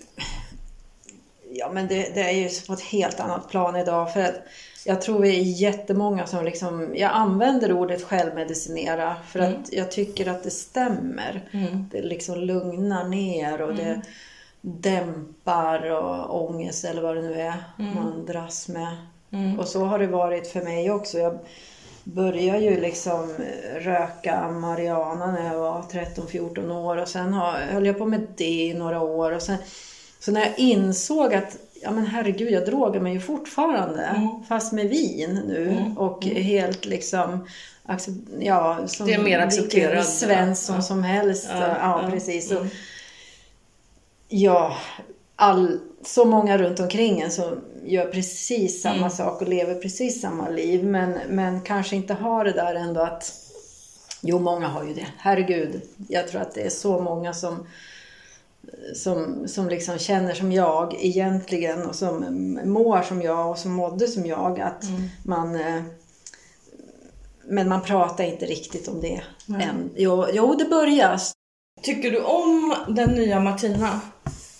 Ja 1.55 1.71
men 1.73 1.88
det, 1.88 2.15
det 2.15 2.21
är 2.21 2.33
ju 2.33 2.51
på 2.67 2.73
ett 2.73 2.81
helt 2.81 3.21
annat 3.21 3.49
plan 3.49 3.77
idag. 3.77 4.12
För 4.12 4.21
att 4.21 4.43
jag 4.85 5.03
tror 5.03 5.21
vi 5.21 5.29
är 5.38 5.43
jättemånga 5.43 6.27
som 6.27 6.45
liksom... 6.45 6.93
Jag 6.97 7.11
använder 7.15 7.73
ordet 7.73 8.03
självmedicinera 8.03 9.17
för 9.29 9.38
att 9.38 9.73
jag 9.73 9.91
tycker 9.91 10.29
att 10.29 10.45
det 10.45 10.51
stämmer. 10.51 11.43
Det 11.91 12.03
liksom 12.03 12.38
lugnar 12.38 13.09
ner 13.09 13.62
och 13.62 13.75
det 13.75 14.03
dämpar 14.62 15.90
och 15.90 16.42
ångest 16.51 16.85
eller 16.85 17.03
vad 17.03 17.16
det 17.16 17.22
nu 17.22 17.40
är 17.40 17.55
man 17.79 18.27
dras 18.27 18.68
med. 18.68 18.96
Och 19.59 19.68
så 19.68 19.85
har 19.85 19.98
det 19.98 20.07
varit 20.07 20.46
för 20.48 20.61
mig 20.61 20.90
också. 20.90 21.18
Jag 21.18 21.38
började 22.05 22.59
ju 22.59 22.81
liksom 22.81 23.35
röka 23.81 24.48
marijuana 24.48 25.27
när 25.33 25.46
jag 25.53 25.61
var 25.61 25.83
13-14 25.83 26.70
år 26.72 26.96
och 26.96 27.09
sen 27.09 27.33
höll 27.72 27.87
jag 27.87 27.98
på 27.98 28.07
med 28.07 28.27
det 28.37 28.44
i 28.64 28.75
några 28.75 29.01
år. 29.01 29.33
Och 29.33 29.42
sen, 29.42 29.57
så 30.20 30.33
när 30.33 30.40
jag 30.40 30.59
insåg 30.59 31.35
att 31.35 31.57
ja 31.83 31.90
men 31.90 32.07
herregud, 32.07 32.51
jag 32.53 32.66
drogar 32.66 33.01
mig 33.01 33.12
ju 33.12 33.20
fortfarande. 33.20 34.31
Fast 34.48 34.72
med 34.72 34.88
vin 34.88 35.40
nu. 35.48 35.94
Och 35.96 36.25
helt 36.25 36.85
liksom... 36.85 37.46
Ja, 38.40 38.79
som 38.87 39.07
Det 39.07 39.14
är 39.14 39.22
mer 39.22 39.38
accepterat. 39.38 39.90
vilken 39.90 40.05
Svensson 40.05 40.77
Ja. 40.77 40.83
som 40.83 41.03
helst. 41.03 41.48
Ja, 41.61 41.77
ja, 41.81 42.11
precis. 42.11 42.51
mm. 42.51 42.62
Och, 42.62 42.68
ja, 44.33 44.77
all, 45.37 45.81
så 46.05 46.25
många 46.25 46.59
runt 46.59 46.81
omkring 46.81 47.21
en 47.21 47.31
som 47.31 47.61
gör 47.85 48.07
precis 48.07 48.83
samma 48.83 49.11
sak 49.11 49.42
och 49.42 49.49
lever 49.49 49.75
precis 49.75 50.21
samma 50.21 50.49
liv. 50.49 50.85
Men, 50.85 51.18
men 51.29 51.61
kanske 51.61 51.97
inte 51.97 52.14
har 52.14 52.45
det 52.45 52.53
där 52.53 52.75
ändå 52.75 53.01
att... 53.01 53.33
Jo, 54.21 54.38
många 54.38 54.68
har 54.68 54.85
ju 54.85 54.95
det. 54.95 55.07
Herregud. 55.18 55.83
Jag 56.09 56.29
tror 56.29 56.40
att 56.40 56.55
det 56.55 56.61
är 56.62 56.71
så 56.71 57.01
många 57.01 57.33
som 57.35 57.66
som, 58.95 59.49
som 59.49 59.68
liksom 59.68 59.99
känner 59.99 60.35
som 60.35 60.53
jag 60.53 60.97
egentligen 61.01 61.87
och 61.87 61.95
som 61.95 62.25
mår 62.64 63.03
som 63.03 63.23
jag 63.23 63.51
och 63.51 63.59
som 63.59 63.73
mådde 63.73 64.07
som 64.09 64.27
jag. 64.27 64.61
Att 64.61 64.85
man... 65.25 65.55
eh, 65.55 65.83
Men 67.45 67.68
man 67.68 67.83
pratar 67.83 68.25
inte 68.25 68.47
riktigt 68.47 68.88
om 68.88 69.01
det 69.01 69.23
än. 69.62 69.90
Jo, 69.97 70.27
jo, 70.33 70.55
det 70.55 70.64
börjar. 70.64 71.18
Tycker 71.83 72.11
du 72.11 72.18
om 72.23 72.75
den 72.88 73.11
nya 73.11 73.40
Martina? 73.40 74.01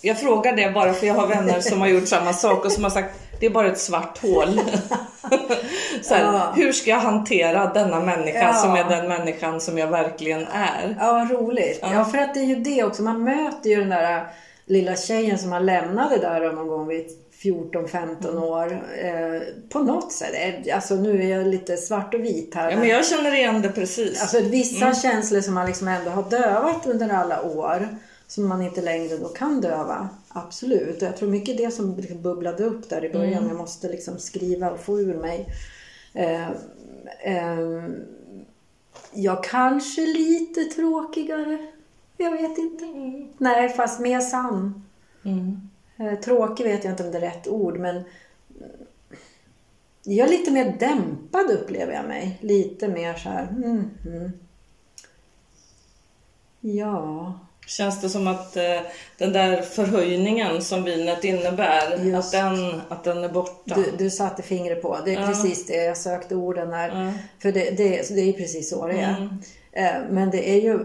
Jag 0.01 0.19
frågar 0.19 0.55
det 0.55 0.71
bara 0.73 0.93
för 0.93 1.07
jag 1.07 1.13
har 1.13 1.27
vänner 1.27 1.59
som 1.61 1.81
har 1.81 1.87
gjort 1.87 2.07
samma 2.07 2.33
sak 2.33 2.65
och 2.65 2.71
som 2.71 2.83
har 2.83 2.91
sagt 2.91 3.15
det 3.39 3.45
är 3.45 3.49
bara 3.49 3.67
ett 3.67 3.79
svart 3.79 4.17
hål. 4.21 4.61
Så 6.03 6.13
här, 6.15 6.23
Ja. 6.23 6.53
Hur 6.55 6.71
ska 6.71 6.89
jag 6.89 6.99
hantera 6.99 7.65
denna 7.73 7.99
människa 7.99 8.39
Ja. 8.39 8.53
som 8.53 8.73
är 8.75 8.83
den 8.83 9.07
människan 9.07 9.61
som 9.61 9.77
jag 9.77 9.87
verkligen 9.87 10.47
är? 10.47 10.97
Ja, 10.99 11.13
vad 11.13 11.31
roligt. 11.31 11.79
Ja. 11.81 12.05
för 12.05 12.17
att 12.17 12.33
det 12.33 12.39
är 12.39 12.45
ju 12.45 12.55
det 12.55 12.83
också. 12.83 13.03
Man 13.03 13.23
möter 13.23 13.69
ju 13.69 13.75
den 13.79 13.89
där 13.89 14.27
lilla 14.65 14.95
tjejen 14.95 15.37
som 15.37 15.49
man 15.49 15.65
lämnade 15.65 16.17
där 16.17 16.51
någon 16.51 16.67
gång 16.67 16.87
vid 16.87 17.07
14-15 17.43 18.37
år. 18.37 18.83
Eh, 18.97 19.41
på 19.69 19.79
något 19.79 20.11
sätt. 20.11 20.73
Alltså 20.73 20.95
nu 20.95 21.23
är 21.23 21.37
jag 21.37 21.47
lite 21.47 21.77
svart 21.77 22.13
och 22.13 22.23
vit 22.23 22.55
här. 22.55 22.71
Ja, 22.71 22.77
men 22.77 22.89
jag 22.89 23.05
känner 23.05 23.35
igen 23.35 23.61
det 23.61 23.69
precis. 23.69 24.21
Alltså 24.21 24.39
vissa 24.39 24.93
känslor 24.93 25.41
som 25.41 25.53
man 25.53 25.65
liksom 25.65 25.87
ändå 25.87 26.11
har 26.11 26.29
dövat 26.29 26.87
under 26.87 27.09
alla 27.09 27.41
år. 27.41 27.87
Som 28.27 28.47
man 28.47 28.61
inte 28.61 28.81
längre 28.81 29.17
då 29.17 29.27
kan 29.27 29.61
döva. 29.61 30.09
Absolut. 30.27 31.01
Jag 31.01 31.17
tror 31.17 31.29
mycket 31.29 31.57
det 31.57 31.71
som 31.71 31.95
liksom 31.97 32.21
bubblade 32.21 32.63
upp 32.63 32.89
där 32.89 33.05
i 33.05 33.09
början. 33.09 33.47
Jag 33.47 33.57
måste 33.57 33.87
liksom 33.87 34.19
skriva 34.19 34.71
och 34.71 34.79
få 34.79 34.99
ur 34.99 35.13
mig. 35.13 35.47
Eh, 36.13 36.49
eh, 37.21 37.83
jag 39.11 39.43
kanske 39.43 40.01
lite 40.01 40.63
tråkigare. 40.63 41.57
Jag 42.23 42.31
vet 42.31 42.57
inte. 42.57 42.85
Nej, 43.37 43.69
fast 43.69 43.99
mer 43.99 44.19
sann. 44.19 44.83
Eh, 45.97 46.19
tråkig 46.19 46.63
vet 46.63 46.83
jag 46.83 46.93
inte 46.93 47.03
om 47.03 47.11
det 47.11 47.17
är 47.17 47.21
rätt 47.21 47.47
ord, 47.47 47.77
men 47.79 47.95
mm, 47.95 48.05
jag 50.03 50.27
är 50.27 50.31
lite 50.31 50.51
mer 50.51 50.75
dämpad 50.79 51.51
upplever 51.51 51.93
jag 51.93 52.05
mig. 52.05 52.37
Lite 52.41 52.87
mer 52.87 53.13
så 53.13 53.29
här. 53.29 53.47
Mm, 53.47 53.89
mm. 54.05 54.31
Ja. 56.61 57.33
Känns 57.67 58.01
det 58.01 58.09
som 58.09 58.27
att 58.27 58.57
eh, 58.57 58.79
den 59.17 59.33
där 59.33 59.61
förhöjningen 59.61 60.61
som 60.61 60.83
vinet 60.83 61.23
innebär, 61.23 62.15
att 62.15 62.31
den, 62.31 62.81
att 62.89 63.03
den 63.03 63.23
är 63.23 63.29
borta? 63.29 63.75
Du, 63.75 63.91
du 63.97 64.09
satte 64.09 64.41
fingret 64.41 64.81
på. 64.81 64.97
Det 65.05 65.15
är 65.15 65.21
Ja. 65.21 65.27
precis 65.27 65.65
det 65.65 65.83
jag 65.83 65.97
sökte 65.97 66.35
orden 66.35 66.69
där. 66.69 67.05
Ja. 67.05 67.13
För 67.39 67.51
det, 67.51 67.77
det, 67.77 68.09
det 68.15 68.21
är 68.21 68.25
ju 68.25 68.33
precis 68.33 68.69
så 68.69 68.87
det 68.87 68.93
är. 68.99 69.37
Eh, 69.71 70.01
Men 70.09 70.29
det 70.31 70.49
är 70.49 70.61
ju 70.61 70.79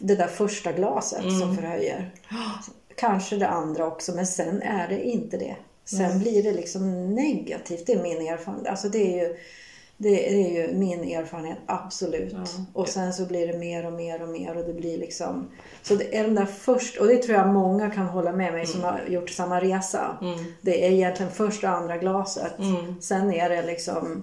det 0.00 0.14
där 0.14 0.26
första 0.26 0.72
glaset 0.72 1.38
som 1.40 1.56
förhöjer. 1.56 2.14
Kanske 2.96 3.36
det 3.36 3.48
andra 3.48 3.86
också, 3.86 4.14
men 4.14 4.26
sen 4.26 4.62
är 4.62 4.88
det 4.88 5.02
inte 5.02 5.36
det. 5.36 5.56
Sen 5.84 6.18
blir 6.18 6.42
det 6.42 6.52
liksom 6.52 7.14
negativt. 7.14 7.86
Det 7.86 7.92
är 7.92 8.02
min 8.02 8.28
erfarenhet. 8.28 8.66
Alltså 8.66 8.88
det 8.88 8.98
är 8.98 9.26
ju, 9.26 9.36
det 9.96 10.34
är 10.34 10.50
ju 10.52 10.74
min 10.74 11.04
erfarenhet, 11.04 11.58
absolut. 11.66 12.34
Och 12.72 12.88
sen 12.88 13.12
så 13.12 13.26
blir 13.26 13.46
det 13.46 13.58
mer 13.58 13.86
och 13.86 13.92
mer 13.92 14.22
och 14.22 14.28
mer 14.28 14.56
och 14.56 14.64
det 14.64 14.72
blir 14.72 14.98
liksom... 14.98 15.48
Så 15.82 15.94
det 15.94 16.16
är 16.16 16.24
den 16.24 16.34
där 16.34 16.44
först, 16.46 16.96
och 16.96 17.06
det 17.06 17.16
tror 17.16 17.38
jag 17.38 17.48
många 17.48 17.90
kan 17.90 18.06
hålla 18.06 18.32
med 18.32 18.52
mig 18.52 18.66
som 18.66 18.82
har 18.82 19.00
gjort 19.08 19.30
samma 19.30 19.60
resa. 19.60 20.18
Det 20.60 20.86
är 20.86 20.90
egentligen 20.90 21.32
första 21.32 21.70
och 21.70 21.76
andra 21.76 21.96
glaset. 21.96 22.52
Sen 23.00 23.32
är 23.32 23.48
det 23.48 23.62
liksom 23.62 24.22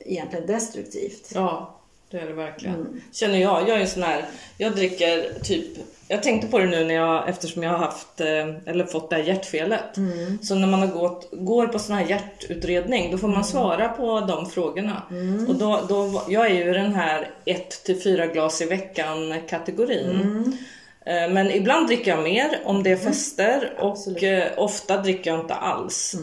egentligen 0.00 0.46
destruktivt. 0.46 1.32
Ja, 1.34 1.79
det 2.10 2.18
är 2.18 2.26
det 2.26 2.32
verkligen. 2.32 3.02
Känner 3.12 3.38
jag. 3.38 3.68
Jag 3.68 3.76
är 3.76 3.80
en 3.80 3.88
sån 3.88 4.02
här, 4.02 4.24
jag 4.58 4.72
dricker 4.72 5.40
typ, 5.42 5.66
jag 6.08 6.22
tänkte 6.22 6.46
på 6.48 6.58
det 6.58 6.66
nu 6.66 6.84
när 6.84 6.94
jag, 6.94 7.28
eftersom 7.28 7.62
jag 7.62 7.70
har 7.70 7.78
haft, 7.78 8.20
eh, 8.20 8.26
eller 8.66 8.84
fått 8.84 9.10
det 9.10 9.16
här 9.16 9.22
hjärtfelet. 9.22 9.96
Så 10.42 10.54
när 10.54 10.66
man 10.66 10.80
har 10.80 10.86
gått, 10.86 11.28
går 11.32 11.66
på 11.66 11.78
sån 11.78 11.96
här 11.96 12.06
hjärtutredning, 12.06 13.10
då 13.12 13.18
får 13.18 13.28
man 13.28 13.44
svara 13.44 13.88
på 13.88 14.20
de 14.20 14.50
frågorna. 14.50 15.02
Och 15.48 15.54
då, 15.54 15.80
då, 15.88 16.22
jag 16.28 16.46
är 16.46 16.54
ju 16.54 16.72
den 16.72 16.94
här 16.94 17.30
1 17.44 17.84
till 17.84 18.02
4 18.02 18.26
glas 18.26 18.60
i 18.62 18.66
veckan 18.66 19.34
kategorin. 19.48 20.58
Eh, 21.06 21.30
Men 21.30 21.50
ibland 21.50 21.86
dricker 21.86 22.10
jag 22.10 22.22
mer 22.22 22.60
om 22.64 22.82
det 22.82 22.90
är 22.90 22.96
fester 22.96 23.72
och 23.78 24.22
eh, 24.22 24.52
ofta 24.56 24.96
dricker 24.96 25.30
jag 25.30 25.40
inte 25.40 25.54
alls. 25.54 26.14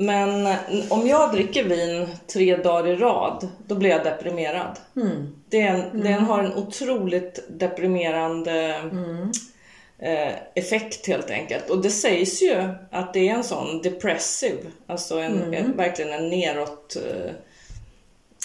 Men 0.00 0.54
om 0.88 1.06
jag 1.06 1.32
dricker 1.32 1.64
vin 1.64 2.06
tre 2.26 2.56
dagar 2.56 2.86
i 2.86 2.96
rad, 2.96 3.48
då 3.66 3.74
blir 3.74 3.90
jag 3.90 4.04
deprimerad. 4.04 4.78
Det, 5.48 5.60
är 5.60 5.74
en, 5.74 6.00
Den 6.02 6.22
har 6.22 6.38
en 6.44 6.54
otroligt 6.54 7.44
deprimerande 7.48 8.82
eh, 9.98 10.34
effekt 10.54 11.06
helt 11.06 11.30
enkelt. 11.30 11.70
Och 11.70 11.82
det 11.82 11.90
sägs 11.90 12.42
ju 12.42 12.68
att 12.90 13.14
det 13.14 13.28
är 13.28 13.34
en 13.34 13.44
sån 13.44 13.82
depressive, 13.82 14.62
alltså 14.86 15.18
en, 15.18 15.54
en, 15.54 15.76
verkligen 15.76 16.12
en 16.12 16.28
neråt... 16.28 16.96
Eh, 16.96 17.32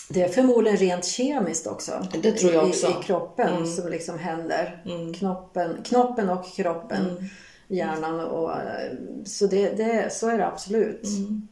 Det 0.09 0.21
är 0.21 0.29
förmodligen 0.29 0.77
rent 0.77 1.05
kemiskt 1.05 1.67
också. 1.67 2.07
Det 2.21 2.31
tror 2.31 2.53
jag 2.53 2.67
också. 2.67 2.87
I, 2.87 2.89
i 2.89 3.03
kroppen 3.03 3.67
som 3.67 3.89
liksom 3.89 4.19
händer. 4.19 4.83
Knoppen, 5.19 5.77
knoppen 5.83 6.29
och 6.29 6.55
kroppen 6.55 7.29
hjärnan. 7.67 8.19
Och, 8.19 8.51
eh, 8.51 8.91
så, 9.25 9.47
det, 9.47 9.69
det, 9.69 10.13
så 10.13 10.29
är 10.29 10.37
det 10.37 10.47
absolut. 10.47 11.03
Mm. 11.03 11.47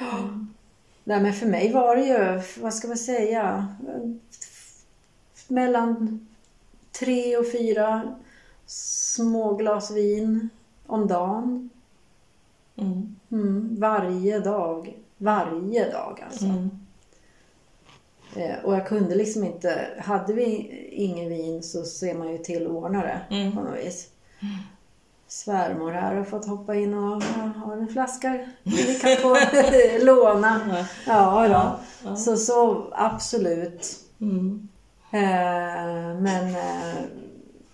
Nej, 1.04 1.20
men 1.20 1.32
för 1.32 1.46
mig 1.46 1.72
var 1.72 1.96
det 1.96 2.04
ju, 2.04 2.42
vad 2.62 2.74
ska 2.74 2.88
man 2.88 2.96
säga, 2.96 3.68
mellan 5.48 6.26
tre 7.00 7.36
och 7.36 7.52
fyra 7.52 8.14
små 8.66 9.54
glas 9.54 9.90
vin 9.90 10.48
om 10.86 11.06
dagen. 11.08 11.70
Mm. 12.76 13.16
Mm, 13.30 13.76
varje 13.80 14.38
dag. 14.38 14.96
Varje 15.18 15.92
dag 15.92 16.24
alltså. 16.26 16.44
Mm. 16.44 16.70
Eh, 18.36 18.64
och 18.64 18.74
jag 18.74 18.86
kunde 18.86 19.14
liksom 19.14 19.44
inte, 19.44 19.88
hade 19.98 20.32
vi 20.32 20.44
ingen 20.92 21.28
vin 21.28 21.62
så 21.62 21.84
ser 21.84 22.14
man 22.14 22.32
ju 22.32 22.38
till 22.38 22.66
att 22.66 22.72
ordna 22.72 23.02
det 23.02 23.36
Mm. 23.36 23.52
på 23.52 23.60
något 23.62 23.78
vis. 23.78 24.10
Svärmor 25.28 25.90
här 25.90 26.14
har 26.14 26.24
fått 26.24 26.46
hoppa 26.46 26.74
in 26.74 26.94
och 26.94 27.22
ja, 27.22 27.50
har 27.64 27.76
en 27.76 27.88
flaska 27.88 28.38
vi 28.62 28.98
kan 28.98 29.16
få 29.16 29.36
låna. 30.04 30.60
Ja, 31.06 31.48
då. 31.48 32.16
Så, 32.16 32.36
så 32.36 32.86
absolut. 32.92 33.96
Mm. 34.20 34.68
Eh, 35.10 36.20
men 36.20 36.46
eh, 36.48 37.00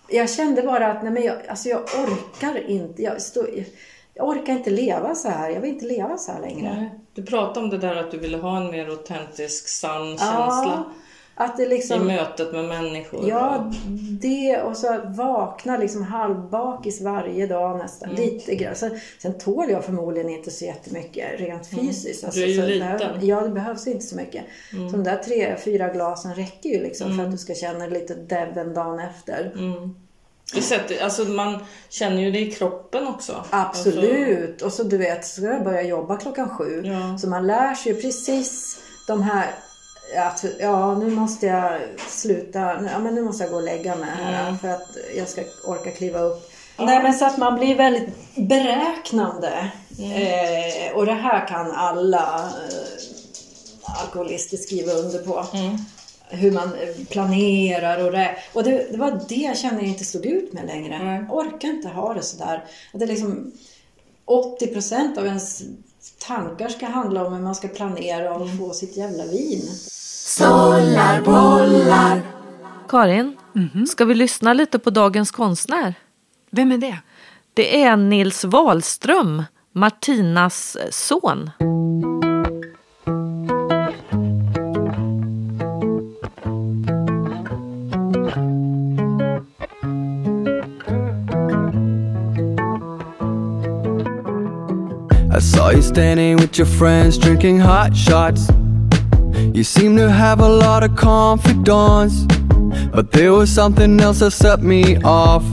jag 0.08 0.30
kände 0.30 0.62
bara 0.62 0.92
att 0.92 1.02
nej, 1.02 1.12
men 1.12 1.22
jag, 1.22 1.36
alltså 1.48 1.68
jag 1.68 1.80
orkar 1.80 2.70
inte. 2.70 3.02
Jag, 3.02 3.22
stå, 3.22 3.46
jag 4.14 4.28
orkar 4.28 4.52
inte 4.52 4.70
leva 4.70 5.14
så 5.14 5.28
här. 5.28 5.50
Jag 5.50 5.60
vill 5.60 5.70
inte 5.70 5.86
leva 5.86 6.18
så 6.18 6.32
här 6.32 6.40
längre. 6.40 6.74
Nej. 6.76 6.90
Du 7.14 7.22
pratade 7.22 7.60
om 7.60 7.70
det 7.70 7.78
där 7.78 7.96
att 7.96 8.10
du 8.10 8.18
ville 8.18 8.36
ha 8.36 8.56
en 8.56 8.70
mer 8.70 8.88
autentisk, 8.88 9.68
sann 9.68 10.10
Ja, 10.10 10.16
känsla 10.16 10.84
att 11.44 11.56
det 11.56 11.62
i 11.62 11.68
liksom... 11.68 12.06
mötet 12.06 12.52
med 12.52 12.64
människor. 12.64 13.28
Ja, 13.28 13.72
det 14.20 14.62
och 14.62 14.76
så 14.76 15.00
vakna 15.04 15.76
liksom 15.76 16.02
halvbakis 16.02 17.00
varje 17.00 17.46
dag 17.46 17.78
nästan. 17.78 18.10
Mm. 18.10 18.22
Lite 18.22 18.54
grann. 18.54 18.74
Sen, 18.74 19.00
sen 19.18 19.38
tål 19.38 19.70
jag 19.70 19.84
förmodligen 19.84 20.28
inte 20.30 20.50
så 20.50 20.64
jättemycket 20.64 21.40
rent 21.40 21.66
fysiskt. 21.66 22.22
Mm. 22.22 22.34
Du 22.34 22.42
är 22.42 22.46
ju 22.46 22.60
så 22.60 22.66
liten. 22.66 22.88
behöv- 22.88 23.24
ja, 23.24 23.40
det 23.40 23.50
behövs 23.50 23.86
inte 23.86 24.04
så 24.06 24.16
mycket. 24.16 24.44
Mm. 24.72 24.90
Så 24.90 24.96
de 24.96 25.04
där 25.04 25.16
tre, 25.16 25.56
fyra 25.64 25.88
glasen 25.88 26.34
räcker 26.34 26.68
ju 26.68 26.82
liksom 26.82 27.16
för 27.16 27.24
att 27.24 27.30
du 27.30 27.38
ska 27.38 27.54
känna 27.54 27.86
lite 27.86 28.14
debben 28.14 28.74
dagen 28.74 28.98
efter. 28.98 29.52
Mm. 29.58 29.94
Det 30.54 30.62
sätter, 30.62 31.04
alltså 31.04 31.24
man 31.24 31.58
känner 31.88 32.22
ju 32.22 32.30
det 32.30 32.38
i 32.38 32.50
kroppen 32.50 33.06
också. 33.06 33.32
Alltså, 33.50 33.88
Absolut! 33.90 34.62
Och 34.62 34.72
så 34.72 34.82
du 34.82 34.98
vet, 34.98 35.26
så 35.26 35.40
ska 35.40 35.50
jag 35.50 35.64
börja 35.64 35.82
jobba 35.82 36.16
klockan 36.16 36.48
sju. 36.58 36.82
Ja. 36.84 37.18
Så 37.18 37.28
man 37.28 37.46
lär 37.46 37.74
sig 37.74 37.92
ju 37.92 38.00
precis 38.00 38.78
de 39.06 39.22
här 39.22 39.50
att 40.16 40.44
ja, 40.58 40.94
nu 40.98 41.10
måste 41.10 41.46
jag 41.46 41.80
sluta, 42.08 42.60
ja, 42.92 42.98
men 42.98 43.14
nu 43.14 43.22
måste 43.22 43.44
jag 43.44 43.50
gå 43.50 43.56
och 43.56 43.62
lägga 43.62 43.96
mig 43.96 44.10
här 44.10 44.42
Mm. 44.48 44.58
för 44.58 44.68
att 44.68 44.88
jag 45.16 45.28
ska 45.28 45.42
orka 45.64 45.90
kliva 45.90 46.20
upp. 46.20 46.50
Nej 46.78 47.02
men 47.02 47.14
så 47.14 47.24
att 47.24 47.38
man 47.38 47.58
blir 47.58 47.74
väldigt 47.76 48.08
beräknande. 48.36 49.70
Mm. 49.98 50.12
Eh, 50.12 50.96
och 50.96 51.06
det 51.06 51.12
här 51.14 51.48
kan 51.48 51.70
alla 51.70 52.50
eh, 52.68 54.00
alkoholister 54.02 54.56
skriva 54.56 54.92
under 54.92 55.18
på. 55.18 55.46
Mm. 55.54 55.76
Hur 56.28 56.52
man 56.52 56.68
eh, 56.74 57.04
planerar 57.10 58.04
och 58.04 58.12
det. 58.12 58.36
Och 58.52 58.64
det, 58.64 58.92
det 58.92 58.98
var 58.98 59.20
det 59.28 59.34
jag 59.34 59.58
kände 59.58 59.80
jag 59.80 59.88
inte 59.88 60.04
stod 60.04 60.26
ut 60.26 60.52
med 60.52 60.66
längre. 60.66 60.94
Jag 61.28 61.36
orkar 61.38 61.68
inte 61.68 61.88
ha 61.88 62.14
det 62.14 62.22
sådär. 62.22 62.64
Det 62.92 63.04
är 63.04 63.08
liksom 63.08 63.52
80% 64.60 65.18
av 65.18 65.26
ens 65.26 65.62
tankar 66.18 66.68
ska 66.68 66.86
handla 66.86 67.26
om 67.26 67.32
hur 67.32 67.40
man 67.42 67.54
ska 67.54 67.68
planera 67.68 68.34
och 68.34 68.48
få 68.58 68.70
sitt 68.70 68.96
jävla 68.96 69.24
vin. 69.24 69.70
Karin, 72.88 73.36
ska 73.88 74.04
vi 74.04 74.14
lyssna 74.14 74.52
lite 74.52 74.78
på 74.78 74.90
dagens 74.90 75.30
konstnär? 75.30 75.94
Vem 76.50 76.72
är 76.72 76.78
det? 76.78 76.98
Det 77.54 77.82
är 77.82 77.96
Nils 77.96 78.44
Wahlström, 78.44 79.42
Martinas 79.72 80.76
son. 80.90 81.50
I 95.34 95.40
saw 95.40 95.72
you 95.72 95.82
standing 95.82 96.36
with 96.36 96.58
your 96.58 96.66
friends 96.66 97.18
drinking 97.18 97.60
hot 97.60 97.96
shots. 97.96 98.61
You 99.54 99.64
seem 99.64 99.96
to 99.96 100.10
have 100.10 100.40
a 100.40 100.48
lot 100.48 100.82
of 100.82 100.96
confidence, 100.96 102.24
but 102.90 103.12
there 103.12 103.32
was 103.32 103.50
something 103.50 104.00
else 104.00 104.20
that 104.20 104.30
set 104.30 104.62
me 104.62 104.96
off. 105.02 105.44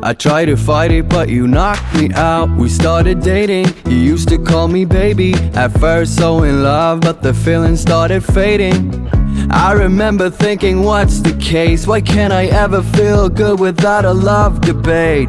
I 0.00 0.12
tried 0.12 0.44
to 0.44 0.56
fight 0.56 0.92
it, 0.92 1.08
but 1.08 1.28
you 1.28 1.48
knocked 1.48 1.92
me 1.96 2.12
out. 2.14 2.48
We 2.56 2.68
started 2.68 3.20
dating, 3.20 3.66
you 3.84 3.96
used 3.96 4.28
to 4.28 4.38
call 4.38 4.68
me 4.68 4.84
baby. 4.84 5.34
At 5.54 5.76
first, 5.80 6.16
so 6.16 6.44
in 6.44 6.62
love, 6.62 7.00
but 7.00 7.20
the 7.20 7.34
feeling 7.34 7.74
started 7.74 8.24
fading. 8.24 9.10
I 9.50 9.72
remember 9.72 10.30
thinking, 10.30 10.84
what's 10.84 11.18
the 11.18 11.36
case? 11.38 11.84
Why 11.84 12.02
can't 12.02 12.32
I 12.32 12.44
ever 12.46 12.80
feel 12.80 13.28
good 13.28 13.58
without 13.58 14.04
a 14.04 14.12
love 14.12 14.60
debate? 14.60 15.28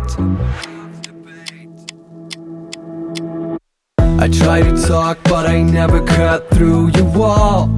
I 4.19 4.27
try 4.27 4.61
to 4.61 4.87
talk, 4.87 5.17
but 5.23 5.47
I 5.47 5.63
never 5.63 6.05
cut 6.05 6.47
through 6.51 6.89
your 6.89 7.05
wall. 7.05 7.75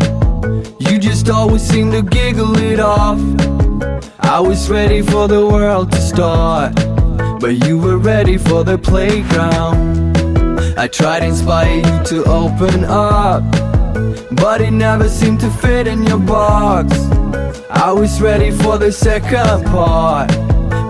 Always 1.32 1.62
seem 1.62 1.92
to 1.92 2.02
giggle 2.02 2.58
it 2.58 2.80
off. 2.80 3.20
I 4.20 4.40
was 4.40 4.70
ready 4.70 5.02
for 5.02 5.28
the 5.28 5.46
world 5.46 5.92
to 5.92 6.02
start, 6.02 6.76
but 7.40 7.66
you 7.66 7.78
were 7.78 7.98
ready 7.98 8.38
for 8.38 8.64
the 8.64 8.78
playground. 8.78 10.18
I 10.78 10.88
tried 10.88 11.20
to 11.20 11.28
inspire 11.28 11.78
you 11.78 12.04
to 12.06 12.24
open 12.26 12.84
up, 12.84 13.44
but 14.36 14.60
it 14.62 14.72
never 14.72 15.08
seemed 15.08 15.40
to 15.42 15.50
fit 15.50 15.88
in 15.88 16.04
your 16.04 16.20
box. 16.20 16.94
I 17.70 17.92
was 17.92 18.20
ready 18.22 18.52
for 18.52 18.78
the 18.78 18.92
second 18.92 19.66
part. 19.68 20.30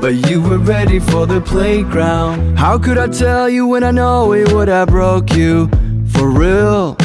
But 0.02 0.30
you 0.30 0.42
were 0.42 0.58
ready 0.58 1.00
for 1.00 1.26
the 1.26 1.42
playground. 1.42 2.58
How 2.58 2.78
could 2.80 2.98
I 2.98 3.08
tell 3.08 3.50
you 3.50 3.68
when 3.68 3.84
I 3.84 3.92
know 3.92 4.34
it 4.34 4.54
would 4.54 4.70
have 4.70 4.88
broke 4.88 5.34
you 5.34 5.70
for 6.08 6.30
real? 6.30 6.98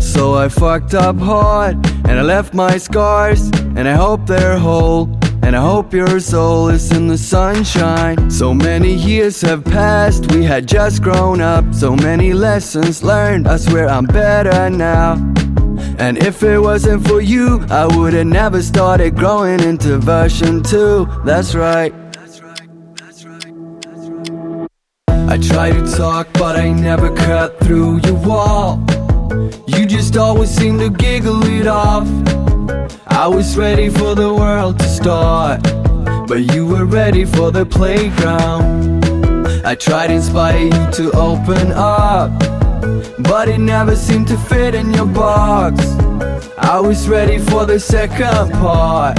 So 0.00 0.34
I 0.34 0.48
fucked 0.48 0.94
up 0.94 1.18
hard 1.18 1.74
and 2.08 2.18
I 2.18 2.22
left 2.22 2.54
my 2.54 2.78
scars 2.78 3.50
and 3.76 3.86
I 3.86 3.92
hope 3.92 4.26
they're 4.26 4.58
whole. 4.58 5.08
And 5.42 5.56
I 5.56 5.62
hope 5.62 5.92
your 5.94 6.20
soul 6.20 6.68
is 6.68 6.92
in 6.92 7.06
the 7.08 7.16
sunshine. 7.16 8.30
So 8.30 8.52
many 8.52 8.94
years 8.94 9.40
have 9.40 9.64
passed, 9.64 10.30
we 10.32 10.44
had 10.44 10.66
just 10.66 11.02
grown 11.02 11.40
up. 11.40 11.64
So 11.74 11.96
many 11.96 12.32
lessons 12.32 13.02
learned, 13.02 13.48
I 13.48 13.56
swear 13.56 13.88
I'm 13.88 14.06
better 14.06 14.70
now. 14.70 15.14
And 15.98 16.18
if 16.18 16.42
it 16.42 16.58
wasn't 16.58 17.06
for 17.06 17.20
you, 17.20 17.64
I 17.70 17.86
would 17.86 18.12
have 18.14 18.26
never 18.26 18.62
started 18.62 19.16
growing 19.16 19.60
into 19.60 19.98
version 19.98 20.62
2. 20.62 21.06
That's 21.24 21.54
right. 21.54 21.94
I 25.08 25.38
try 25.38 25.70
to 25.70 25.96
talk, 25.96 26.28
but 26.34 26.56
I 26.56 26.72
never 26.72 27.14
cut 27.14 27.58
through 27.60 28.00
your 28.00 28.14
wall. 28.14 28.82
You 29.66 29.86
just 29.86 30.16
always 30.16 30.50
seem 30.50 30.78
to 30.78 30.90
giggle 30.90 31.42
it 31.44 31.66
off. 31.66 32.08
I 33.06 33.26
was 33.26 33.56
ready 33.56 33.88
for 33.88 34.14
the 34.14 34.32
world 34.32 34.78
to 34.78 34.84
start, 34.84 35.62
but 36.26 36.54
you 36.54 36.66
were 36.66 36.86
ready 36.86 37.24
for 37.24 37.50
the 37.50 37.66
playground. 37.66 39.04
I 39.64 39.74
tried 39.74 40.08
to 40.08 40.14
inspire 40.14 40.64
you 40.64 40.90
to 40.92 41.12
open 41.12 41.72
up, 41.72 42.30
but 43.18 43.48
it 43.48 43.58
never 43.58 43.94
seemed 43.94 44.28
to 44.28 44.38
fit 44.38 44.74
in 44.74 44.92
your 44.94 45.06
box. 45.06 45.84
I 46.56 46.80
was 46.80 47.08
ready 47.08 47.38
for 47.38 47.66
the 47.66 47.78
second 47.78 48.52
part, 48.52 49.16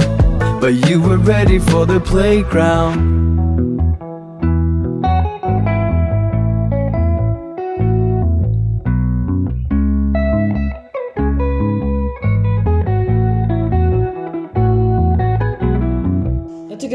but 0.60 0.74
you 0.88 1.00
were 1.00 1.18
ready 1.18 1.58
for 1.58 1.86
the 1.86 2.00
playground. 2.00 3.31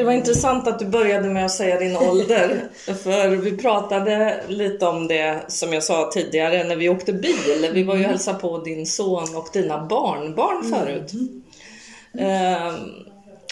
Var 0.08 0.14
intressant 0.14 0.68
att 0.68 0.80
du 0.80 0.86
började 0.86 1.30
med 1.30 1.46
att 1.46 1.52
säga 1.52 1.80
din 1.80 1.98
ålder. 2.10 2.70
För 3.04 3.30
vi 3.30 3.58
pratade 3.58 4.44
lite 4.48 4.86
om 4.86 5.08
det 5.08 5.42
som 5.48 5.74
jag 5.74 5.84
sa 5.84 6.12
tidigare 6.14 6.64
när 6.64 6.76
vi 6.76 6.90
åkte 6.90 7.14
bil. 7.14 7.70
Vi 7.74 7.84
var 7.84 7.96
ju 7.96 8.04
och 8.04 8.10
hälsade 8.10 8.40
på 8.40 8.58
din 8.58 8.86
son 8.86 9.36
och 9.36 9.48
dina 9.54 9.86
barnbarn 9.86 10.64
förut. 10.64 11.12
Ehm, 12.20 12.74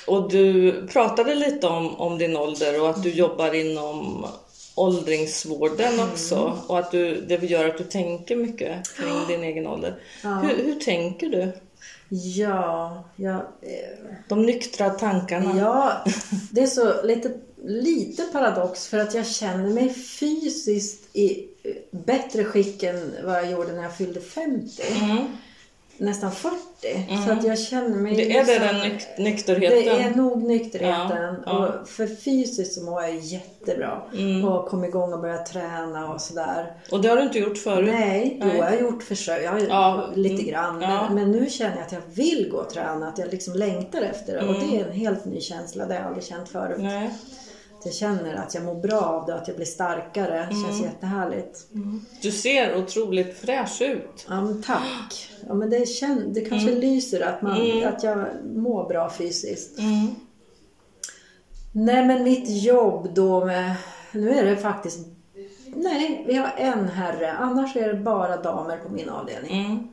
och 0.08 0.32
du 0.32 0.74
pratade 0.88 1.36
lite 1.36 1.68
om, 1.68 1.96
om 1.96 2.18
din 2.18 2.38
ålder 2.38 2.82
och 2.82 2.90
att 2.90 3.04
du 3.04 3.10
jobbar 3.10 3.56
inom 3.56 4.26
åldringsvården 4.76 6.00
också. 6.00 6.60
Och 6.68 6.80
att 6.80 6.92
du, 6.92 7.22
det 7.22 7.44
gör 7.44 7.70
att 7.70 7.78
du 7.78 7.84
tänker 7.84 8.36
mycket 8.36 8.96
kring 8.98 9.14
din 9.28 9.44
egen 9.44 9.68
ålder. 9.68 9.96
Hur, 10.22 10.64
hur 10.64 10.80
tänker 10.80 11.30
du? 11.30 11.52
Ja, 12.10 13.04
jag... 13.16 13.36
Eh, 13.36 14.16
De 14.28 14.46
nyktra 14.46 14.90
tankarna. 14.90 15.58
ja, 15.60 16.04
det 16.52 16.62
är 16.62 16.68
så 16.68 17.04
lite, 17.04 17.32
lite 17.66 18.24
paradox 18.24 18.88
för 18.88 18.98
att 19.00 19.14
jag 19.14 19.26
känner 19.28 19.70
mig 19.70 19.94
fysiskt 19.94 21.16
i 21.16 21.48
bättre 21.92 22.44
skick 22.44 22.84
än 22.84 23.12
vad 23.24 23.36
jag 23.36 23.52
gjorde 23.52 23.74
när 23.74 23.84
jag 23.84 23.98
fyllde 23.98 24.22
50. 24.22 24.84
Nästan 25.98 26.32
40. 26.32 26.56
Så 27.26 27.32
att 27.32 27.44
jag 27.44 27.60
känner 27.60 27.96
mig... 27.98 28.16
Det 28.16 28.38
är 28.38 28.46
det 28.46 28.60
liksom- 28.60 28.68
den 28.68 28.92
nyk- 28.92 29.20
nykterheten? 29.24 29.84
Det 29.86 30.02
är 30.04 30.16
nog 30.16 30.44
nykterheten. 30.44 31.18
Ja, 31.20 31.36
ja. 31.46 31.68
Och 31.82 31.90
för 31.90 32.08
fysiskt 32.08 32.74
så 32.74 32.82
mår 32.84 33.02
jag 33.02 33.16
jättebra. 33.16 34.02
Och 34.50 34.68
kom 34.70 34.84
igång 34.86 35.14
och 35.14 35.20
började 35.22 35.46
träna 35.46 36.14
och 36.14 36.22
sådär. 36.22 36.74
Och 36.92 37.02
det 37.02 37.08
har 37.10 37.16
du 37.18 37.24
inte 37.24 37.40
gjort 37.40 37.58
förut? 37.58 37.90
Nej, 37.94 38.40
har 38.42 38.72
jag 38.72 38.82
gjort 38.82 39.04
försök. 39.04 39.44
Jag 39.44 39.52
har 39.52 39.60
Ja, 39.60 40.10
lite 40.16 40.34
mm, 40.36 40.46
grann. 40.48 40.82
ja. 40.82 41.06
Men, 41.10 41.16
men 41.16 41.32
nu 41.32 41.50
känner 41.50 41.76
jag 41.76 41.86
att 41.86 41.92
jag 41.92 42.02
vill 42.14 42.50
gå 42.52 42.58
och 42.58 42.70
träna. 42.70 43.08
Att 43.08 43.18
jag 43.18 43.32
liksom 43.32 43.54
längtar 43.54 44.02
efter 44.02 44.34
det. 44.34 44.48
Och 44.48 44.54
det 44.54 44.80
är 44.80 44.86
en 44.86 44.92
helt 44.92 45.26
ny 45.26 45.42
känsla. 45.42 45.86
Det 45.86 45.94
har 45.94 46.00
jag 46.02 46.08
aldrig 46.08 46.24
känt 46.26 46.50
förut. 46.50 46.78
Mm. 46.78 46.88
Nej. 46.94 47.10
Jag 47.86 47.94
känner 47.94 48.36
att 48.36 48.54
jag 48.56 48.64
mår 48.64 48.76
bra 48.76 49.02
av 49.02 49.26
det. 49.26 49.36
Att 49.36 49.48
jag 49.48 49.58
blir 49.58 49.66
starkare. 49.66 50.44
Mm. 50.44 50.50
Det 50.50 50.68
känns 50.68 50.82
jättehärligt. 50.82 51.68
Du 52.22 52.32
ser 52.32 52.78
otroligt 52.78 53.38
fräsch 53.38 53.82
ut. 53.82 54.26
Ja, 54.30 54.42
men 54.42 54.64
tack. 54.64 55.30
Ja, 55.48 55.54
men 55.54 55.70
det, 55.70 55.86
kän, 55.86 56.34
det 56.34 56.42
kanske 56.42 56.70
Mm. 56.70 56.82
lyser 56.82 57.22
att, 57.22 57.42
man, 57.42 57.84
att 57.84 58.04
jag 58.04 58.26
mår 58.56 58.88
bra 58.90 59.10
fysiskt. 59.10 59.78
Nej, 61.72 62.06
men 62.06 62.24
mitt 62.24 62.64
jobb 62.64 63.14
då 63.14 63.46
med... 63.46 63.76
Nu 64.12 64.30
är 64.30 64.46
det 64.46 64.58
faktiskt... 64.58 65.00
Nej, 65.66 66.24
vi 66.28 66.34
har 66.36 66.52
en 66.58 66.88
herre. 66.88 67.34
Annars 67.34 67.76
är 67.76 67.88
det 67.94 68.00
bara 68.00 68.38
damer 68.42 68.78
på 68.78 68.90
min 68.90 69.10
avdelning. 69.10 69.66
Mm. 69.66 69.88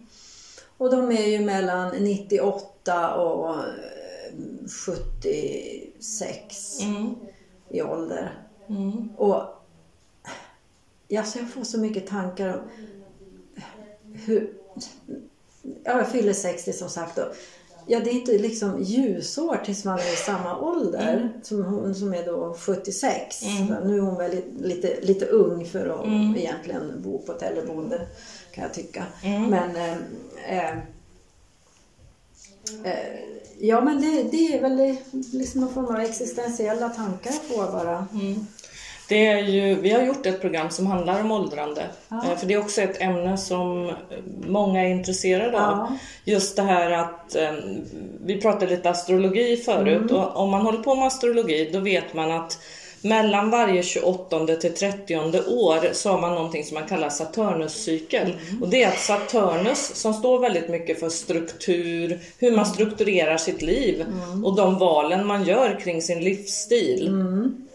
Och 0.79 0.91
de 0.91 1.11
är 1.13 1.27
ju 1.27 1.39
mellan 1.41 1.89
98 1.99 3.15
och 3.15 3.51
eh, 3.55 3.61
76 4.87 6.81
Mm. 6.83 7.15
I 7.73 7.83
ålder. 7.83 8.33
Och 9.17 9.43
alltså 11.19 11.39
jag 11.39 11.51
får 11.51 11.65
så 11.65 11.79
mycket 11.79 12.07
tankar 12.07 12.49
om 12.55 12.61
hur... 14.27 14.53
Ja, 15.85 15.99
jag 15.99 16.09
fyller 16.09 16.33
60 16.33 16.73
som 16.73 16.89
sagt. 16.89 17.19
Och, 17.19 17.25
ja, 17.87 18.01
det 18.01 18.11
är 18.11 18.15
inte 18.15 18.39
liksom 18.39 18.83
ljusår 18.83 19.57
tills 19.65 19.85
man 19.85 19.99
är 19.99 20.13
i 20.13 20.17
samma 20.17 20.59
ålder 20.61 21.33
som 21.43 21.65
hon 21.65 21.95
som 21.95 22.15
är 22.15 22.27
då 22.27 22.55
76. 22.59 23.37
Så 23.41 23.47
Nu 23.85 23.97
är 23.97 24.01
hon 24.01 24.17
väl 24.19 24.31
li- 24.31 24.45
lite, 24.61 25.01
lite 25.01 25.27
ung 25.27 25.65
för 25.65 25.87
att 25.89 26.07
egentligen 26.39 27.03
bo 27.03 27.19
på 27.19 27.33
ett 27.33 27.43
äldreboende 27.43 28.01
kan 28.53 28.65
jag 28.65 28.75
tycka. 28.75 29.05
Men 29.51 29.77
eh, 29.77 29.93
eh, 30.47 30.69
eh, 30.71 30.79
Ja 33.59 33.81
men 33.81 34.01
det, 34.01 34.23
det 34.23 34.57
är 34.57 34.61
väl 34.61 34.97
liksom 35.33 35.61
någon 35.61 35.75
form 35.75 35.85
av 35.87 36.01
existentiella 36.01 36.89
tankar 36.89 37.31
får 37.33 37.73
bara. 37.73 38.07
Det 39.09 39.27
är 39.27 39.39
ju, 39.39 39.75
vi 39.75 39.91
har 39.91 40.03
gjort 40.03 40.27
ett 40.27 40.41
program 40.41 40.71
som 40.71 40.87
handlar 40.87 41.21
om 41.21 41.31
åldrande. 41.31 41.83
Eh, 42.11 42.37
För 42.39 42.47
det 42.47 42.55
är 42.55 42.59
också 42.61 42.81
ett 42.81 43.01
ämne 43.01 43.39
som 43.39 43.89
eh, 43.89 43.95
många 44.49 44.81
är 44.83 44.89
intresserade 44.89 45.67
av. 45.67 45.77
Ja. 45.79 45.97
Just 46.25 46.57
det 46.57 46.63
här 46.63 46.91
att, 46.91 47.35
eh, 47.37 47.53
vi 48.25 48.41
pratade 48.41 48.67
lite 48.77 48.91
astrologi 48.91 49.57
förut 49.57 50.11
Mm. 50.11 50.17
och 50.17 50.37
om 50.37 50.51
man 50.51 50.61
håller 50.63 50.79
på 50.83 50.95
med 50.95 51.07
astrologi 51.07 51.71
då 51.73 51.81
vet 51.81 52.15
man 52.15 52.31
att 52.31 52.59
mellan 53.03 53.51
varje 53.51 53.83
28 53.83 54.47
till 54.47 54.75
30 54.75 55.17
år 55.49 55.93
så 55.93 56.11
har 56.11 56.21
man 56.21 56.35
någonting 56.35 56.65
som 56.65 56.75
man 56.75 56.89
kallar 56.89 57.09
Saturnuscykel. 57.09 58.37
Mm. 58.51 58.63
Och 58.63 58.69
det 58.69 58.83
är 58.83 58.89
att 58.89 59.01
Saturnus 59.01 59.95
som 59.95 60.15
står 60.15 60.39
väldigt 60.39 60.69
mycket 60.69 61.01
för 61.01 61.09
struktur, 61.09 62.21
hur 62.39 62.57
man 62.57 62.67
strukturerar 62.67 63.37
sitt 63.37 63.63
liv 63.63 64.05
Mm. 64.13 64.45
och 64.45 64.57
de 64.57 64.79
valen 64.79 65.27
man 65.27 65.45
gör 65.45 65.81
kring 65.81 66.03
sin 66.03 66.25
livsstil. 66.25 67.07
Eh, 67.07 67.72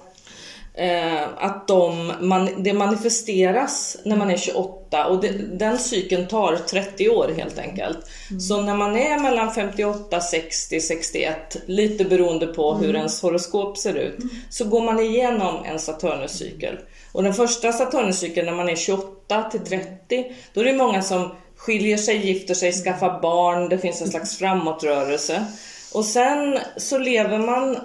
att 1.37 1.67
de, 1.67 2.13
man, 2.21 2.49
det 2.63 2.73
manifesteras 2.73 3.97
när 4.03 4.15
man 4.15 4.31
är 4.31 4.37
28 4.37 5.07
och 5.07 5.21
det, 5.21 5.31
den 5.57 5.79
cykeln 5.79 6.27
tar 6.27 6.55
30 6.55 7.09
år 7.09 7.31
helt 7.37 7.59
enkelt. 7.59 7.97
Så 8.39 8.61
när 8.61 8.75
man 8.75 8.97
är 8.97 9.19
mellan 9.19 9.53
58, 9.53 10.21
60, 10.21 10.81
61, 10.81 11.57
lite 11.65 12.05
beroende 12.05 12.47
på 12.47 12.73
hur 12.73 12.95
ens 12.95 13.21
horoskop 13.21 13.77
ser 13.77 13.93
ut, 13.93 14.17
så 14.49 14.65
går 14.65 14.81
man 14.81 14.99
igenom 14.99 15.65
en 15.65 15.79
Saturnuscykel. 15.79 16.77
Och 17.11 17.23
den 17.23 17.33
första 17.33 17.71
Saturnuscykeln 17.71 18.45
när 18.45 18.55
man 18.55 18.69
är 18.69 18.75
28 18.75 19.43
till 19.43 19.59
30, 19.59 20.35
då 20.53 20.61
är 20.61 20.65
det 20.65 20.73
många 20.73 21.01
som 21.01 21.31
skiljer 21.55 21.97
sig, 21.97 22.27
gifter 22.27 22.53
sig, 22.53 22.71
skaffar 22.71 23.21
barn, 23.21 23.69
det 23.69 23.77
finns 23.77 24.01
en 24.01 24.07
slags 24.07 24.37
framåtrörelse. 24.37 25.45
Och 25.91 26.05
sen 26.05 26.59
så 26.77 26.97
lever 26.97 27.37
man 27.37 27.77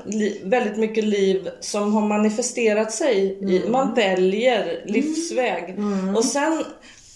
väldigt 0.42 0.76
mycket 0.76 1.04
liv 1.04 1.48
som 1.60 1.94
har 1.94 2.02
manifesterat 2.02 2.92
sig. 2.92 3.38
I, 3.40 3.68
man 3.68 3.94
väljer 3.94 4.82
livsväg. 4.86 5.78
Och 6.16 6.24
sen 6.24 6.64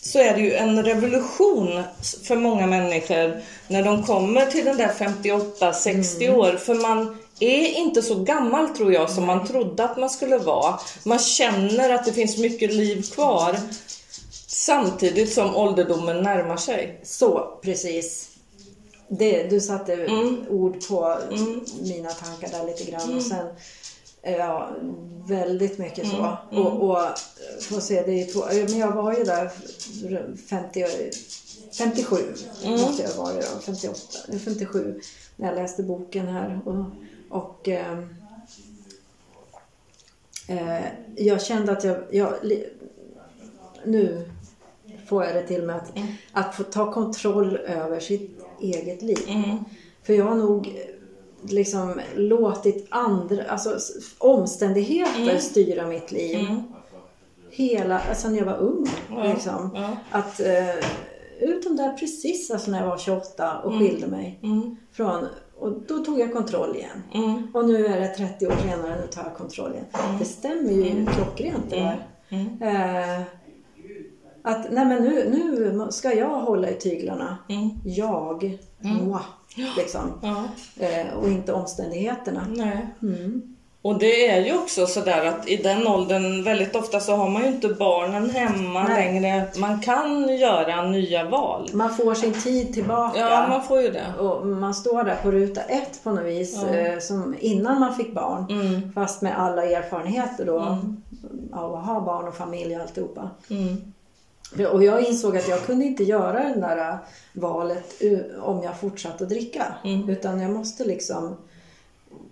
så 0.03 0.19
är 0.19 0.35
det 0.35 0.41
ju 0.41 0.55
en 0.55 0.83
revolution 0.83 1.83
för 2.23 2.37
många 2.37 2.67
människor 2.67 3.41
när 3.69 3.83
de 3.83 4.03
kommer 4.03 4.47
till 4.47 4.65
den 4.65 4.77
där 4.77 4.89
58-60 4.89 6.35
år. 6.35 6.53
För 6.53 6.75
man 6.75 7.17
är 7.41 7.79
inte 7.79 8.03
så 8.03 8.15
gammal 8.15 8.69
tror 8.69 8.93
jag 8.93 9.11
som 9.11 9.27
man 9.27 9.47
trodde 9.47 9.85
att 9.85 9.97
man 9.97 10.11
skulle 10.11 10.39
vara. 10.39 10.79
Man 11.05 11.19
känner 11.19 11.95
att 11.95 12.05
det 12.05 12.13
finns 12.13 12.39
mycket 12.39 12.75
liv 12.75 13.03
kvar. 13.03 13.57
Samtidigt 14.47 15.33
som 15.33 15.57
ålderdomen 15.57 16.23
närmar 16.23 16.57
sig. 16.57 17.01
Så, 17.03 17.59
precis. 17.63 18.36
Det, 19.09 19.43
du 19.51 19.61
satte 19.61 19.93
Mm. 19.95 20.45
ord 20.49 20.89
på 20.89 21.19
mina 21.83 22.11
tankar 22.11 22.49
där 22.49 22.67
lite 22.67 22.91
grann. 22.91 23.17
Och 23.17 23.23
sen, 23.23 23.47
eh, 24.23 24.37
ja, 24.37 24.71
väldigt 25.29 25.79
mycket 25.79 26.09
så. 26.09 26.17
Mm. 26.53 26.67
Och, 26.67 26.91
och 26.91 26.99
får 27.63 27.81
se, 27.81 28.03
det 28.03 28.25
två, 28.25 28.41
men 28.53 28.79
jag 28.79 28.93
var 28.93 29.13
ju 29.13 29.25
där 29.25 29.51
50, 30.37 30.85
57 31.79 32.17
Mm. 32.65 32.81
måste 32.81 33.03
jag 33.03 33.15
vara 33.15 33.33
då, 33.35 33.61
58, 33.67 33.99
eller 34.29 34.39
57 34.39 35.01
när 35.37 35.47
jag 35.49 35.55
läste 35.57 35.83
boken 35.83 36.27
här. 36.29 36.61
Och, 36.65 36.85
och 37.43 37.69
ehm, 37.69 38.15
eh, 40.49 40.85
jag 41.17 41.43
kände 41.43 41.73
att 41.73 41.85
jag, 41.85 41.97
jag 42.11 42.35
nu 43.85 44.31
får 45.07 45.25
jag 45.25 45.35
det 45.35 45.47
till 45.47 45.63
mig 45.63 45.77
att, 45.77 45.97
Mm. 45.97 46.09
att 46.33 46.55
få 46.55 46.63
ta 46.63 46.93
kontroll 46.93 47.57
över 47.57 48.01
sitt 48.01 48.39
eget 48.61 49.03
liv. 49.03 49.19
Mm. 49.29 49.57
För 50.03 50.13
jag 50.13 50.25
har 50.25 50.35
nog 50.35 50.67
eh, 50.67 51.53
liksom 51.53 52.01
låtit 52.17 52.87
andra, 52.91 53.45
alltså 53.49 53.79
omständigheter 54.19 55.21
Mm. 55.23 55.39
styra 55.41 55.87
mitt 55.87 56.13
liv. 56.13 56.47
Hela, 57.51 58.01
alltså 58.09 58.29
när 58.29 58.39
jag 58.39 58.45
var 58.45 58.57
ung. 58.59 58.87
Liksom. 59.25 59.71
ja. 59.75 59.97
Att, 60.11 60.41
eh, 60.41 60.75
utom 61.41 61.77
där 61.77 61.93
precis 61.93 62.51
alltså 62.51 62.71
när 62.71 62.81
jag 62.81 62.87
var 62.89 62.99
28 62.99 63.59
och 63.59 63.73
Mm. 63.73 63.87
skilde 63.89 64.07
mig. 64.07 64.41
Från, 64.93 65.27
och 65.59 65.73
då 65.89 65.99
tog 65.99 66.21
jag 66.21 66.33
kontroll 66.33 66.77
igen. 66.77 67.03
Mm. 67.15 67.47
Och 67.55 67.69
nu 67.69 67.87
är 67.87 68.01
det 68.01 68.09
30 68.09 68.47
år 68.47 68.55
senare, 68.63 69.01
nu 69.01 69.07
tar 69.07 69.23
jag 69.25 69.35
kontroll 69.35 69.73
igen. 69.73 69.85
Det 70.19 70.25
stämmer 70.25 70.73
ju 70.73 71.07
klockrent 71.07 71.71
det 71.71 71.77
där. 71.77 72.07
Mm. 72.29 72.47
Eh, 72.63 73.23
att 74.47 74.67
nej 74.71 74.87
men 74.87 75.03
nu, 75.03 75.31
nu 75.31 75.87
ska 75.91 76.15
jag 76.15 76.41
hålla 76.41 76.71
i 76.71 76.75
tyglarna. 76.75 77.39
Jag, 77.85 78.59
moi, 78.81 79.21
liksom. 79.77 80.13
Ja. 80.23 80.45
Eh, 80.87 81.15
och 81.19 81.29
inte 81.29 81.53
omständigheterna. 81.53 82.47
Nej. 82.49 82.87
Och 83.83 83.99
det 83.99 84.27
är 84.27 84.45
ju 84.45 84.59
också 84.59 84.87
sådär 84.87 85.25
att 85.25 85.49
i 85.49 85.57
den 85.57 85.87
åldern, 85.87 86.45
väldigt 86.45 86.77
ofta 86.77 87.01
så 87.01 87.17
har 87.17 87.31
man 87.31 87.43
ju 87.43 87.49
inte 87.49 87.69
barnen 87.69 88.31
hemma 88.31 88.85
Nej. 88.89 89.05
längre. 89.05 89.47
Man 89.57 89.81
kan 89.81 90.37
göra 90.37 90.83
nya 90.83 91.29
val. 91.29 91.71
Man 91.73 91.95
får 91.95 92.15
sin 92.15 92.33
tid 92.33 92.75
tillbaka. 92.75 93.21
Ja, 93.21 93.47
man 93.49 93.63
får 93.63 93.81
ju 93.81 93.91
det. 93.91 94.07
Och 94.19 94.47
man 94.47 94.75
står 94.75 95.05
där 95.05 95.17
på 95.23 95.31
ruta 95.31 95.61
ett 95.61 96.05
på 96.05 96.11
något 96.11 96.25
vis, 96.25 96.63
eh, 96.63 96.99
som 96.99 97.35
innan 97.41 97.81
man 97.81 97.95
fick 97.95 98.15
barn. 98.15 98.47
Mm. 98.51 98.93
Fast 98.93 99.23
med 99.23 99.39
alla 99.39 99.65
erfarenheter 99.65 100.45
då 100.45 100.79
av 101.53 101.75
att 101.75 101.87
ha 101.87 102.01
barn 102.01 102.29
och 102.29 102.37
familj 102.37 102.77
och 102.77 102.83
alltihopa. 102.83 103.31
Mm. 103.51 103.93
Och 104.73 104.85
jag 104.85 105.09
insåg 105.09 105.37
att 105.37 105.49
jag 105.49 105.67
kunde 105.67 105.85
inte 105.85 106.05
göra 106.05 106.45
det 106.45 106.61
där 106.61 106.91
äh, 106.91 106.97
valet 107.33 108.03
om 108.41 108.63
jag 108.63 108.81
fortsatte 108.81 109.25
att 109.25 109.31
dricka. 109.31 109.75
Mm. 109.85 110.09
Utan 110.09 110.41
jag 110.41 110.51
måste 110.51 110.85
liksom 110.85 111.37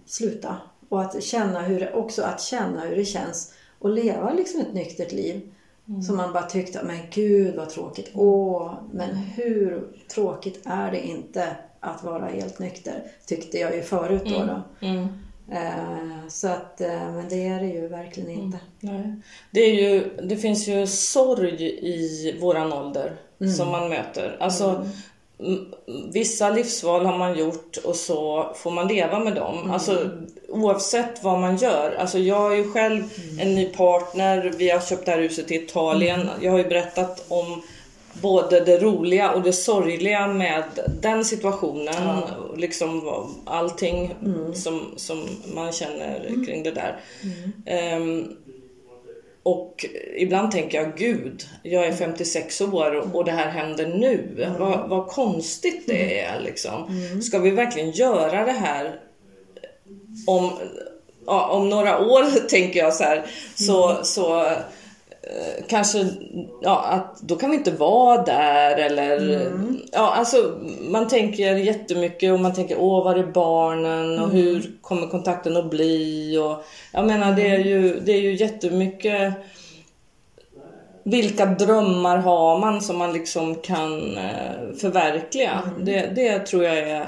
sluta. 0.06 0.56
Och 0.88 1.00
att 1.00 1.22
känna 1.22 1.60
hur 1.60 1.80
det, 1.80 1.92
också 1.92 2.22
att 2.22 2.40
känna 2.40 2.80
hur 2.80 2.96
det 2.96 3.04
känns 3.04 3.54
att 3.80 3.90
leva 3.90 4.32
liksom 4.32 4.60
ett 4.60 4.74
nyktert 4.74 5.12
liv. 5.12 5.50
Mm. 5.88 6.02
Som 6.02 6.16
man 6.16 6.32
bara 6.32 6.46
tyckte, 6.46 6.82
men 6.82 6.98
gud 7.10 7.56
vad 7.56 7.70
tråkigt. 7.70 8.10
Åh, 8.14 8.74
men 8.92 9.16
hur 9.16 9.88
tråkigt 10.14 10.60
är 10.64 10.90
det 10.90 11.06
inte 11.06 11.56
att 11.80 12.04
vara 12.04 12.26
helt 12.26 12.58
nykter? 12.58 13.02
Tyckte 13.26 13.58
jag 13.58 13.76
ju 13.76 13.82
förut 13.82 14.22
då. 14.24 14.38
då. 14.44 14.86
Mm. 14.86 15.08
Eh, 15.52 16.28
så 16.28 16.48
att, 16.48 16.80
eh, 16.80 17.12
men 17.12 17.28
det 17.28 17.46
är 17.46 17.60
det 17.60 17.66
ju 17.66 17.88
verkligen 17.88 18.30
inte. 18.30 18.58
Nej. 18.80 19.14
Det, 19.50 19.60
är 19.60 19.74
ju, 19.74 20.16
det 20.22 20.36
finns 20.36 20.68
ju 20.68 20.86
sorg 20.86 21.64
i 21.82 22.38
våran 22.40 22.72
ålder 22.72 23.16
som 23.56 23.68
man 23.68 23.88
möter. 23.88 24.36
Alltså, 24.40 24.86
mm, 25.38 25.64
vissa 26.12 26.50
livsval 26.50 27.06
har 27.06 27.18
man 27.18 27.38
gjort 27.38 27.76
och 27.84 27.96
så 27.96 28.52
får 28.56 28.70
man 28.70 28.88
leva 28.88 29.18
med 29.18 29.34
dem. 29.34 29.70
Alltså 29.70 30.10
oavsett 30.48 31.24
vad 31.24 31.40
man 31.40 31.56
gör. 31.56 31.96
Alltså 31.98 32.18
jag 32.18 32.40
har 32.40 32.54
ju 32.54 32.72
själv 32.72 33.04
en 33.40 33.54
ny 33.54 33.66
partner, 33.66 34.52
vi 34.58 34.70
har 34.70 34.80
köpt 34.80 35.06
det 35.06 35.12
här 35.12 35.18
huset 35.18 35.50
i 35.50 35.54
Italien. 35.54 36.28
Jag 36.40 36.50
har 36.50 36.58
ju 36.58 36.68
berättat 36.68 37.24
om 37.28 37.62
både 38.22 38.60
det 38.60 38.78
roliga 38.78 39.32
och 39.32 39.42
det 39.42 39.52
sorgliga 39.52 40.26
med 40.26 40.64
den 41.00 41.24
situationen. 41.24 42.18
och 42.38 42.58
Liksom 42.58 43.08
allting 43.44 44.14
som, 44.54 44.94
som 44.96 45.24
man 45.54 45.72
känner 45.72 46.44
kring 46.46 46.62
det 46.62 46.70
där. 46.70 47.00
Ehm, 47.66 48.36
och 49.44 49.86
ibland 50.16 50.50
tänker 50.50 50.78
jag, 50.78 50.96
gud, 50.96 51.46
jag 51.62 51.86
är 51.86 51.92
56 51.92 52.60
år 52.60 52.94
och, 52.94 53.14
och 53.14 53.24
det 53.24 53.32
här 53.32 53.50
händer 53.50 53.86
nu. 53.86 54.46
Vad, 54.58 54.88
vad 54.88 55.06
konstigt 55.06 55.86
det 55.86 56.20
är 56.20 56.40
liksom. 56.40 56.86
Ska 57.22 57.38
vi 57.38 57.50
verkligen 57.50 57.90
göra 57.90 58.44
det 58.44 58.52
här? 58.52 59.00
Om, 60.26 60.52
ja, 61.26 61.48
om 61.48 61.68
några 61.68 61.98
år, 62.06 62.48
tänker 62.48 62.80
jag 62.80 62.94
så 62.94 63.04
här, 63.04 63.26
så, 63.54 63.98
så 64.02 64.46
kanske, 65.68 66.08
ja, 66.62 66.84
att 66.84 67.20
då 67.20 67.36
kan 67.36 67.50
vi 67.50 67.56
inte 67.56 67.70
vara 67.70 68.22
där 68.22 68.76
eller, 68.76 69.46
ja, 69.92 70.14
alltså 70.14 70.60
man 70.88 71.08
tänker 71.08 71.56
jättemycket 71.56 72.32
och 72.32 72.40
man 72.40 72.54
tänker, 72.54 72.76
åh, 72.78 73.04
var 73.04 73.14
är 73.14 73.26
barnen 73.26 74.18
och 74.18 74.30
hur 74.30 74.72
kommer 74.80 75.06
kontakten 75.06 75.56
att 75.56 75.70
bli? 75.70 76.38
Och 76.38 76.64
jag 76.92 77.06
menar, 77.06 77.32
det 77.32 77.48
är 77.48 77.58
ju, 77.58 78.00
det 78.00 78.12
är 78.12 78.20
ju 78.20 78.34
jättemycket 78.34 79.34
vilka 81.04 81.46
drömmar 81.46 82.16
har 82.16 82.58
man 82.58 82.80
som 82.80 82.98
man 82.98 83.12
liksom 83.12 83.54
kan 83.54 84.18
eh, 84.18 84.76
förverkliga? 84.80 85.62
Det, 85.80 86.12
det 86.14 86.38
tror 86.38 86.64
jag 86.64 86.78
är... 86.78 87.06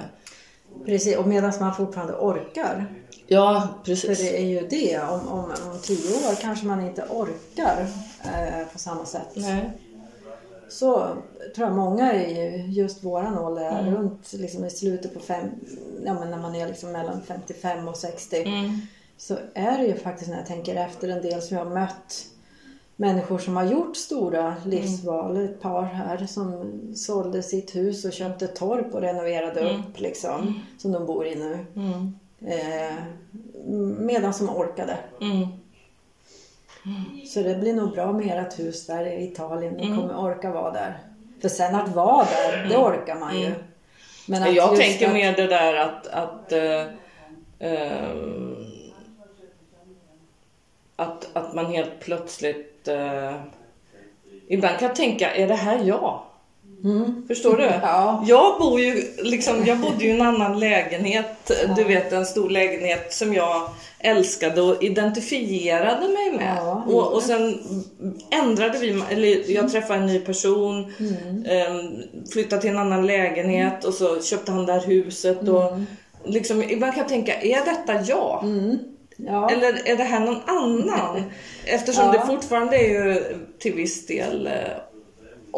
Precis, 0.87 1.17
och 1.17 1.27
medan 1.27 1.53
man 1.61 1.75
fortfarande 1.75 2.13
orkar. 2.13 2.87
Ja, 3.27 3.69
För 3.77 3.85
precis. 3.85 4.19
det 4.19 4.39
är 4.39 4.45
ju 4.47 4.67
det, 4.69 5.01
om, 5.01 5.29
om, 5.29 5.45
om 5.45 5.79
tio 5.83 6.15
år 6.17 6.35
kanske 6.41 6.67
man 6.67 6.87
inte 6.87 7.03
orkar 7.11 7.87
eh, 8.25 8.67
på 8.73 8.79
samma 8.79 9.05
sätt. 9.05 9.29
Nej. 9.35 9.71
Så 10.69 11.07
tror 11.55 11.69
jag 11.69 11.77
många 11.77 12.15
i 12.25 12.65
just 12.71 13.05
våran 13.05 13.39
ålder, 13.39 13.81
Mm. 13.81 13.95
runt 13.95 14.33
liksom 14.33 14.65
i 14.65 14.71
slutet 14.71 15.15
på 15.15 15.21
fem, 15.21 15.45
ja 16.05 16.15
men 16.15 16.31
när 16.31 16.39
man 16.39 16.55
är 16.55 16.67
liksom 16.69 16.93
mellan 16.93 17.23
55 17.23 17.89
och 17.89 17.97
60. 17.97 18.37
Mm. 18.43 18.79
Så 19.17 19.37
är 19.55 19.79
det 19.79 19.85
ju 19.87 19.95
faktiskt 19.97 20.31
när 20.31 20.37
jag 20.37 20.47
tänker 20.47 20.75
efter 20.77 21.09
en 21.09 21.23
del 21.23 21.43
som 21.43 21.57
jag 21.57 21.65
har 21.65 21.75
mött 21.75 22.27
människor 22.97 23.39
som 23.39 23.57
har 23.57 23.65
gjort 23.65 23.97
stora 23.97 24.55
livsval. 24.65 25.37
Ett 25.45 25.61
par 25.61 25.83
här 25.83 26.27
som 26.27 26.73
sålde 26.95 27.43
sitt 27.43 27.77
hus 27.77 28.05
och 28.05 28.13
köpte 28.13 28.47
torp 28.47 28.95
och 28.95 29.01
renoverade 29.01 29.61
upp 29.61 30.01
liksom. 30.01 30.61
Som 30.79 30.93
de 30.93 31.07
bor 31.07 31.27
i 31.27 31.35
nu. 31.35 31.67
Mm. 32.41 32.59
Eh, 32.59 32.95
medan 33.99 34.35
som 34.35 34.49
orkade. 34.49 34.99
Mm. 35.21 35.47
Så 37.27 37.43
det 37.43 37.55
blir 37.55 37.75
nog 37.75 37.93
bra 37.93 38.13
med 38.13 38.39
ert 38.47 38.59
hus 38.59 38.87
där 38.87 39.07
i 39.07 39.25
Italien. 39.25 39.75
Ni 39.75 39.87
kommer 39.87 40.17
orka 40.19 40.51
vara 40.51 40.73
där. 40.73 40.99
För 41.43 41.49
sen 41.49 41.75
att 41.75 41.89
vara 41.89 42.25
där, 42.25 42.67
det 42.69 42.77
orkar 42.77 43.15
man 43.15 43.41
ju. 43.41 43.53
Men 44.27 44.43
att 44.43 44.55
Jag 44.55 44.77
tänker 44.77 45.07
att- 45.07 45.13
mer 45.13 45.37
det 45.37 45.47
där 45.47 45.75
att, 45.75 46.07
att, 46.07 46.53
eh, 46.53 46.87
ehm, 47.59 48.57
att, 50.97 51.37
att 51.37 51.55
man 51.55 51.67
helt 51.67 52.01
plötsligt... 52.01 52.89
eh, 52.89 53.35
ibland 54.49 54.79
kan 54.79 54.89
jag 54.89 54.97
tänka, 54.97 55.35
är 55.35 55.49
det 55.49 55.55
här 55.55 55.85
jag? 55.85 56.23
Förstår 57.29 57.57
du? 57.57 57.63
Ja. 57.83 58.25
Jag 58.27 58.59
bor 58.61 58.81
ju 58.81 59.03
liksom, 59.23 59.65
jag 59.67 59.79
bodde 59.79 60.05
ju 60.05 60.09
i 60.11 60.13
en 60.13 60.23
annan 60.23 60.59
lägenhet, 60.61 61.51
du 61.77 61.85
vet 61.85 62.13
en 62.13 62.27
stor 62.27 62.51
lägenhet 62.51 63.13
som 63.13 63.35
jag 63.35 63.69
älskade 63.99 64.63
och 64.63 64.83
identifierade 64.83 66.09
mig 66.09 66.33
med. 66.33 66.57
Ja, 66.57 66.85
och, 66.87 67.13
och 67.13 67.23
sen 67.23 67.59
ändrade 68.31 68.79
vi, 68.79 69.03
eller 69.11 69.51
jag 69.51 69.73
träffade 69.73 69.99
en 70.01 70.07
ny 70.07 70.19
person, 70.19 70.93
Mm. 71.01 71.45
ehm, 71.47 71.93
flyttade 72.33 72.63
till 72.63 72.71
en 72.71 72.79
annan 72.79 73.07
lägenhet 73.07 73.85
och 73.85 73.95
så 73.95 74.23
köpte 74.23 74.53
han 74.53 74.67
det 74.67 74.73
här 74.73 74.87
huset. 74.87 75.49
Och 75.49 75.67
Mm. 75.73 75.87
liksom, 76.25 76.63
ibland 76.63 76.95
kan 76.95 77.07
tänka, 77.07 77.41
är 77.41 77.65
detta 77.65 78.01
jag? 78.13 78.45
Ja. 79.17 79.51
Eller 79.51 79.89
är 79.89 79.97
det 79.97 80.05
här 80.05 80.21
någon 80.21 80.41
annan? 80.47 81.23
Eftersom 81.65 82.05
Ja. 82.05 82.13
det 82.13 82.27
fortfarande 82.27 82.77
är 82.77 82.89
ju 82.89 83.23
till 83.59 83.75
viss 83.75 84.07
del 84.07 84.47
eh, 84.47 84.53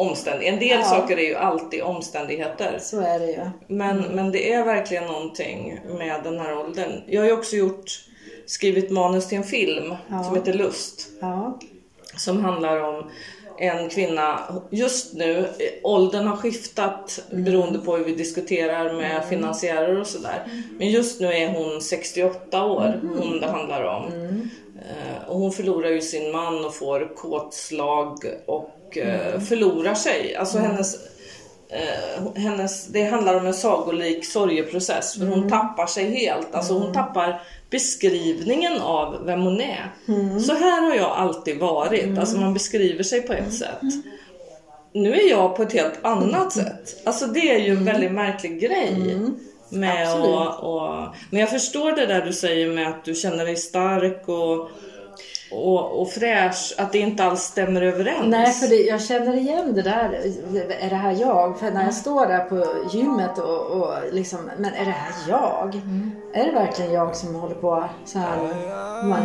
omständigheter. 0.00 0.52
En 0.54 0.58
del 0.68 0.78
Ja. 0.80 0.84
saker 0.84 1.16
är 1.18 1.22
ju 1.22 1.34
alltid 1.34 1.82
omständigheter. 1.82 2.78
Så 2.82 3.00
är 3.00 3.18
det 3.18 3.26
ju. 3.26 3.40
Men, 3.66 3.98
men 4.02 4.32
det 4.32 4.52
är 4.52 4.64
verkligen 4.64 5.04
någonting 5.04 5.80
med 5.98 6.20
den 6.24 6.38
här 6.40 6.58
åldern. 6.58 6.90
Jag 7.06 7.20
har 7.20 7.26
ju 7.26 7.32
också 7.32 7.56
gjort, 7.56 7.84
skrivit 8.46 8.90
manus 8.90 9.28
till 9.28 9.38
en 9.38 9.44
film 9.44 9.94
Ja. 10.10 10.24
som 10.24 10.34
heter 10.34 10.52
Lust. 10.52 11.08
Ja. 11.20 11.58
Som 12.16 12.44
handlar 12.44 12.80
om 12.80 13.10
en 13.60 13.88
kvinna, 13.88 14.40
just 14.70 15.14
nu, 15.14 15.48
åldern 15.82 16.26
har 16.26 16.36
skiftat 16.36 17.20
beroende 17.30 17.78
på 17.78 17.96
hur 17.96 18.04
vi 18.04 18.14
diskuterar 18.14 18.92
med 18.92 19.24
finansiärer 19.28 20.00
och 20.00 20.06
sådär. 20.06 20.42
Men 20.78 20.90
just 20.90 21.20
nu 21.20 21.26
är 21.26 21.48
hon 21.54 21.80
68 21.80 22.64
år, 22.64 23.00
hon 23.18 23.40
det 23.40 23.46
handlar 23.46 23.82
om. 23.84 24.04
Eh, 24.78 25.28
Och 25.28 25.38
hon 25.38 25.52
förlorar 25.52 25.88
ju 25.90 26.00
sin 26.00 26.32
man 26.32 26.64
och 26.64 26.74
får 26.74 27.14
kåtslag 27.16 28.18
och 28.46 28.70
eh, 28.96 29.40
förlorar 29.40 29.94
sig. 29.94 30.36
Alltså 30.36 30.58
hennes, 30.58 30.94
eh, 31.68 32.42
hennes, 32.42 32.86
det 32.86 33.04
handlar 33.04 33.34
om 33.34 33.46
en 33.46 33.54
sagolik 33.54 34.24
sorgeprocess. 34.24 35.18
För 35.18 35.26
hon 35.26 35.48
tappar 35.48 35.86
sig 35.86 36.04
helt. 36.14 36.54
Alltså 36.54 36.78
hon 36.78 36.92
tappar 36.92 37.42
beskrivningen 37.70 38.80
av 38.80 39.24
vem 39.24 39.40
hon 39.40 39.60
är. 39.60 39.92
Så 40.40 40.54
här 40.54 40.82
har 40.82 40.94
jag 40.94 41.10
alltid 41.10 41.58
varit. 41.58 42.18
Alltså 42.18 42.36
man 42.36 42.54
beskriver 42.54 43.02
sig 43.02 43.22
på 43.22 43.32
ett 43.32 43.54
sätt. 43.54 43.80
Nu 44.92 45.14
är 45.14 45.30
jag 45.30 45.56
på 45.56 45.62
ett 45.62 45.72
helt 45.72 46.04
annat 46.04 46.52
sätt. 46.52 47.02
Alltså 47.04 47.26
det 47.26 47.50
är 47.54 47.58
ju 47.58 47.70
en 47.70 47.84
väldigt 47.84 48.12
märklig 48.12 48.60
grej. 48.60 49.16
Med 49.70 50.08
Absolut. 50.08 50.26
och, 50.26 50.74
och, 50.74 51.14
men 51.30 51.40
jag 51.40 51.50
förstår 51.50 51.92
det 51.92 52.06
där 52.06 52.26
du 52.26 52.32
säger 52.32 52.68
med 52.68 52.88
att 52.88 53.04
du 53.04 53.14
känner 53.14 53.44
dig 53.44 53.56
stark 53.56 54.28
och, 54.28 54.70
och, 55.50 56.00
och 56.00 56.10
fräsch. 56.10 56.74
Att 56.78 56.92
det 56.92 56.98
inte 56.98 57.24
alls 57.24 57.40
stämmer 57.40 57.82
överens. 57.82 58.26
Nej, 58.26 58.52
för 58.52 58.68
det, 58.68 58.76
jag 58.76 59.02
känner 59.02 59.36
igen 59.36 59.74
det 59.74 59.82
där. 59.82 60.20
Är 60.80 60.90
det 60.90 60.96
här 60.96 61.16
jag? 61.20 61.58
För 61.58 61.70
när 61.70 61.84
jag 61.84 61.94
står 61.94 62.26
där 62.26 62.44
på 62.44 62.66
gymmet 62.92 63.38
och, 63.38 63.60
och 63.60 63.94
liksom, 64.12 64.50
men 64.58 64.74
är 64.74 64.84
det 64.84 64.90
här 64.90 65.12
jag? 65.28 65.80
Är 66.32 66.46
det 66.46 66.52
verkligen 66.52 66.92
jag 66.92 67.16
som 67.16 67.34
håller 67.34 67.54
på 67.54 67.84
så 68.04 68.18
här? 68.18 68.36
Man, 69.04 69.22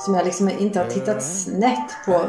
som 0.00 0.14
jag 0.14 0.24
liksom 0.24 0.50
inte 0.58 0.78
har 0.78 0.86
tittat 0.86 1.22
snett 1.22 1.90
på 2.06 2.20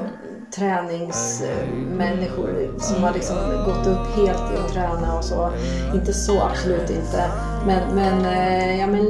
träningsmänniskor 0.56 2.80
som 2.80 3.04
har 3.04 3.14
liksom 3.14 3.36
gått 3.66 3.88
upp 3.88 4.16
helt 4.16 4.54
i 4.54 4.58
att 4.58 4.74
träna 4.74 5.18
och 5.18 5.24
så. 5.24 5.52
Inte 5.94 6.14
så, 6.14 6.42
absolut 6.42 6.90
inte. 6.90 7.32
Men, 7.66 7.96
men, 7.96 8.26
eh, 8.26 8.80
ja, 8.80 8.88
men 8.88 9.06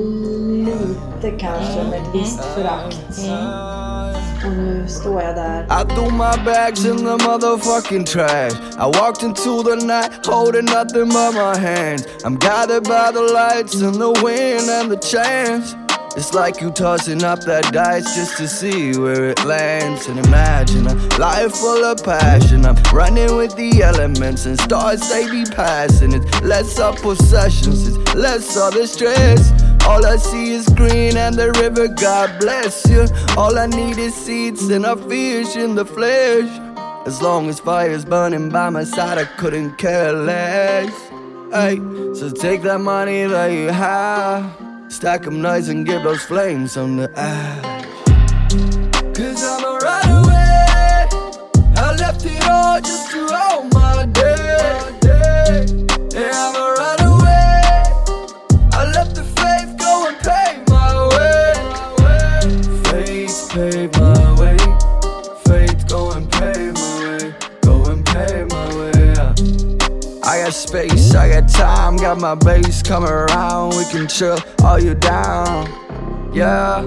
lite 0.65 1.31
kanske 1.37 1.83
med 1.83 2.01
ett 2.01 2.09
visst 2.13 2.45
förakt. 2.45 3.19
I 5.69 5.83
threw 5.83 6.09
my 6.11 6.35
bags 6.43 6.85
in 6.85 6.97
the 6.97 7.17
motherfucking 7.17 8.09
trash. 8.09 8.53
I 8.77 8.87
walked 8.87 9.23
into 9.23 9.63
the 9.63 9.75
night 9.75 10.25
holding 10.25 10.65
nothing 10.65 11.09
but 11.09 11.31
my 11.33 11.57
hands. 11.57 12.05
I'm 12.23 12.35
guided 12.37 12.85
by 12.85 13.11
the 13.11 13.21
lights 13.21 13.81
and 13.81 13.95
the 13.95 14.11
wind 14.23 14.69
and 14.69 14.91
the 14.91 14.97
chance. 14.97 15.75
It's 16.15 16.33
like 16.33 16.59
you 16.59 16.71
tossing 16.71 17.23
up 17.23 17.41
that 17.41 17.71
dice 17.71 18.15
just 18.15 18.37
to 18.37 18.47
see 18.47 18.97
where 18.97 19.29
it 19.29 19.45
lands. 19.45 20.07
And 20.07 20.19
imagine 20.19 20.87
a 20.87 20.95
life 21.17 21.53
full 21.55 21.85
of 21.85 22.03
passion. 22.03 22.65
I'm 22.65 22.75
running 22.91 23.35
with 23.35 23.55
the 23.55 23.83
elements 23.83 24.45
and 24.45 24.59
stars 24.59 25.07
they 25.09 25.29
be 25.29 25.45
passing. 25.45 26.13
It's 26.13 26.41
less 26.41 26.79
of 26.79 26.95
possessions, 27.01 27.87
it's 27.87 28.15
less 28.15 28.57
of 28.57 28.73
the 28.73 28.87
stress. 28.87 29.51
All 29.89 30.05
I 30.05 30.17
see 30.17 30.51
is 30.51 30.69
green 30.69 31.17
and 31.17 31.33
the 31.33 31.51
river, 31.53 31.87
God 31.87 32.39
bless 32.39 32.87
you. 32.87 33.07
All 33.35 33.57
I 33.57 33.65
need 33.65 33.97
is 33.97 34.13
seeds 34.13 34.69
and 34.69 34.85
a 34.85 34.95
fish 34.95 35.55
in 35.55 35.73
the 35.73 35.83
flesh. 35.83 36.47
As 37.07 37.23
long 37.23 37.49
as 37.49 37.59
fire's 37.59 38.05
burning 38.05 38.49
by 38.49 38.69
my 38.69 38.83
side, 38.83 39.17
I 39.17 39.25
couldn't 39.25 39.77
care 39.77 40.13
less. 40.13 40.93
Hey, 41.51 41.77
so 42.13 42.29
take 42.29 42.61
that 42.61 42.81
money 42.81 43.23
that 43.25 43.47
you 43.47 43.69
have, 43.69 44.45
stack 44.89 45.25
'em 45.25 45.41
nice 45.41 45.69
and 45.69 45.87
give 45.87 46.03
those 46.03 46.21
flames 46.21 46.77
on 46.77 46.97
the 46.97 47.09
ash. 47.17 47.85
Cause 49.17 49.41
I'm 49.51 49.63
a 49.71 49.73
runaway. 49.87 51.07
I 51.85 51.95
left 52.03 52.23
it 52.27 52.47
all 52.47 52.79
just 52.79 53.09
to 53.11 53.25
hold 53.27 53.73
my 53.73 54.05
day. 54.05 54.28
Space. 70.59 71.15
I 71.15 71.29
got 71.29 71.49
time, 71.49 71.95
got 71.95 72.19
my 72.19 72.35
bass 72.35 72.83
coming 72.83 73.09
around. 73.09 73.75
We 73.75 73.85
can 73.85 74.07
chill, 74.07 74.37
all 74.63 74.79
you 74.79 74.93
down. 74.93 76.31
Yeah. 76.33 76.83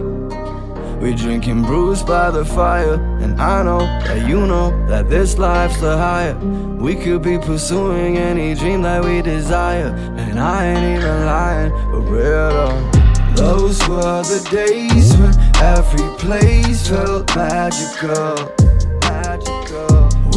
We 1.00 1.14
drinking 1.14 1.64
brews 1.64 2.00
by 2.02 2.30
the 2.30 2.44
fire, 2.44 2.94
and 2.94 3.40
I 3.40 3.64
know 3.64 3.80
that 3.80 4.28
you 4.28 4.46
know 4.46 4.70
that 4.86 5.10
this 5.10 5.36
life's 5.36 5.80
the 5.80 5.96
higher. 5.96 6.38
We 6.78 6.94
could 6.94 7.22
be 7.22 7.38
pursuing 7.38 8.18
any 8.18 8.54
dream 8.54 8.82
that 8.82 9.04
we 9.04 9.20
desire, 9.20 9.88
and 10.16 10.38
I 10.38 10.66
ain't 10.66 10.98
even 10.98 11.26
lying, 11.26 11.72
but 11.90 12.02
real. 12.02 13.02
Those 13.34 13.80
were 13.88 14.22
the 14.22 14.46
days 14.52 15.16
when 15.16 15.34
every 15.56 16.08
place 16.18 16.86
felt 16.86 17.34
magical. 17.34 18.61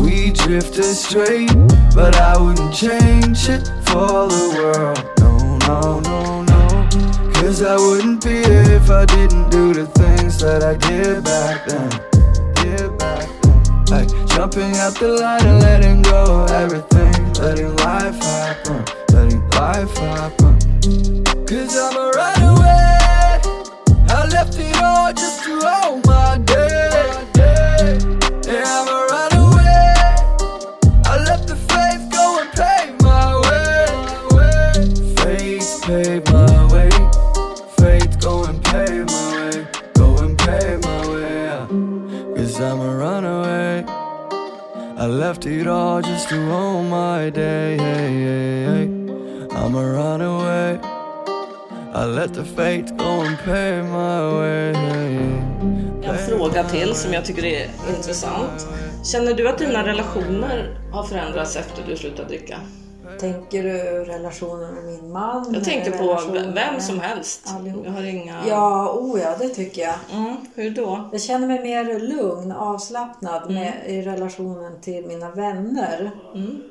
We 0.02 0.32
drifted 0.32 0.84
straight, 0.84 1.54
but 1.94 2.16
I 2.16 2.38
wouldn't 2.38 2.74
change 2.74 3.50
it 3.50 3.66
for 3.88 4.28
the 4.28 4.44
world. 4.56 5.00
No, 5.20 5.58
no, 5.68 6.00
no, 6.00 6.42
no. 6.44 7.32
Cause 7.34 7.62
I 7.62 7.76
wouldn't 7.76 8.24
be 8.24 8.44
here 8.44 8.72
if 8.72 8.90
I 8.90 9.06
didn't 9.06 9.50
do 9.50 9.74
the 9.74 9.86
things 9.88 10.40
that 10.40 10.64
I 10.64 10.76
did 10.76 11.24
back 11.24 11.66
then. 11.68 11.90
Like 13.92 14.10
jumping 14.28 14.76
out 14.78 14.96
the 14.96 15.08
line 15.08 15.46
and 15.46 15.60
letting 15.62 16.02
go 16.02 16.44
of 16.44 16.52
everything. 16.52 17.34
Letting 17.36 17.76
life 17.78 18.20
happen. 18.22 18.84
Letting 19.14 19.48
life 19.52 19.96
happen. 19.98 20.60
Cause 21.46 21.78
I'm 21.78 21.96
a 21.96 22.12
runaway. 22.12 23.40
I 24.10 24.28
left 24.32 24.58
it 24.60 24.76
all 24.82 25.14
just 25.14 25.44
to 25.44 25.60
hold 25.64 26.06
my 26.08 26.40
day. 26.40 26.90
Yeah, 28.46 28.95
left 45.16 45.46
it 45.46 45.68
all 45.68 46.02
just 46.02 46.30
to 46.30 46.36
own 46.52 46.90
my 46.90 47.30
day. 47.30 47.78
I'm 49.52 49.76
a 49.76 49.84
runaway. 49.94 50.80
I 51.94 52.06
let 52.06 52.34
the 52.34 52.44
fate 52.44 52.98
go 52.98 53.22
and 53.22 53.38
pave 53.38 53.86
my 53.86 54.38
way. 54.38 54.74
En 56.04 56.18
fråga 56.18 56.64
till 56.64 56.96
som 56.96 57.14
jag 57.14 57.26
tycker 57.26 57.46
är 57.46 57.68
intressant. 57.98 58.68
Känner 59.04 59.34
du 59.34 59.50
att 59.50 59.58
dina 59.58 59.88
relationer 59.88 60.78
har 60.92 61.04
förändrats 61.04 61.56
efter 61.56 61.84
du 61.88 61.96
slutade 61.96 62.28
dricka? 62.28 62.60
Tänker 63.20 63.64
du 63.64 64.04
relationen 64.04 64.74
med 64.74 64.86
min 64.86 65.12
man? 65.12 65.54
Jag 65.54 65.64
tänker 65.64 65.92
på 65.92 66.20
vem 66.56 66.82
som 66.82 67.00
helst. 67.00 67.42
allihop? 67.58 67.86
Jag 67.86 67.92
har 67.92 68.04
inga... 68.04 68.48
Ja, 68.48 68.94
oh 69.00 69.20
ja, 69.20 69.36
det 69.40 69.50
tycker 69.50 69.82
jag. 69.82 69.96
Mm, 70.14 70.36
hur 70.56 70.70
då? 70.72 71.10
Jag 71.12 71.22
känner 71.22 71.48
mig 71.48 71.64
mer 71.64 72.00
lugn, 72.00 72.52
avslappnad 72.52 73.42
Mm. 73.44 73.54
med, 73.56 73.74
i 73.86 74.02
relationen 74.02 74.82
till 74.82 75.06
mina 75.06 75.32
vänner. 75.32 76.12
Mm. 76.36 76.62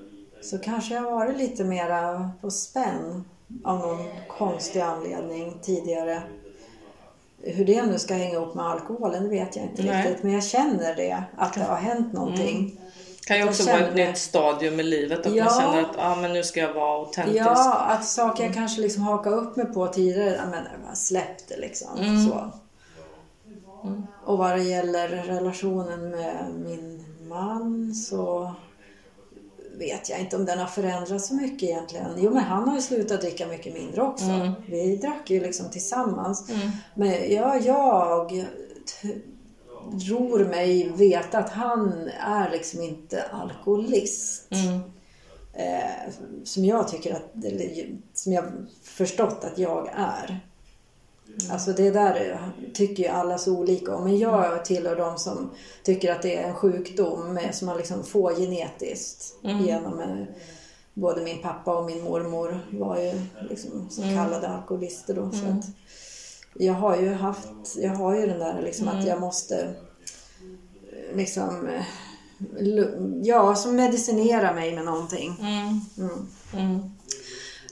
Så 0.42 0.58
kanske 0.58 0.94
jag 0.94 1.02
har 1.02 1.10
varit 1.10 1.36
lite 1.38 1.64
mera 1.64 2.30
på 2.40 2.50
spänn 2.50 3.24
av 3.64 3.78
någon 3.78 4.06
konstig 4.28 4.80
anledning 4.80 5.58
tidigare. 5.62 6.22
Hur 7.42 7.64
det 7.64 7.86
nu 7.86 7.98
ska 7.98 8.14
hänga 8.14 8.34
ihop 8.34 8.54
med 8.54 8.66
alkoholen 8.66 9.22
det 9.22 9.28
vet 9.28 9.56
jag 9.56 9.64
inte 9.64 9.82
Nej. 9.82 10.06
riktigt. 10.06 10.22
Men 10.22 10.32
jag 10.32 10.44
känner 10.44 10.94
det, 10.94 11.22
att 11.36 11.54
det 11.54 11.60
har 11.62 11.76
hänt 11.76 12.12
någonting. 12.12 12.80
Kan 13.26 13.36
ju 13.36 13.40
Jag 13.40 13.48
också 13.48 13.66
vara 13.66 13.78
ett 13.78 13.94
nytt 13.94 14.18
stadium 14.18 14.80
i 14.80 14.82
livet. 14.82 15.26
Att 15.26 15.34
Ja. 15.34 15.44
man 15.44 15.60
känner 15.60 15.80
att 15.82 15.96
ah, 15.98 16.16
men 16.16 16.32
nu 16.32 16.42
ska 16.42 16.60
jag 16.60 16.74
vara 16.74 16.98
autentisk. 16.98 17.38
Ja, 17.38 17.74
att 17.74 18.04
saker 18.04 18.44
jag 18.44 18.54
kanske 18.54 18.80
liksom 18.80 19.02
hakade 19.02 19.36
upp 19.36 19.56
mig 19.56 19.66
på 19.66 19.86
tidigare, 19.86 20.40
men 20.50 20.62
jag 20.72 20.80
bara 20.86 20.94
släppte 20.94 21.56
liksom. 21.56 21.88
Så. 22.30 22.50
Och 24.24 24.38
vad 24.38 24.50
det 24.56 24.62
gäller 24.62 25.08
relationen 25.08 26.10
med 26.10 26.46
min 26.64 27.04
man 27.28 27.94
så 27.94 28.52
vet 29.78 30.10
jag 30.10 30.20
inte 30.20 30.36
om 30.36 30.44
den 30.44 30.58
har 30.58 30.66
förändrats 30.66 31.28
så 31.28 31.34
mycket 31.34 31.62
egentligen. 31.68 32.06
Jo, 32.16 32.30
men 32.30 32.42
han 32.44 32.68
har 32.68 32.76
ju 32.76 32.82
slutat 32.82 33.20
dricka 33.20 33.46
mycket 33.46 33.74
mindre 33.74 34.02
också. 34.02 34.54
Vi 34.68 34.96
drack 34.96 35.30
ju 35.30 35.40
liksom 35.40 35.70
tillsammans. 35.70 36.50
Men 36.94 37.32
ja, 37.34 37.56
jag 37.56 38.30
t- 39.02 39.14
tror 40.06 40.44
mig 40.44 40.92
veta 40.96 41.38
att 41.38 41.50
han 41.50 42.10
är 42.20 42.50
liksom 42.50 42.82
inte 42.82 43.22
alkoholist. 43.22 44.48
Eh, 45.56 46.12
som 46.44 46.64
jag 46.64 46.88
tycker 46.88 47.14
att, 47.14 47.44
eller, 47.44 47.86
som 48.14 48.32
jag 48.32 48.44
förstått 48.82 49.44
att 49.44 49.58
jag 49.58 49.88
är. 49.96 50.40
Alltså 51.50 51.72
det 51.72 51.90
där 51.90 52.38
tycker 52.74 53.02
ju 53.02 53.08
alla 53.08 53.38
så 53.38 53.58
olika 53.58 53.96
om. 53.96 54.04
Men 54.04 54.18
jag 54.18 54.64
tillhör 54.64 54.96
de 54.96 55.18
som 55.18 55.50
tycker 55.82 56.12
att 56.12 56.22
det 56.22 56.36
är 56.36 56.48
en 56.48 56.54
sjukdom 56.54 57.38
som 57.52 57.66
man 57.66 57.76
liksom 57.76 58.04
får 58.04 58.34
genetiskt. 58.34 59.34
Genom 59.42 60.00
eh, 60.00 60.24
både 60.94 61.22
min 61.22 61.42
pappa 61.42 61.78
och 61.78 61.84
min 61.84 62.04
mormor 62.04 62.60
var 62.70 62.98
ju 63.00 63.12
liksom 63.50 63.86
så 63.90 64.02
kallade 64.02 64.48
alkoholister 64.48 65.14
då. 65.14 65.30
Så 65.30 65.46
att 65.46 65.64
jag 66.54 66.74
har 66.74 66.96
ju 66.96 67.12
haft, 67.14 67.48
jag 67.76 67.90
har 67.94 68.14
ju 68.14 68.26
den 68.26 68.38
där 68.38 68.62
liksom 68.62 68.88
att 68.88 69.06
jag 69.06 69.20
måste 69.20 69.74
eh, 70.92 71.16
liksom 71.16 71.68
eh, 71.68 71.82
Ja, 73.22 73.54
som 73.54 73.76
medicinera 73.76 74.52
mig 74.52 74.74
med 74.74 74.84
någonting. 74.84 75.36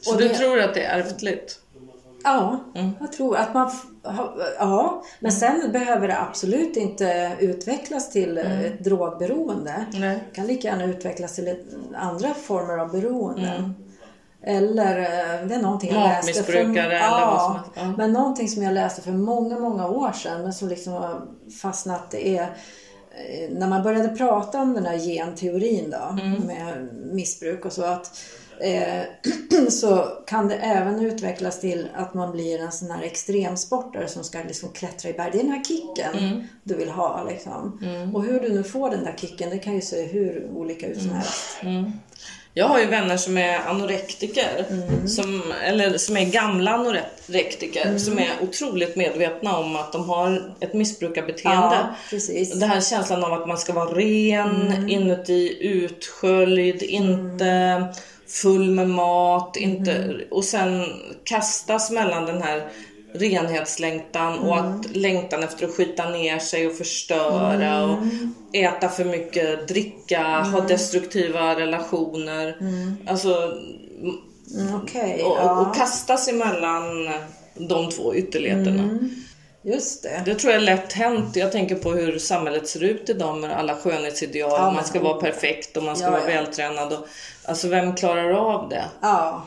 Så 0.01 0.13
Och 0.13 0.19
du 0.21 0.29
det- 0.29 0.35
tror 0.35 0.59
att 0.61 0.75
det 0.75 0.83
är 0.83 0.99
ärftligt? 0.99 1.59
Ja, 2.25 2.61
jag 3.01 3.13
tror 3.13 3.37
att 3.37 3.55
man... 3.55 3.71
Ja, 4.59 5.03
men 5.21 5.33
sen 5.33 5.73
behöver 5.73 6.09
det 6.09 6.21
absolut 6.21 6.77
inte 6.77 7.37
utvecklas 7.41 8.11
till 8.11 8.39
eh, 8.39 8.61
ett 8.61 8.85
drogberoende. 8.85 9.87
Nej. 9.93 10.01
Det 10.31 10.35
kan 10.35 10.47
lika 10.47 10.69
gärna 10.69 10.85
utvecklas 10.85 11.35
till 11.35 11.57
andra 11.95 12.35
former 12.35 12.79
av 12.79 12.91
beroenden. 12.93 13.75
Eller 14.45 14.99
eh, 14.99 15.47
det 15.47 15.55
är 15.55 15.63
någonting 15.63 15.93
jag 15.95 16.03
läste 16.03 16.43
för, 16.43 16.53
eller 16.79 17.27
vad 17.27 17.41
som 17.43 17.59
ja. 17.75 17.95
Men 17.97 18.13
någonting 18.13 18.49
som 18.49 18.63
jag 18.63 18.75
läste 18.75 19.03
för 19.03 19.13
många, 19.13 19.59
många 19.59 19.89
år 19.89 20.13
sedan 20.13 20.43
men 20.43 20.53
som 20.53 20.69
liksom 20.69 20.93
har 20.93 21.23
fastnat 21.63 22.11
det 22.11 22.37
är 22.39 22.43
eh, 22.43 23.51
när 23.51 23.69
man 23.69 23.83
började 23.83 24.09
prata 24.09 24.61
om 24.61 24.75
den 24.75 24.87
här 24.87 24.99
genteorin 24.99 25.91
då 25.91 26.19
Mm. 26.23 26.41
med 26.41 26.89
missbruk 27.13 27.65
och 27.65 27.73
så 27.73 27.85
att 27.85 28.11
eh, 28.61 29.03
så 29.71 30.05
kan 30.27 30.49
det 30.49 30.55
även 30.55 31.01
utvecklas 31.01 31.61
till 31.61 31.89
att 31.95 32.15
man 32.15 32.33
blir 32.33 32.61
en 32.61 32.73
sån 32.73 32.91
här 32.91 33.03
extremsportare 33.03 34.09
som 34.09 34.25
ska 34.25 34.39
liksom 34.39 34.69
klättra 34.73 35.11
i 35.11 35.13
berg. 35.13 35.31
Det 35.33 35.39
är 35.39 35.43
den 35.43 35.53
här 35.53 35.65
kicken 35.65 36.19
Mm. 36.19 36.43
du 36.63 36.75
vill 36.75 36.91
ha 36.91 37.25
liksom. 37.29 37.79
Och 38.15 38.23
hur 38.25 38.41
du 38.41 38.49
nu 38.55 38.63
får 38.63 38.91
den 38.91 39.05
där 39.05 39.15
kicken 39.17 39.51
det 39.51 39.59
kan 39.59 39.75
ju 39.75 39.81
se 39.81 40.03
hur 40.07 40.51
olika 40.55 40.87
ut 40.87 40.99
som 40.99 41.07
Mm. 41.11 41.17
helst. 41.17 41.63
Jag 42.55 42.67
har 42.69 42.81
ju 42.81 42.87
vänner 42.87 43.17
som 43.17 43.39
är 43.39 43.59
anorektiker, 43.59 44.67
Mm. 44.71 45.09
som, 45.09 45.53
eller 45.65 45.99
som 45.99 46.17
är 46.17 46.25
gamla 46.25 46.71
anorektiker, 46.71 47.85
Mm. 47.87 47.99
som 47.99 48.19
är 48.19 48.31
otroligt 48.43 48.97
medvetna 48.97 49.57
om 49.59 49.77
att 49.77 49.93
de 49.93 50.09
har 50.09 50.55
ett 50.61 50.73
missbrukarbeteende. 50.75 51.77
Ja, 51.77 51.95
precis. 52.11 52.61
Det 52.61 52.67
här 52.67 52.81
känslan 52.81 53.25
av 53.25 53.33
att 53.33 53.49
man 53.49 53.59
ska 53.59 53.73
vara 53.73 53.95
ren, 53.95 54.67
Mm. 54.73 54.89
inuti 54.89 55.57
utsköljd, 55.61 56.83
inte 56.83 57.85
full 58.29 58.71
med 58.71 58.89
mat, 58.89 59.57
inte, 59.57 59.93
Mm. 59.93 60.21
och 60.31 60.45
sen 60.45 60.85
kastas 61.25 61.91
mellan 61.91 62.27
den 62.27 62.43
här 62.43 62.69
renhetslängtan 63.15 64.39
och 64.39 64.59
Mm. 64.59 64.81
att 64.81 64.97
längtan 64.97 65.43
efter 65.43 65.67
att 65.67 65.75
skita 65.75 66.09
ner 66.09 66.39
sig 66.39 66.67
och 66.67 66.75
förstöra 66.77 67.75
Mm. 67.75 67.91
och 67.91 68.57
äta 68.57 68.89
för 68.89 69.05
mycket, 69.05 69.69
dricka, 69.69 70.23
ha 70.41 70.61
destruktiva 70.61 71.55
relationer. 71.57 72.57
Alltså, 73.07 73.53
Mm, 74.59 74.75
Okej, 74.83 75.23
och, 75.23 75.37
ja. 75.41 75.61
och 75.61 75.75
kastas 75.75 76.29
emellan 76.29 77.11
de 77.55 77.91
två 77.91 78.15
ytterligheterna. 78.15 78.83
Mm. 78.83 79.11
Just 79.65 80.03
det. 80.03 80.23
Det 80.25 80.35
tror 80.35 80.53
jag 80.53 80.63
är 80.63 80.67
lätt 80.67 80.93
hänt. 80.93 81.37
Jag 81.37 81.53
tänker 81.53 81.75
på 81.75 81.91
hur 81.91 82.19
samhället 82.19 82.69
ser 82.69 82.83
ut 82.85 83.11
idag 83.11 83.39
med 83.39 83.59
alla 83.59 83.75
skönhetsideal. 83.77 84.51
Ja, 84.51 84.71
man 84.71 84.85
ska 84.85 85.01
vara 85.01 85.21
perfekt 85.21 85.77
och 85.77 85.83
man 85.83 85.97
ska 85.97 86.07
Ja, 86.07 86.11
vara 86.11 86.25
vältränad. 86.27 86.93
Och, 86.93 87.07
alltså 87.45 87.69
vem 87.69 87.95
klarar 87.97 88.31
av 88.31 88.69
det? 88.69 88.85
Ja. 89.03 89.43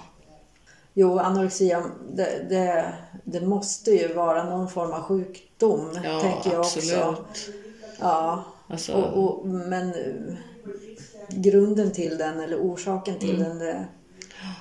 Jo, 0.97 1.19
anorexia, 1.19 1.83
det, 2.13 2.45
det, 2.49 2.93
det 3.23 3.41
måste 3.41 3.91
ju 3.91 4.13
vara 4.13 4.49
någon 4.49 4.69
form 4.69 4.91
av 4.91 5.01
sjukdom, 5.01 5.89
Ja, 6.03 6.21
tänker 6.21 6.51
jag 6.51 6.59
absolut. 6.59 7.19
också. 7.19 7.51
Ja. 7.99 8.43
Alltså- 8.67 8.93
Och, 8.93 9.23
och, 9.23 9.47
men 9.47 9.93
grunden 11.29 11.91
till 11.91 12.17
den, 12.17 12.39
eller 12.39 12.57
orsaken 12.59 13.19
till 13.19 13.39
den, 13.39 13.59
det, 13.59 13.85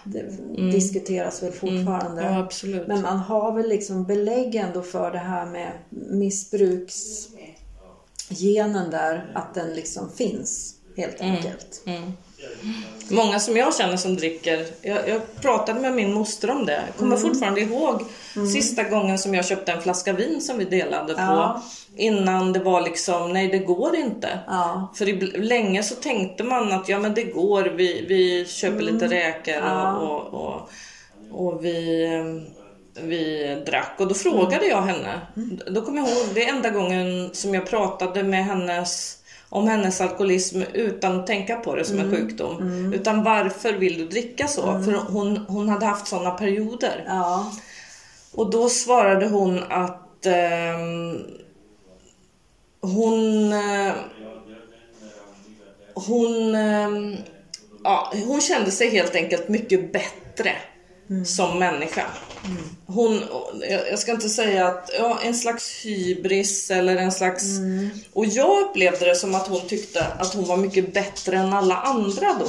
det 0.04 0.22
diskuteras 0.70 1.42
väl 1.42 1.52
fortfarande. 1.52 2.22
Mm. 2.22 2.34
Ja, 2.34 2.40
absolut. 2.40 2.86
Men 2.88 3.02
man 3.02 3.18
har 3.18 3.52
väl 3.52 3.68
liksom 3.68 4.04
belägg 4.04 4.54
ändå 4.54 4.82
för 4.82 5.10
det 5.10 5.18
här 5.18 5.46
med 5.46 5.72
missbruksgenen 5.90 8.90
där, 8.90 9.32
att 9.34 9.54
den 9.54 9.74
liksom 9.74 10.10
finns 10.10 10.74
helt 10.96 11.20
Mm. 11.20 11.36
enkelt. 11.36 11.82
Många 13.10 13.40
som 13.40 13.56
jag 13.56 13.74
känner 13.76 13.96
som 13.96 14.16
dricker, 14.16 14.66
jag, 14.82 15.08
jag 15.08 15.20
pratade 15.40 15.80
med 15.80 15.92
min 15.94 16.12
moster 16.14 16.50
om 16.50 16.66
det. 16.66 16.82
Jag 16.86 16.96
kommer 16.96 17.16
Mm. 17.16 17.28
fortfarande 17.28 17.60
ihåg 17.60 18.02
sista 18.52 18.82
gången 18.82 19.18
som 19.18 19.34
jag 19.34 19.44
köpte 19.46 19.72
en 19.72 19.82
flaska 19.82 20.12
vin 20.12 20.40
som 20.40 20.58
vi 20.58 20.64
delade 20.64 21.14
på. 21.14 21.20
Ja. 21.20 21.62
Innan 21.96 22.52
det 22.52 22.58
var 22.60 22.80
liksom, 22.80 23.32
nej 23.32 23.48
det 23.48 23.58
går 23.58 23.96
inte. 23.96 24.38
Ja. 24.46 24.92
För 24.94 25.06
ibl- 25.06 25.38
länge 25.42 25.82
så 25.82 25.94
tänkte 25.94 26.44
man 26.44 26.72
att 26.72 26.88
ja 26.88 26.98
men 26.98 27.14
det 27.14 27.22
går, 27.24 27.62
vi, 27.62 28.04
vi 28.08 28.44
köper 28.46 28.82
lite 28.82 29.06
räkor 29.08 29.52
Mm. 29.54 29.68
Ja. 29.68 29.96
och, 29.96 30.34
och, 30.34 30.68
och, 31.30 31.46
och 31.54 31.64
vi, 31.64 32.04
eh, 32.14 33.02
vi 33.04 33.46
drack. 33.66 33.94
Och 33.98 34.08
då 34.08 34.14
frågade 34.14 34.66
jag 34.66 34.82
henne. 34.82 35.20
Mm. 35.36 35.60
Då 35.70 35.82
kommer 35.82 35.98
jag 35.98 36.08
ihåg, 36.08 36.26
det 36.34 36.48
enda 36.48 36.70
gången 36.70 37.30
som 37.32 37.54
jag 37.54 37.66
pratade 37.70 38.22
med 38.22 38.44
hennes 38.44 39.18
om 39.54 39.68
hennes 39.68 40.00
alkoholism 40.00 40.62
utan 40.72 41.20
att 41.20 41.26
tänka 41.26 41.56
på 41.56 41.74
det 41.74 41.84
som 41.84 41.98
Mm. 41.98 42.10
en 42.10 42.16
sjukdom. 42.16 42.92
Utan 42.94 43.24
varför 43.24 43.72
vill 43.72 43.98
du 43.98 44.08
dricka 44.08 44.48
så? 44.48 44.62
För 44.62 44.92
hon, 44.92 45.36
hon 45.48 45.68
hade 45.68 45.86
haft 45.86 46.06
sådana 46.06 46.30
perioder. 46.30 47.04
Ja. 47.06 47.52
Och 48.34 48.50
då 48.50 48.68
svarade 48.68 49.26
hon 49.26 49.62
att 49.70 50.26
ehm, 50.26 51.20
hon... 52.80 53.52
Eh, 53.52 53.92
hon, 55.94 56.54
ehm, 56.54 57.16
ja, 57.84 58.12
hon 58.26 58.40
kände 58.40 58.70
sig 58.70 58.90
helt 58.90 59.14
enkelt 59.14 59.48
mycket 59.48 59.92
bättre 59.92 60.52
som 61.26 61.58
människa. 61.58 62.04
Hon, 62.86 63.22
jag 63.90 63.98
ska 63.98 64.12
inte 64.12 64.28
säga 64.28 64.68
att, 64.68 64.90
ja, 64.98 65.18
en 65.22 65.34
slags 65.34 65.84
hybris 65.84 66.70
eller 66.70 66.96
en 66.96 67.12
slags... 67.12 67.44
Och 68.12 68.26
jag 68.26 68.62
upplevde 68.62 69.06
det 69.06 69.16
som 69.16 69.34
att 69.34 69.48
hon 69.48 69.60
tyckte 69.68 70.06
att 70.06 70.34
hon 70.34 70.44
var 70.44 70.56
mycket 70.56 70.94
bättre 70.94 71.36
än 71.36 71.52
alla 71.52 71.76
andra 71.76 72.36
då. 72.40 72.46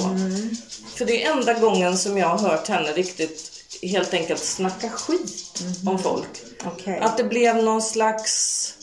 För 0.96 1.06
det 1.06 1.24
är 1.24 1.32
enda 1.32 1.54
gången 1.54 1.98
som 1.98 2.18
jag 2.18 2.28
har 2.28 2.50
hört 2.50 2.68
henne 2.68 2.92
riktigt 2.92 3.52
helt 3.82 4.14
enkelt 4.14 4.44
snacka 4.44 4.90
skit 4.90 5.64
om 5.88 6.00
folk. 6.00 6.44
Okej. 6.66 7.00
Att 7.02 7.18
det 7.18 7.24
blev 7.24 7.64
någon 7.64 7.82
slags 7.82 8.74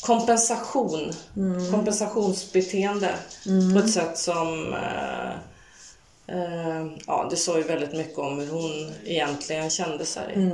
kompensation. 0.00 1.12
Kompensationsbeteende. 1.70 3.14
På 3.74 3.78
ett 3.78 3.92
sätt 3.92 4.18
som... 4.18 4.72
Eh, 4.74 5.51
ja, 7.06 7.26
det 7.30 7.36
sa 7.36 7.56
ju 7.56 7.62
väldigt 7.62 7.92
mycket 7.92 8.18
om 8.18 8.38
hur 8.38 8.50
hon 8.50 8.92
egentligen 9.04 9.70
kände 9.70 10.04
sig. 10.04 10.50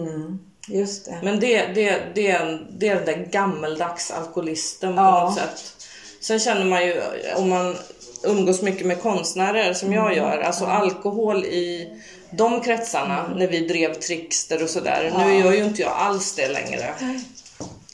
Just 0.69 1.05
det. 1.05 1.19
Men 1.23 1.41
det, 1.41 1.67
det, 1.67 2.03
det, 2.15 2.59
det 2.79 2.89
är 2.89 2.95
den 2.95 3.05
där 3.05 3.29
gammeldags 3.31 4.11
alkoholisten 4.11 4.97
på 4.97 5.03
Ja. 5.03 5.25
något 5.25 5.35
sätt. 5.39 5.75
Sen 6.21 6.39
känner 6.41 6.65
man 6.65 6.87
ju, 6.87 7.03
om 7.37 7.49
man 7.49 7.77
umgås 8.25 8.63
mycket 8.63 8.87
med 8.87 9.03
konstnärer 9.03 9.75
som 9.75 9.93
jag 9.93 10.17
gör, 10.17 10.39
alltså 10.41 10.65
alkohol 10.65 11.45
i 11.45 11.93
de 12.31 12.61
kretsarna 12.61 13.31
när 13.37 13.47
vi 13.47 13.67
drev 13.67 13.95
Trickster 13.95 14.63
och 14.63 14.71
sådär. 14.71 15.13
Nu 15.19 15.39
gör 15.39 15.53
ju 15.53 15.65
inte 15.65 15.83
jag 15.83 15.93
alls 15.93 16.35
det 16.35 16.49
längre. 16.49 16.95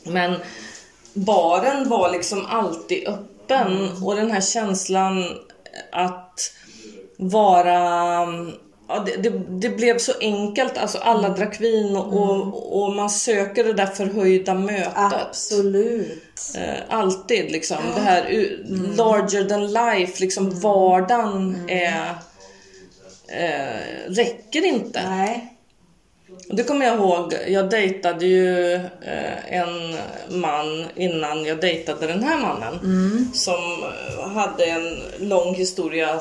Men 0.05 0.35
baren 1.13 1.89
var 1.89 2.13
liksom 2.13 2.47
alltid 2.47 3.09
öppen 3.09 3.91
och 4.05 4.17
den 4.17 4.31
här 4.31 4.41
känslan 4.41 5.25
att 5.93 6.41
vara 7.17 8.27
Ja, 8.89 9.05
det, 9.07 9.17
det, 9.17 9.31
det 9.49 9.69
blev 9.69 9.99
så 9.99 10.13
enkelt, 10.21 10.79
alltså 10.79 10.99
alla 10.99 11.29
drack 11.29 11.61
vin 11.61 11.97
och, 11.97 12.13
och, 12.13 12.83
och 12.83 12.93
man 12.95 13.11
söker 13.11 13.65
det 13.65 13.73
där 13.73 13.87
förhöjda 13.87 14.55
mötet. 14.55 14.93
Absolut. 14.97 16.23
Eh, 16.57 16.75
alltid 16.89 17.53
liksom. 17.53 17.77
Det 17.95 18.01
här 18.01 18.27
u- 18.31 18.65
larger 18.97 19.45
than 19.45 19.67
life, 19.73 20.21
liksom 20.21 20.61
vardagen 20.61 21.65
är, 21.69 22.15
eh, 23.29 23.81
räcker 24.09 24.65
inte. 24.65 25.01
Nej. 25.09 25.51
Och 26.49 26.57
Det 26.57 26.65
kommer 26.65 26.87
jag 26.87 26.95
ihåg, 26.97 27.35
jag 27.49 27.71
dejtade 27.71 28.27
ju 28.27 28.75
eh, 28.75 29.53
en 29.55 29.97
man 30.41 30.87
innan 30.97 31.45
jag 31.45 31.61
dejtade 31.61 32.07
den 32.07 32.23
här 32.25 32.39
mannen. 32.39 32.79
Som 33.35 33.83
eh, 34.19 34.29
hade 34.29 34.65
en 34.67 34.99
lång 35.19 35.55
historia 35.55 36.21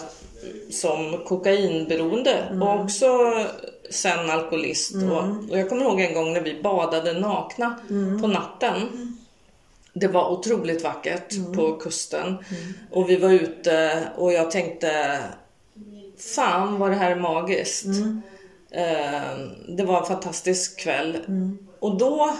som 0.72 1.18
kokainberoende 1.26 2.58
och 2.62 2.80
också 2.80 3.08
sen 3.90 4.30
alkoholist. 4.30 4.96
Och, 4.96 5.52
och 5.52 5.58
jag 5.58 5.70
kommer 5.70 5.84
ihåg 5.84 6.02
en 6.02 6.14
gång 6.14 6.34
när 6.34 6.42
vi 6.42 6.62
badade 6.62 7.14
nakna 7.14 7.80
på 8.22 8.28
natten. 8.28 8.78
Det 9.94 10.08
var 10.08 10.32
otroligt 10.32 10.84
vackert 10.84 11.56
på 11.56 11.76
kusten. 11.76 12.38
Och 12.92 13.10
vi 13.10 13.16
var 13.16 13.30
ute 13.30 14.08
och 14.18 14.34
jag 14.34 14.52
tänkte 14.52 15.20
Fan 16.18 16.80
vad 16.80 16.92
det 16.92 16.96
här 16.96 17.12
är 17.12 17.16
magiskt. 17.16 17.86
Eh, 18.72 19.38
det 19.68 19.84
var 19.84 20.00
en 20.00 20.06
fantastisk 20.06 20.80
kväll. 20.80 21.18
Och 21.80 21.98
då 21.98 22.38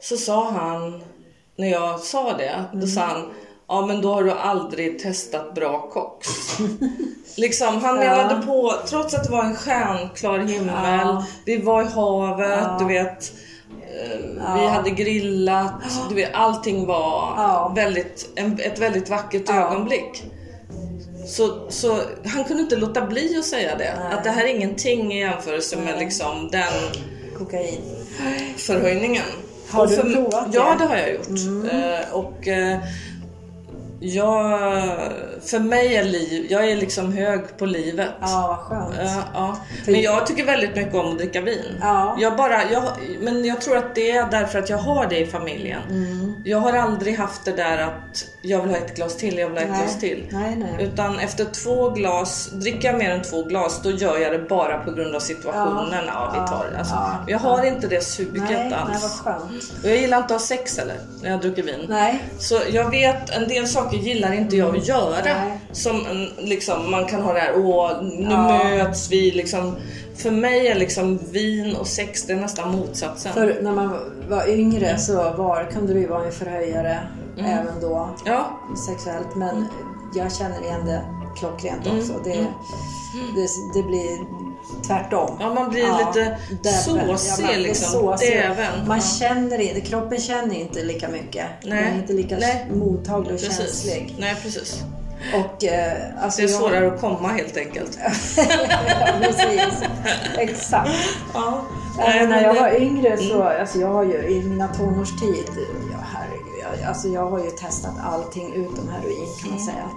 så 0.00 0.16
sa 0.16 0.50
han, 0.50 1.02
när 1.56 1.68
jag 1.68 2.00
sa 2.00 2.36
det, 2.36 2.64
då 2.72 2.86
sa 2.86 3.00
han 3.00 3.30
Ja 3.72 3.86
men 3.86 4.00
då 4.02 4.14
har 4.14 4.22
du 4.22 4.30
aldrig 4.32 4.98
testat 4.98 5.54
bra 5.54 5.80
koks. 5.92 6.28
liksom, 7.36 7.82
han 7.84 7.96
menade 7.96 8.46
på, 8.46 8.74
trots 8.86 9.14
att 9.14 9.24
det 9.24 9.30
var 9.32 9.44
en 9.44 9.56
stjärnklar 9.56 10.38
himmel, 10.38 10.74
Ja. 10.84 11.24
vi 11.44 11.56
var 11.62 11.82
i 11.82 11.86
havet, 11.86 12.78
du 12.78 12.84
vet. 12.84 13.32
eh, 13.82 14.54
Vi 14.60 14.66
hade 14.66 14.90
grillat, 14.90 15.72
du 16.08 16.14
vet, 16.14 16.34
allting 16.34 16.86
var 16.86 17.34
Ja. 17.36 17.72
väldigt, 17.76 18.30
en, 18.36 18.58
ett 18.60 18.78
väldigt 18.78 19.10
vackert 19.10 19.42
Ja. 19.46 19.54
ögonblick. 19.54 20.22
Så, 21.26 21.70
så 21.70 21.98
han 22.26 22.44
kunde 22.44 22.62
inte 22.62 22.76
låta 22.76 23.06
bli 23.06 23.36
att 23.38 23.44
säga 23.44 23.76
det. 23.76 23.92
Att 24.12 24.24
det 24.24 24.30
här 24.30 24.44
är 24.44 24.48
ingenting 24.48 25.12
i 25.12 25.20
jämförelse 25.20 25.76
med 25.76 25.98
liksom 25.98 26.48
den 26.52 26.72
Kokain. 27.38 27.80
förhöjningen. 28.56 29.22
Har 29.70 29.86
du 29.86 29.96
för, 29.96 30.02
provat 30.02 30.46
Ja, 30.52 30.70
det? 30.78 30.84
det 30.84 30.88
har 30.88 30.96
jag 30.96 31.10
gjort. 31.12 31.72
Eh, 31.72 32.14
och 32.14 32.48
eh, 32.48 32.78
jag, 34.00 34.60
för 35.44 35.58
mig 35.58 35.96
är 35.96 36.04
liv, 36.04 36.46
jag 36.50 36.70
är 36.70 36.76
liksom 36.76 37.12
hög 37.12 37.58
på 37.58 37.66
livet. 37.66 38.08
Ja, 38.20 38.46
vad 38.48 38.58
skönt. 38.58 38.94
Ja, 38.98 39.22
ja. 39.34 39.56
Men 39.86 40.00
jag 40.02 40.26
tycker 40.26 40.44
väldigt 40.44 40.76
mycket 40.76 40.94
om 40.94 41.12
att 41.12 41.18
dricka 41.18 41.40
vin. 41.40 41.64
Ja. 41.80 42.16
Jag 42.20 42.36
bara, 42.36 42.70
jag, 42.70 42.82
men 43.20 43.44
jag 43.44 43.60
tror 43.60 43.76
att 43.76 43.94
det 43.94 44.10
är 44.10 44.30
därför 44.30 44.58
att 44.58 44.70
jag 44.70 44.78
har 44.78 45.06
det 45.06 45.18
i 45.18 45.26
familjen. 45.26 45.82
Mm. 45.90 46.34
Jag 46.44 46.58
har 46.58 46.72
aldrig 46.72 47.18
haft 47.18 47.44
det 47.44 47.52
där 47.52 47.78
att 47.78 48.24
jag 48.42 48.62
vill 48.62 48.70
ha 48.70 48.76
ett 48.76 48.96
glas 48.96 49.16
till, 49.16 49.38
jag 49.38 49.48
vill 49.48 49.56
ha 49.58 49.64
ett 49.64 49.70
Nej. 49.70 49.80
glas 49.80 49.98
till. 50.00 50.28
Nej, 50.30 50.56
nej. 50.56 50.84
Utan 50.84 51.18
efter 51.18 51.44
två 51.44 51.90
glas, 51.90 52.50
dricker 52.52 52.88
jag 52.88 52.98
mer 52.98 53.10
än 53.10 53.22
två 53.22 53.42
glas, 53.42 53.80
då 53.82 53.90
gör 53.90 54.18
jag 54.18 54.32
det 54.32 54.38
bara 54.48 54.78
på 54.78 54.90
grund 54.92 55.14
av 55.16 55.20
situationen. 55.20 56.04
Ja, 56.06 56.30
vi 56.32 56.38
tar. 56.38 56.78
Alltså, 56.78 56.94
Ja. 56.94 57.24
Jag 57.26 57.38
har 57.38 57.64
inte 57.66 57.86
det 57.86 58.04
suget 58.04 58.42
Nej, 58.42 58.54
nej, 58.54 58.70
vad 58.70 58.80
alls. 58.94 59.20
skönt. 59.24 59.72
Och 59.82 59.88
jag 59.90 59.96
gillar 59.96 60.16
inte 60.18 60.34
att 60.34 60.40
ha 60.40 60.46
sex 60.46 60.78
heller, 60.78 60.96
när 61.22 61.30
jag 61.30 61.40
dricker 61.40 61.62
vin. 61.62 61.86
Nej. 61.88 62.24
Så 62.38 62.58
jag 62.70 62.90
vet, 62.90 63.30
en 63.30 63.48
del 63.48 63.68
saker 63.68 63.89
gillar 63.96 64.32
inte 64.32 64.56
jag 64.56 64.76
att 64.76 64.88
göra. 64.88 65.24
Nej. 65.24 65.60
Som 65.72 66.06
en, 66.06 66.28
liksom, 66.48 66.90
man 66.90 67.04
kan 67.06 67.22
ha 67.22 67.32
det 67.32 67.40
här, 67.40 67.52
åh, 67.56 68.02
nu 68.02 68.26
Ja. 68.30 68.64
möts 68.64 69.10
vi. 69.10 69.30
Liksom. 69.30 69.76
För 70.16 70.30
mig 70.30 70.66
är 70.68 70.74
liksom 70.74 71.18
vin 71.30 71.76
och 71.76 71.86
sex, 71.86 72.22
det 72.26 72.32
är 72.32 72.36
nästan 72.36 72.70
motsatsen. 72.76 73.32
För 73.32 73.58
när 73.62 73.72
man 73.72 73.96
var 74.28 74.48
yngre 74.48 74.98
så 74.98 75.14
var, 75.14 75.70
kunde 75.72 75.92
det 75.94 76.00
ju 76.00 76.06
vara 76.06 76.24
en 76.26 76.32
förhöjare 76.32 76.98
Mm. 77.38 77.50
även 77.58 77.80
då 77.80 78.08
Ja, 78.24 78.60
sexuellt. 78.88 79.36
Men 79.36 79.66
jag 80.14 80.32
känner 80.34 80.62
igen 80.64 80.86
det 80.86 81.02
klockrent 81.38 81.86
Mm. 81.86 81.98
också. 81.98 82.12
Det, 82.24 82.46
det, 83.36 83.48
det 83.74 83.82
blir 83.82 84.18
tvärtom. 84.86 85.36
ja, 85.40 85.54
man 85.54 85.70
blir 85.70 85.82
lite 85.82 86.38
därför. 86.62 87.16
såsig 87.16 87.44
man 87.44 87.54
liksom. 87.62 87.92
såsig. 87.92 88.36
Däven. 88.36 88.86
Man 88.88 88.98
Ja. 88.98 89.04
känner 89.18 89.58
inte, 89.60 89.80
kroppen 89.80 90.18
känner 90.20 90.54
inte 90.54 90.82
lika 90.82 91.08
mycket. 91.08 91.46
Den 91.62 91.70
Nej. 91.70 91.84
är 91.84 91.94
inte 91.94 92.12
lika 92.12 92.36
Nej. 92.36 92.66
mottaglig 92.74 93.34
och 93.34 93.40
Precis. 93.40 93.56
känslig. 93.58 94.14
Nej, 94.18 94.36
precis. 94.42 94.82
Och, 95.34 95.64
eh, 95.64 95.92
alltså 96.22 96.40
Det 96.42 96.46
är 96.46 96.50
jag- 96.50 96.60
svårare 96.60 96.94
att 96.94 97.00
komma 97.00 97.28
helt 97.28 97.56
enkelt. 97.56 97.98
ja, 98.36 98.44
precis. 99.22 99.82
Exakt. 100.38 100.90
Ja. 101.34 101.62
Nej, 101.98 102.26
när 102.26 102.42
jag 102.42 102.54
var 102.54 102.74
yngre 102.80 103.16
så, 103.16 103.42
alltså 103.42 103.78
jag 103.78 103.88
har 103.88 104.04
ju 104.04 104.28
i 104.28 104.42
mina 104.44 104.68
tonårstid, 104.68 105.44
ja 105.92 105.98
herregud, 106.14 106.78
jag, 106.80 106.88
alltså 106.88 107.08
jag 107.08 107.30
har 107.30 107.38
ju 107.38 107.50
testat 107.50 107.94
allting 108.04 108.52
utom 108.54 108.88
heroin 108.88 109.26
kan 109.42 109.50
man 109.50 109.60
säga. 109.60 109.88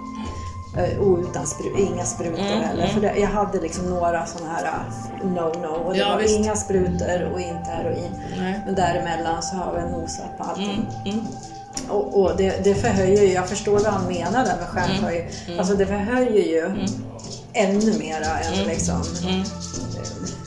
Eh, 0.76 0.98
Och 0.98 1.18
utan 1.18 1.44
spru- 1.44 1.78
inga 1.92 2.04
sprutor 2.04 2.42
heller. 2.42 2.86
För 2.86 3.00
det, 3.00 3.16
jag 3.16 3.28
hade 3.28 3.60
liksom 3.60 3.90
några 3.90 4.26
sådana 4.26 4.52
här 4.52 4.64
uh, 4.64 5.26
no-no. 5.32 5.66
Och 5.66 5.92
det 5.92 5.98
Ja, 5.98 6.08
var 6.08 6.18
visst. 6.22 6.36
inga 6.38 6.56
sprutor 6.56 7.30
och 7.32 7.40
inte 7.40 7.70
heroin. 7.70 8.10
Nej. 8.38 8.60
Men 8.66 8.74
däremellan 8.74 9.42
så 9.42 9.56
har 9.56 9.78
jag 9.78 9.90
nosat 9.92 10.38
på 10.38 10.44
allting. 10.44 10.86
Mm. 11.04 11.20
Och, 11.88 12.20
och 12.22 12.36
det, 12.36 12.64
det 12.64 12.74
förhöjer 12.74 13.22
ju, 13.22 13.32
jag 13.32 13.48
förstår 13.48 13.72
vad 13.72 13.92
han 13.92 14.06
menar 14.06 14.44
där 14.44 14.56
med 14.56 14.68
stjärnhöj. 14.68 15.30
Alltså 15.58 15.74
det 15.74 15.86
förhöjer 15.86 16.44
ju 16.44 16.86
ännu 17.52 17.98
mera 17.98 18.38
än 18.38 18.64
liksom 18.66 19.00
eh, 19.00 19.46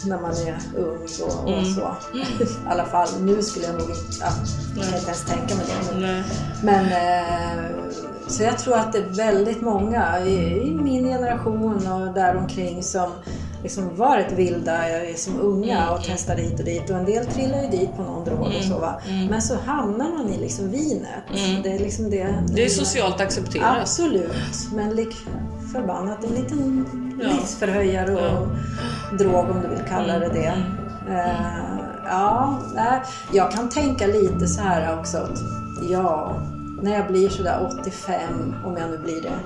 när 0.05 0.19
man 0.21 0.31
är 0.31 0.57
ung 0.77 1.07
då, 1.19 1.51
och 1.53 1.65
så. 1.67 1.95
I 2.43 2.47
alla 2.69 2.85
fall 2.85 3.07
nu 3.21 3.41
skulle 3.43 3.65
jag 3.65 3.73
nog 3.75 3.89
inte, 3.89 4.17
ja, 4.21 4.27
jag 4.75 4.85
kan 4.85 4.93
inte 4.95 5.05
ens 5.11 5.25
tänka 5.25 5.55
mig 5.55 5.65
det. 5.67 5.99
Men, 5.99 6.23
men 6.61 6.85
eh, 6.85 7.65
så 8.27 8.43
jag 8.43 8.57
tror 8.59 8.75
att 8.75 8.93
det 8.93 8.97
är 8.99 9.09
väldigt 9.17 9.61
många 9.61 10.19
i, 10.19 10.67
i 10.67 10.71
min 10.75 11.03
generation 11.05 11.87
och 11.87 12.13
däromkring 12.13 12.83
som 12.83 13.11
liksom 13.63 13.95
varit 13.95 14.31
vilda 14.31 15.03
eh, 15.03 15.15
som 15.15 15.39
unga 15.41 15.77
Mm, 15.77 15.93
och 15.93 16.03
testade 16.03 16.41
hit 16.41 16.59
och 16.59 16.65
dit 16.65 16.89
och 16.89 16.97
en 16.97 17.05
del 17.05 17.25
trillar 17.25 17.61
ju 17.63 17.69
dit 17.69 17.89
på 17.97 18.03
någon 18.03 18.25
drog 18.25 18.39
och 18.39 18.63
så 18.63 18.77
va. 18.79 19.01
Men 19.29 19.41
så 19.41 19.55
hamnar 19.65 20.09
man 20.09 20.29
i 20.29 20.37
liksom 20.37 20.71
vinet. 20.71 21.23
Det 21.63 21.69
är 21.75 21.79
liksom 21.79 22.09
det. 22.09 22.21
Mm. 22.21 22.45
Det 22.47 22.65
är 22.65 22.69
socialt 22.69 23.21
accepterat. 23.21 23.77
Absolut, 23.81 24.31
men 24.75 24.95
lik 24.95 25.15
förbannat 25.73 26.23
en 26.23 26.35
liten 26.35 26.85
Ja. 27.21 27.27
livsförhöjare 27.27 28.11
och 28.15 28.47
drog 29.17 29.35
om 29.35 29.61
du 29.61 29.67
vill 29.67 29.85
kalla 29.89 30.19
det 30.19 30.29
det. 30.29 30.63
Eh, 31.09 31.77
ja, 32.05 32.59
jag 33.33 33.51
kan 33.51 33.69
tänka 33.69 34.07
lite 34.07 34.47
så 34.47 34.61
här 34.61 34.99
också. 34.99 35.17
Att, 35.17 35.39
ja, 35.89 36.35
när 36.81 36.93
jag 36.93 37.07
blir 37.07 37.29
sådär 37.29 37.69
85, 37.81 38.55
om 38.65 38.77
jag 38.77 38.89
nu 38.89 38.97
blir 38.97 39.21
det. 39.21 39.39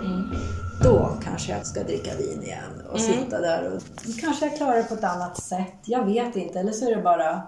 Då 0.84 1.18
kanske 1.24 1.52
jag 1.52 1.66
ska 1.66 1.84
dricka 1.84 2.16
vin 2.16 2.44
igen 2.44 2.82
och 2.92 3.00
sitta 3.00 3.40
där 3.42 3.72
och 3.76 3.82
kanske 4.22 4.46
jag 4.46 4.58
klarar 4.58 4.78
det 4.78 4.84
på 4.84 4.94
ett 4.94 5.04
annat 5.04 5.44
sätt. 5.44 5.74
Jag 5.86 6.06
vet 6.06 6.36
inte, 6.36 6.60
eller 6.60 6.72
så 6.72 6.90
är 6.92 6.96
det 6.96 7.02
bara 7.02 7.42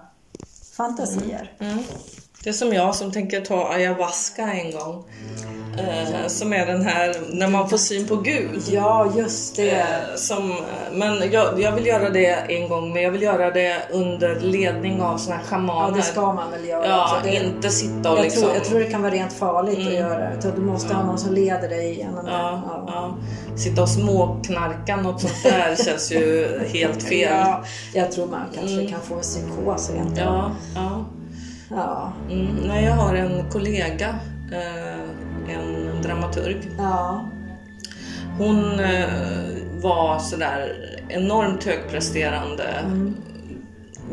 fantasier. 0.76 1.52
Det 2.44 2.50
är 2.50 2.54
som 2.54 2.72
jag 2.72 2.94
som 2.94 3.12
tänker 3.12 3.40
ta 3.40 3.68
ayahuasca 3.72 4.42
en 4.52 4.70
gång. 4.70 5.04
Eh, 5.78 6.26
som 6.26 6.52
är 6.52 6.66
den 6.66 6.82
här 6.82 7.14
när 7.32 7.48
man 7.48 7.68
får 7.68 7.76
syn 7.76 8.06
på 8.08 8.16
Gud. 8.16 8.62
Ja, 8.70 9.12
just 9.16 9.56
det. 9.56 9.70
Eh, 9.80 9.86
Som, 10.16 10.54
men 10.92 11.30
jag, 11.32 11.60
jag 11.60 11.72
vill 11.72 11.86
göra 11.86 12.10
det 12.10 12.26
en 12.48 12.68
gång, 12.68 12.92
men 12.92 13.02
jag 13.02 13.10
vill 13.10 13.22
göra 13.22 13.50
det 13.50 13.76
under 13.92 14.40
ledning 14.40 15.00
av 15.02 15.18
såna 15.18 15.36
här 15.36 15.44
schamaner. 15.44 15.88
Ja, 15.90 15.96
det 15.96 16.02
ska 16.02 16.32
man 16.32 16.50
väl 16.50 16.68
göra 16.68 16.86
Ja, 16.86 17.04
också. 17.04 17.28
Det- 17.30 17.44
inte 17.44 17.68
sitta 17.70 18.10
och 18.12 18.18
Jag, 18.18 18.22
liksom... 18.24 18.42
tror, 18.42 18.54
jag 18.54 18.64
tror 18.64 18.78
det 18.80 18.90
kan 18.90 19.02
vara 19.02 19.12
rent 19.12 19.32
farligt 19.32 19.86
att 19.88 19.94
göra 19.94 20.18
det. 20.30 20.52
Du 20.56 20.60
måste 20.62 20.94
ha 20.94 21.02
någon 21.06 21.18
som 21.18 21.34
leder 21.34 21.68
dig 21.68 21.90
igenom 21.92 22.24
det. 22.24 22.30
Ja, 22.30 22.84
ja. 22.86 23.16
Sitta 23.56 23.82
och 23.82 23.88
småknarka 23.88 24.96
något 24.96 25.20
sånt 25.20 25.42
där 25.44 25.76
känns 25.84 26.12
ju 26.12 26.48
helt 26.72 27.02
fel. 27.02 27.32
Ja, 27.38 27.62
jag 27.94 28.12
tror 28.12 28.26
man 28.26 28.40
kanske 28.54 28.86
kan 28.86 29.00
få 29.00 29.14
en 29.14 29.20
psykos 29.20 29.90
rent. 29.90 30.18
Ja, 30.18 30.50
ja. 30.74 31.04
Ja. 31.74 32.12
Mm, 32.30 32.46
nej, 32.66 32.84
jag 32.84 32.92
har 32.92 33.14
en 33.14 33.50
kollega, 33.50 34.08
eh, 34.52 35.54
en 35.56 36.02
dramaturg. 36.02 36.70
ja. 36.78 37.28
Hon 38.38 38.80
eh, 38.80 39.08
var 39.82 40.18
sådär 40.18 40.76
enormt 41.08 41.64
högpresterande. 41.64 42.64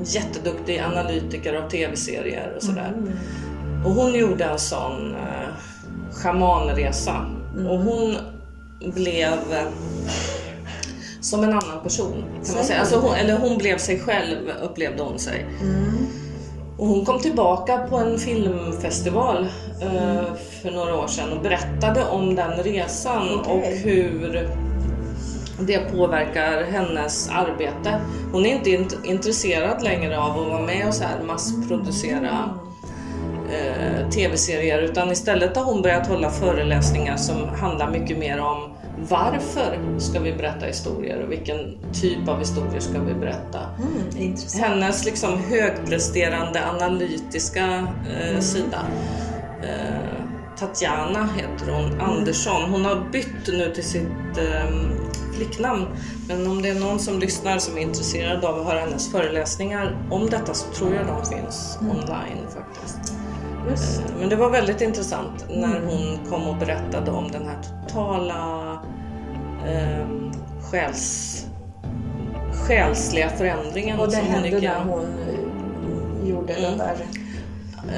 Jätteduktig 0.06 0.80
analytiker 0.80 1.54
av 1.54 1.70
tv-serier 1.70 2.54
och 2.56 2.64
sådär. 2.64 2.94
Och 3.86 3.92
hon 3.92 4.14
gjorde 4.14 4.44
en 4.46 4.60
sån 4.60 5.16
eh, 5.16 5.48
schamanresa. 6.12 7.26
Och 7.70 7.78
hon 7.80 8.16
blev 8.94 9.34
eh, 9.34 9.68
som 11.22 11.44
en 11.44 11.50
annan 11.50 11.84
person. 11.84 12.24
Kan 12.46 12.56
man 12.56 12.64
säga. 12.64 12.80
Alltså 12.80 13.00
hon, 13.00 13.16
eller 13.16 13.38
hon 13.38 13.58
blev 13.58 13.78
sig 13.78 14.00
själv 14.00 14.38
upplevde 14.64 15.04
hon 15.04 15.20
sig. 15.20 15.46
Och 16.82 16.88
hon 16.88 17.06
kom 17.06 17.20
tillbaka 17.20 17.78
på 17.78 17.98
en 17.98 18.18
filmfestival 18.18 19.48
eh, 19.82 20.34
för 20.62 20.72
några 20.72 20.96
år 20.96 21.08
sedan 21.08 21.32
och 21.34 21.42
berättade 21.44 22.06
om 22.06 22.36
den 22.36 22.52
resan 22.64 23.28
Okej. 23.40 23.54
och 23.54 23.78
hur 23.78 24.50
det 25.60 25.78
påverkar 25.92 26.64
hennes 26.64 27.30
arbete. 27.30 28.02
Hon 28.32 28.46
är 28.46 28.56
inte 28.56 28.70
int- 28.70 28.98
intresserad 29.06 29.84
längre 29.84 30.20
av 30.20 30.40
att 30.40 30.48
vara 30.48 30.62
med 30.62 30.88
och 30.88 30.94
så 30.94 31.04
här 31.04 31.24
massproducera 31.28 32.50
eh, 33.52 34.10
tv-serier 34.10 34.82
utan 34.82 35.12
istället 35.12 35.58
har 35.58 35.64
hon 35.64 35.82
börjat 35.82 36.08
hålla 36.08 36.30
föreläsningar 36.30 37.18
som 37.18 37.48
handlar 37.50 37.92
mycket 37.92 38.18
mer 38.18 38.40
om 38.40 38.72
varför 39.10 40.00
ska 40.00 40.20
vi 40.20 40.34
berätta 40.34 40.66
historier 40.66 41.24
och 41.24 41.32
vilken 41.32 41.78
typ 41.94 42.28
av 42.28 42.40
historier 42.40 42.80
ska 42.80 43.00
vi 43.00 43.14
berätta. 43.14 43.60
Mm, 43.60 44.18
intressant. 44.18 44.64
Hennes 44.64 45.06
liksom 45.06 45.38
högpresterande 45.38 46.70
analytiska 46.70 47.88
eh, 48.10 48.40
sida. 48.40 48.86
Eh, 49.64 50.22
Tatjana 50.58 51.30
heter 51.38 51.72
hon, 51.72 52.02
Andersson. 52.02 52.72
Hon 52.72 52.86
har 52.86 53.10
bytt 53.12 53.48
nu 53.48 53.72
till 53.76 53.84
sitt 53.84 54.38
eh, 54.38 54.70
flicknamn. 55.36 55.88
Men 56.28 56.48
om 56.48 56.62
det 56.62 56.70
är 56.70 56.80
någon 56.80 57.00
som 57.00 57.20
lyssnar 57.20 57.58
som 57.58 57.78
är 57.78 57.82
intresserad 57.82 58.46
av 58.46 58.60
att 58.60 58.66
höra 58.66 58.80
hennes 58.80 59.12
föreläsningar 59.12 60.08
om 60.12 60.30
detta 60.30 60.54
så 60.54 60.74
tror 60.74 60.94
jag 60.94 61.08
de 61.08 61.26
finns 61.26 61.78
online 61.82 62.48
faktiskt. 62.54 63.21
Just. 63.70 64.00
Eh, 64.00 64.06
Men 64.20 64.30
det 64.30 64.36
var 64.36 64.50
väldigt 64.50 64.82
intressant 64.82 65.46
när 65.50 65.82
hon 65.86 66.20
kom 66.30 66.48
och 66.48 66.56
berättade 66.56 67.12
om 67.12 67.32
den 67.32 67.48
här 67.48 67.58
totala 67.88 68.72
eh, 69.68 70.06
själs, 70.72 71.46
själsliga 72.68 73.30
förändringen 73.30 74.00
Och 74.00 74.12
det 74.12 74.18
hände 74.18 74.50
gick 74.50 74.64
när 74.64 74.84
hon 74.84 75.06
gjorde 76.24 76.54
den 76.54 76.78
där 76.78 76.96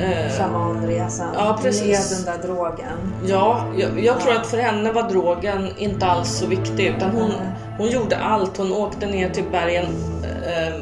Eh, 0.01 0.31
shamanresan. 0.37 1.27
Ja, 1.37 1.59
precis. 1.61 2.11
Med 2.11 2.35
den 2.35 2.41
där 2.41 2.47
drogen. 2.47 3.13
Ja, 3.25 3.65
jag, 3.77 3.99
jag 4.03 4.19
tror 4.19 4.33
att 4.35 4.47
för 4.47 4.57
henne 4.57 4.91
var 4.91 5.09
drogen 5.09 5.69
inte 5.77 6.05
alls 6.05 6.29
så 6.29 6.47
viktig 6.47 6.87
utan 6.87 7.11
hon, 7.11 7.31
hon 7.77 7.89
gjorde 7.89 8.17
allt. 8.17 8.57
Hon 8.57 8.73
åkte 8.73 9.05
ner 9.05 9.29
till 9.29 9.43
bergen. 9.51 9.85
Eh, 10.23 10.73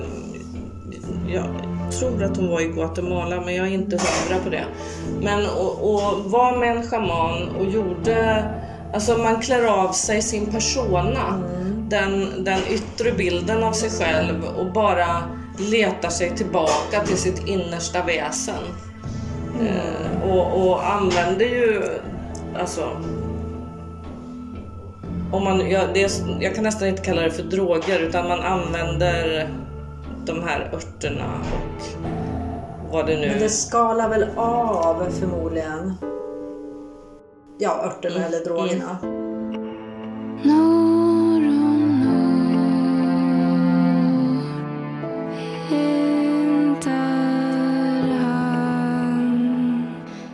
jag 1.92 2.00
tror 2.00 2.24
att 2.24 2.38
hon 2.38 2.50
var 2.50 2.62
i 2.62 2.68
Guatemala 2.68 3.42
men 3.42 3.56
jag 3.56 3.68
är 3.68 3.72
inte 3.72 3.98
hundra 3.98 4.44
på 4.44 4.50
det. 4.50 4.66
Men 5.22 5.46
och, 5.46 5.94
och 5.94 6.32
var 6.32 6.58
med 6.58 6.78
en 6.78 6.84
shaman 6.84 7.50
och 7.50 7.66
gjorde, 7.66 8.46
alltså 8.94 9.18
man 9.18 9.42
klär 9.42 9.66
av 9.66 9.92
sig 9.92 10.22
sin 10.22 10.46
persona. 10.46 11.44
Den, 11.89 12.44
den 12.44 12.60
yttre 12.70 13.12
bilden 13.12 13.64
av 13.64 13.72
sig 13.72 13.89
själv 13.89 14.44
och 14.58 14.74
bara 14.74 15.24
letar 15.72 16.10
sig 16.10 16.36
tillbaka 16.36 17.06
till 17.06 17.18
sitt 17.18 17.48
innersta 17.48 18.04
väsen. 18.04 18.64
Eh, 19.62 20.30
och, 20.32 20.68
och 20.68 20.92
använder 20.92 21.46
ju, 21.46 21.84
alltså 22.60 22.82
om 25.32 25.44
man, 25.44 25.70
ja, 25.70 25.82
det 25.94 26.04
är, 26.04 26.12
jag 26.39 26.56
kan 26.56 26.64
nästan 26.64 26.88
inte 26.88 27.02
kalla 27.02 27.22
det 27.22 27.32
för 27.32 27.44
droger 27.44 28.00
utan 28.00 28.28
man 28.28 28.39
använder 28.39 29.50
de 30.26 30.43
här 30.43 30.69
örterna 30.74 31.41
och 31.53 32.93
vad 32.93 33.07
det 33.07 33.19
nu... 33.19 33.28
Men 33.28 33.39
det 33.39 33.49
skalar 33.49 34.09
väl 34.09 34.26
av 34.36 35.09
förmodligen. 35.19 35.95
Ja, 37.59 37.84
örterna 37.84 38.15
Mm, 38.15 38.28
eller 38.28 38.45
drogerna. 38.45 38.97
Han 48.19 48.82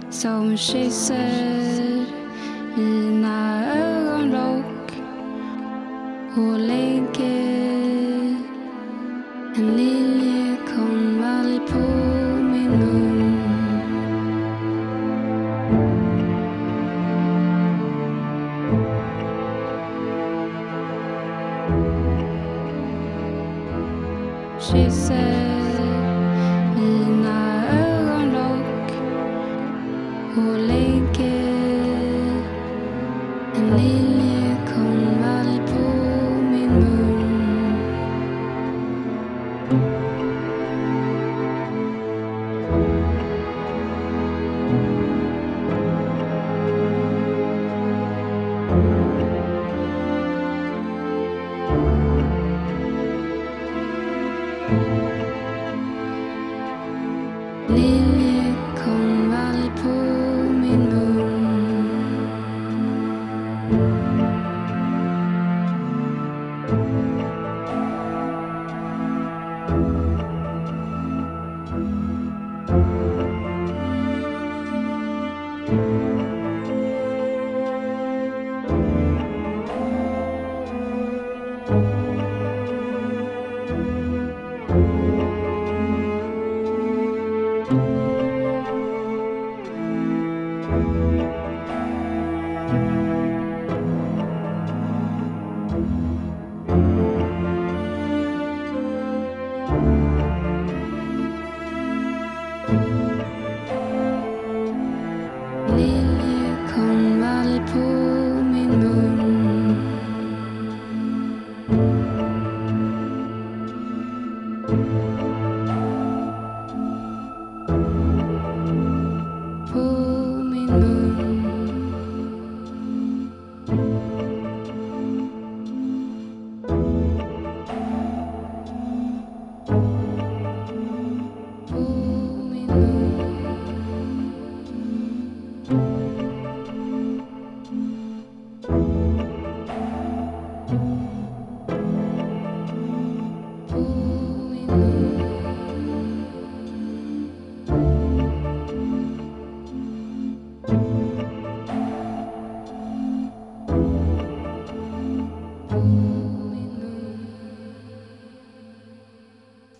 som 0.09 0.57
kysser 0.57 1.66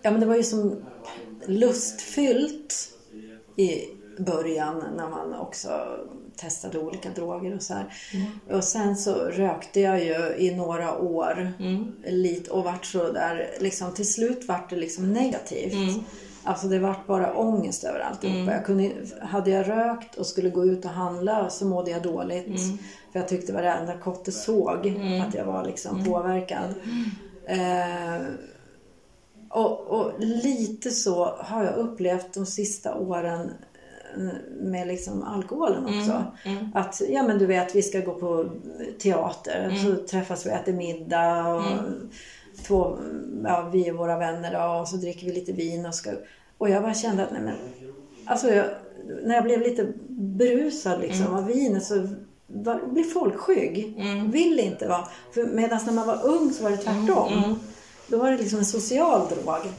Ja, 0.08 0.12
men 0.12 0.20
det 0.20 0.26
var 0.26 0.36
ju 0.36 0.42
som 0.42 0.76
lustfyllt 1.46 2.88
i 3.56 3.80
början 4.18 4.84
när 4.96 5.08
man 5.08 5.34
också 5.34 5.68
testade 6.36 6.78
olika 6.78 7.10
droger 7.10 7.54
och 7.56 7.62
så 7.62 7.74
här. 7.74 7.92
Och 8.50 8.64
sen 8.64 8.96
så 8.96 9.14
rökte 9.14 9.80
jag 9.80 10.04
ju 10.04 10.34
i 10.38 10.54
några 10.56 10.98
år 10.98 11.52
lite 12.06 12.50
och 12.50 12.64
vart 12.64 12.84
så 12.84 13.12
där, 13.12 13.50
liksom 13.60 13.92
till 13.94 14.12
slut 14.12 14.48
vart 14.48 14.70
det 14.70 14.76
liksom 14.76 15.12
negativt. 15.12 15.72
Alltså 16.44 16.68
det 16.68 16.78
vart 16.78 17.06
bara 17.06 17.34
ångest 17.34 17.84
över 17.84 18.00
alltihopa. 18.00 18.52
Jag 18.52 18.64
kunde, 18.66 18.92
hade 19.22 19.50
jag 19.50 19.68
rökt 19.68 20.14
och 20.14 20.26
skulle 20.26 20.50
gå 20.50 20.64
ut 20.64 20.84
och 20.84 20.90
handla 20.90 21.50
så 21.50 21.66
mådde 21.66 21.90
jag 21.90 22.02
dåligt. 22.02 22.60
För 23.12 23.18
jag 23.18 23.28
tyckte 23.28 23.52
varenda 23.52 23.98
kotte 23.98 24.32
såg 24.32 24.86
att 25.28 25.34
jag 25.34 25.44
var 25.44 25.64
liksom 25.64 26.04
påverkad. 26.04 26.74
Eh, 27.46 28.22
och, 29.50 29.80
och 29.80 30.12
lite 30.18 30.90
så 30.90 31.24
har 31.38 31.64
jag 31.64 31.76
upplevt 31.76 32.34
de 32.34 32.46
sista 32.46 32.94
åren 32.94 33.50
eh, 34.16 34.60
med 34.60 34.86
liksom 34.86 35.22
alkoholen 35.22 35.84
också. 35.84 36.24
Att, 36.74 37.02
ja 37.08 37.22
men 37.22 37.38
du 37.38 37.46
vet, 37.46 37.74
vi 37.74 37.82
ska 37.82 38.00
gå 38.00 38.14
på 38.14 38.50
teater, 39.02 39.72
så 39.84 40.06
träffas 40.06 40.46
vi 40.46 40.50
och 40.50 40.54
äter 40.54 40.72
middag 40.72 41.54
och 41.54 41.62
två, 42.66 42.98
ja, 43.44 43.70
vi 43.72 43.90
och 43.90 43.96
våra 43.96 44.18
vänner 44.18 44.52
då, 44.52 44.80
och 44.80 44.88
så 44.88 44.96
dricker 44.96 45.26
vi 45.26 45.32
lite 45.32 45.52
vin 45.52 45.86
och 45.86 45.94
ska... 45.94 46.10
Och 46.58 46.70
jag 46.70 46.82
bara 46.82 46.94
kände 46.94 47.22
att, 47.22 47.32
nej 47.32 47.42
men, 47.42 47.54
alltså 48.24 48.48
jag, 48.48 48.66
när 49.24 49.34
jag 49.34 49.44
blev 49.44 49.60
lite 49.60 49.92
berusad 50.08 51.00
liksom 51.00 51.34
av 51.34 51.46
vinet 51.46 51.84
så 51.84 52.08
var, 52.46 52.86
blev 52.86 53.04
folkskygg. 53.04 53.94
Vill 54.32 54.60
inte 54.60 54.88
vara... 54.88 55.08
Medan 55.52 55.80
när 55.86 55.92
man 55.92 56.06
var 56.06 56.26
ung 56.26 56.50
så 56.52 56.62
var 56.62 56.70
det 56.70 56.76
tvärtom. 56.76 57.58
Då 58.08 58.18
var 58.18 58.30
det 58.30 58.36
liksom 58.36 58.58
en 58.58 58.64
social 58.64 59.28
drog. 59.28 59.72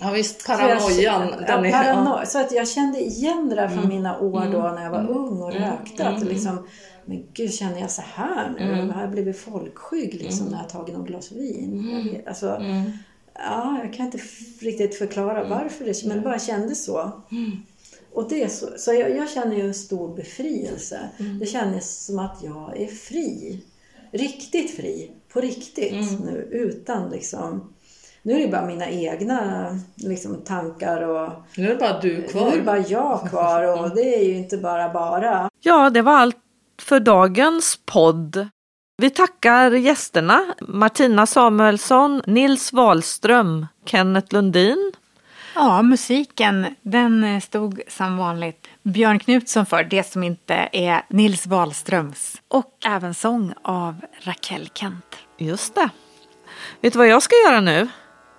Ja 0.00 0.10
visst, 0.10 0.42
Så 0.42 0.50
jag- 0.52 0.58
paranoian. 0.58 1.28
Ja, 1.40 1.46
parano- 1.72 2.24
Så 2.26 2.38
att 2.40 2.52
jag 2.52 2.68
kände 2.68 3.00
igen 3.00 3.48
det 3.48 3.54
där 3.54 3.68
från 3.68 3.88
mina 3.88 4.18
år 4.18 4.48
då 4.52 4.58
när 4.74 4.82
jag 4.84 4.90
var 4.90 5.08
ung 5.10 5.42
och 5.42 5.52
rökte. 5.52 6.06
Att 6.08 6.20
det 6.20 6.26
liksom, 6.26 6.66
men 7.04 7.24
gud, 7.34 7.54
känner 7.54 7.80
jag 7.80 7.90
så 7.90 8.02
här 8.14 8.54
nu? 8.58 8.90
Har 8.92 9.00
jag 9.00 9.10
blivit 9.10 9.38
folkskygg 9.38 10.14
liksom, 10.14 10.46
när 10.46 10.58
jag 10.58 10.68
tagit 10.68 10.94
något 10.96 11.06
glas 11.06 11.32
vin? 11.32 11.90
Jag 11.92 12.12
vet, 12.12 12.26
alltså, 12.28 12.46
ja, 13.34 13.78
jag 13.82 13.92
kan 13.94 14.06
inte 14.06 14.18
riktigt 14.60 14.94
förklara 14.98 15.44
varför 15.48 15.84
det 15.84 16.04
men 16.04 16.16
det 16.16 16.22
bara 16.22 16.38
kändes 16.38 16.84
så. 16.84 17.10
Och 18.12 18.28
det 18.28 18.48
så, 18.52 18.66
så 18.78 18.92
jag, 18.92 19.10
jag 19.16 19.30
känner 19.30 19.56
ju 19.56 19.62
en 19.66 19.74
stor 19.74 20.16
befrielse. 20.16 21.00
Det 21.40 21.46
känns 21.46 22.04
som 22.06 22.18
att 22.18 22.38
jag 22.42 22.80
är 22.80 22.86
fri. 22.86 23.60
Riktigt 24.10 24.70
fri. 24.76 25.10
På 25.32 25.40
riktigt 25.40 26.20
nu. 26.24 26.48
Utan 26.50 27.10
liksom... 27.10 27.72
Nu 28.26 28.32
är 28.32 28.40
det 28.40 28.48
bara 28.48 28.66
mina 28.66 28.88
egna 28.88 29.68
liksom, 29.94 30.44
tankar 30.44 31.02
och... 31.02 31.32
Nu 31.56 31.64
är 31.64 31.68
det 31.68 31.76
bara 31.76 32.00
du 32.00 32.08
Nu 32.08 32.16
är 32.16 32.22
det 32.22 32.28
kvar. 32.28 32.60
bara 32.60 32.78
jag 32.78 33.30
kvar 33.30 33.80
och 33.82 33.94
det 33.94 34.14
är 34.14 34.24
ju 34.24 34.36
inte 34.36 34.56
bara 34.56 34.88
bara. 34.88 35.50
Ja, 35.60 35.90
det 35.90 36.02
var 36.02 36.12
allt 36.12 36.36
för 36.82 37.00
dagens 37.00 37.78
podd. 37.84 38.48
Vi 38.96 39.10
tackar 39.10 39.70
gästerna 39.70 40.54
Martina 40.60 41.26
Samuelsson, 41.26 42.22
Nils 42.26 42.72
Wahlström, 42.72 43.66
Kenneth 43.84 44.34
Lundin. 44.34 44.92
Ja, 45.54 45.82
musiken 45.82 46.66
den 46.82 47.40
stod 47.40 47.80
som 47.88 48.16
vanligt 48.16 48.68
Björn 48.82 49.18
Knutsson 49.18 49.66
för, 49.66 49.84
det 49.84 50.12
som 50.12 50.22
inte 50.22 50.68
är 50.72 51.02
Nils 51.08 51.46
Wahlströms. 51.46 52.42
Och 52.48 52.76
även 52.86 53.14
sång 53.14 53.54
av 53.62 53.94
Raquel 54.20 54.68
Kent. 54.74 55.16
Just 55.38 55.74
det. 55.74 55.90
Vet 56.80 56.92
du 56.92 56.98
vad 56.98 57.08
jag 57.08 57.22
ska 57.22 57.34
göra 57.46 57.60
nu? 57.60 57.88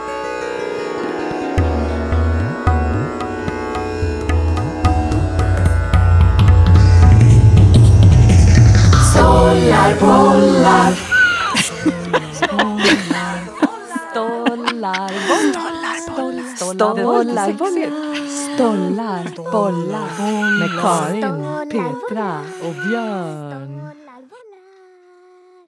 Stollar, 9.54 10.00
bollar, 10.00 10.94
stollar, 15.98 16.54
stollar, 16.56 17.54
stollar, 18.56 19.52
bollar. 19.52 20.60
Med 20.60 20.82
Karin, 20.82 21.70
Petra 21.72 22.40
och 22.68 22.76
Björn. 22.88 24.03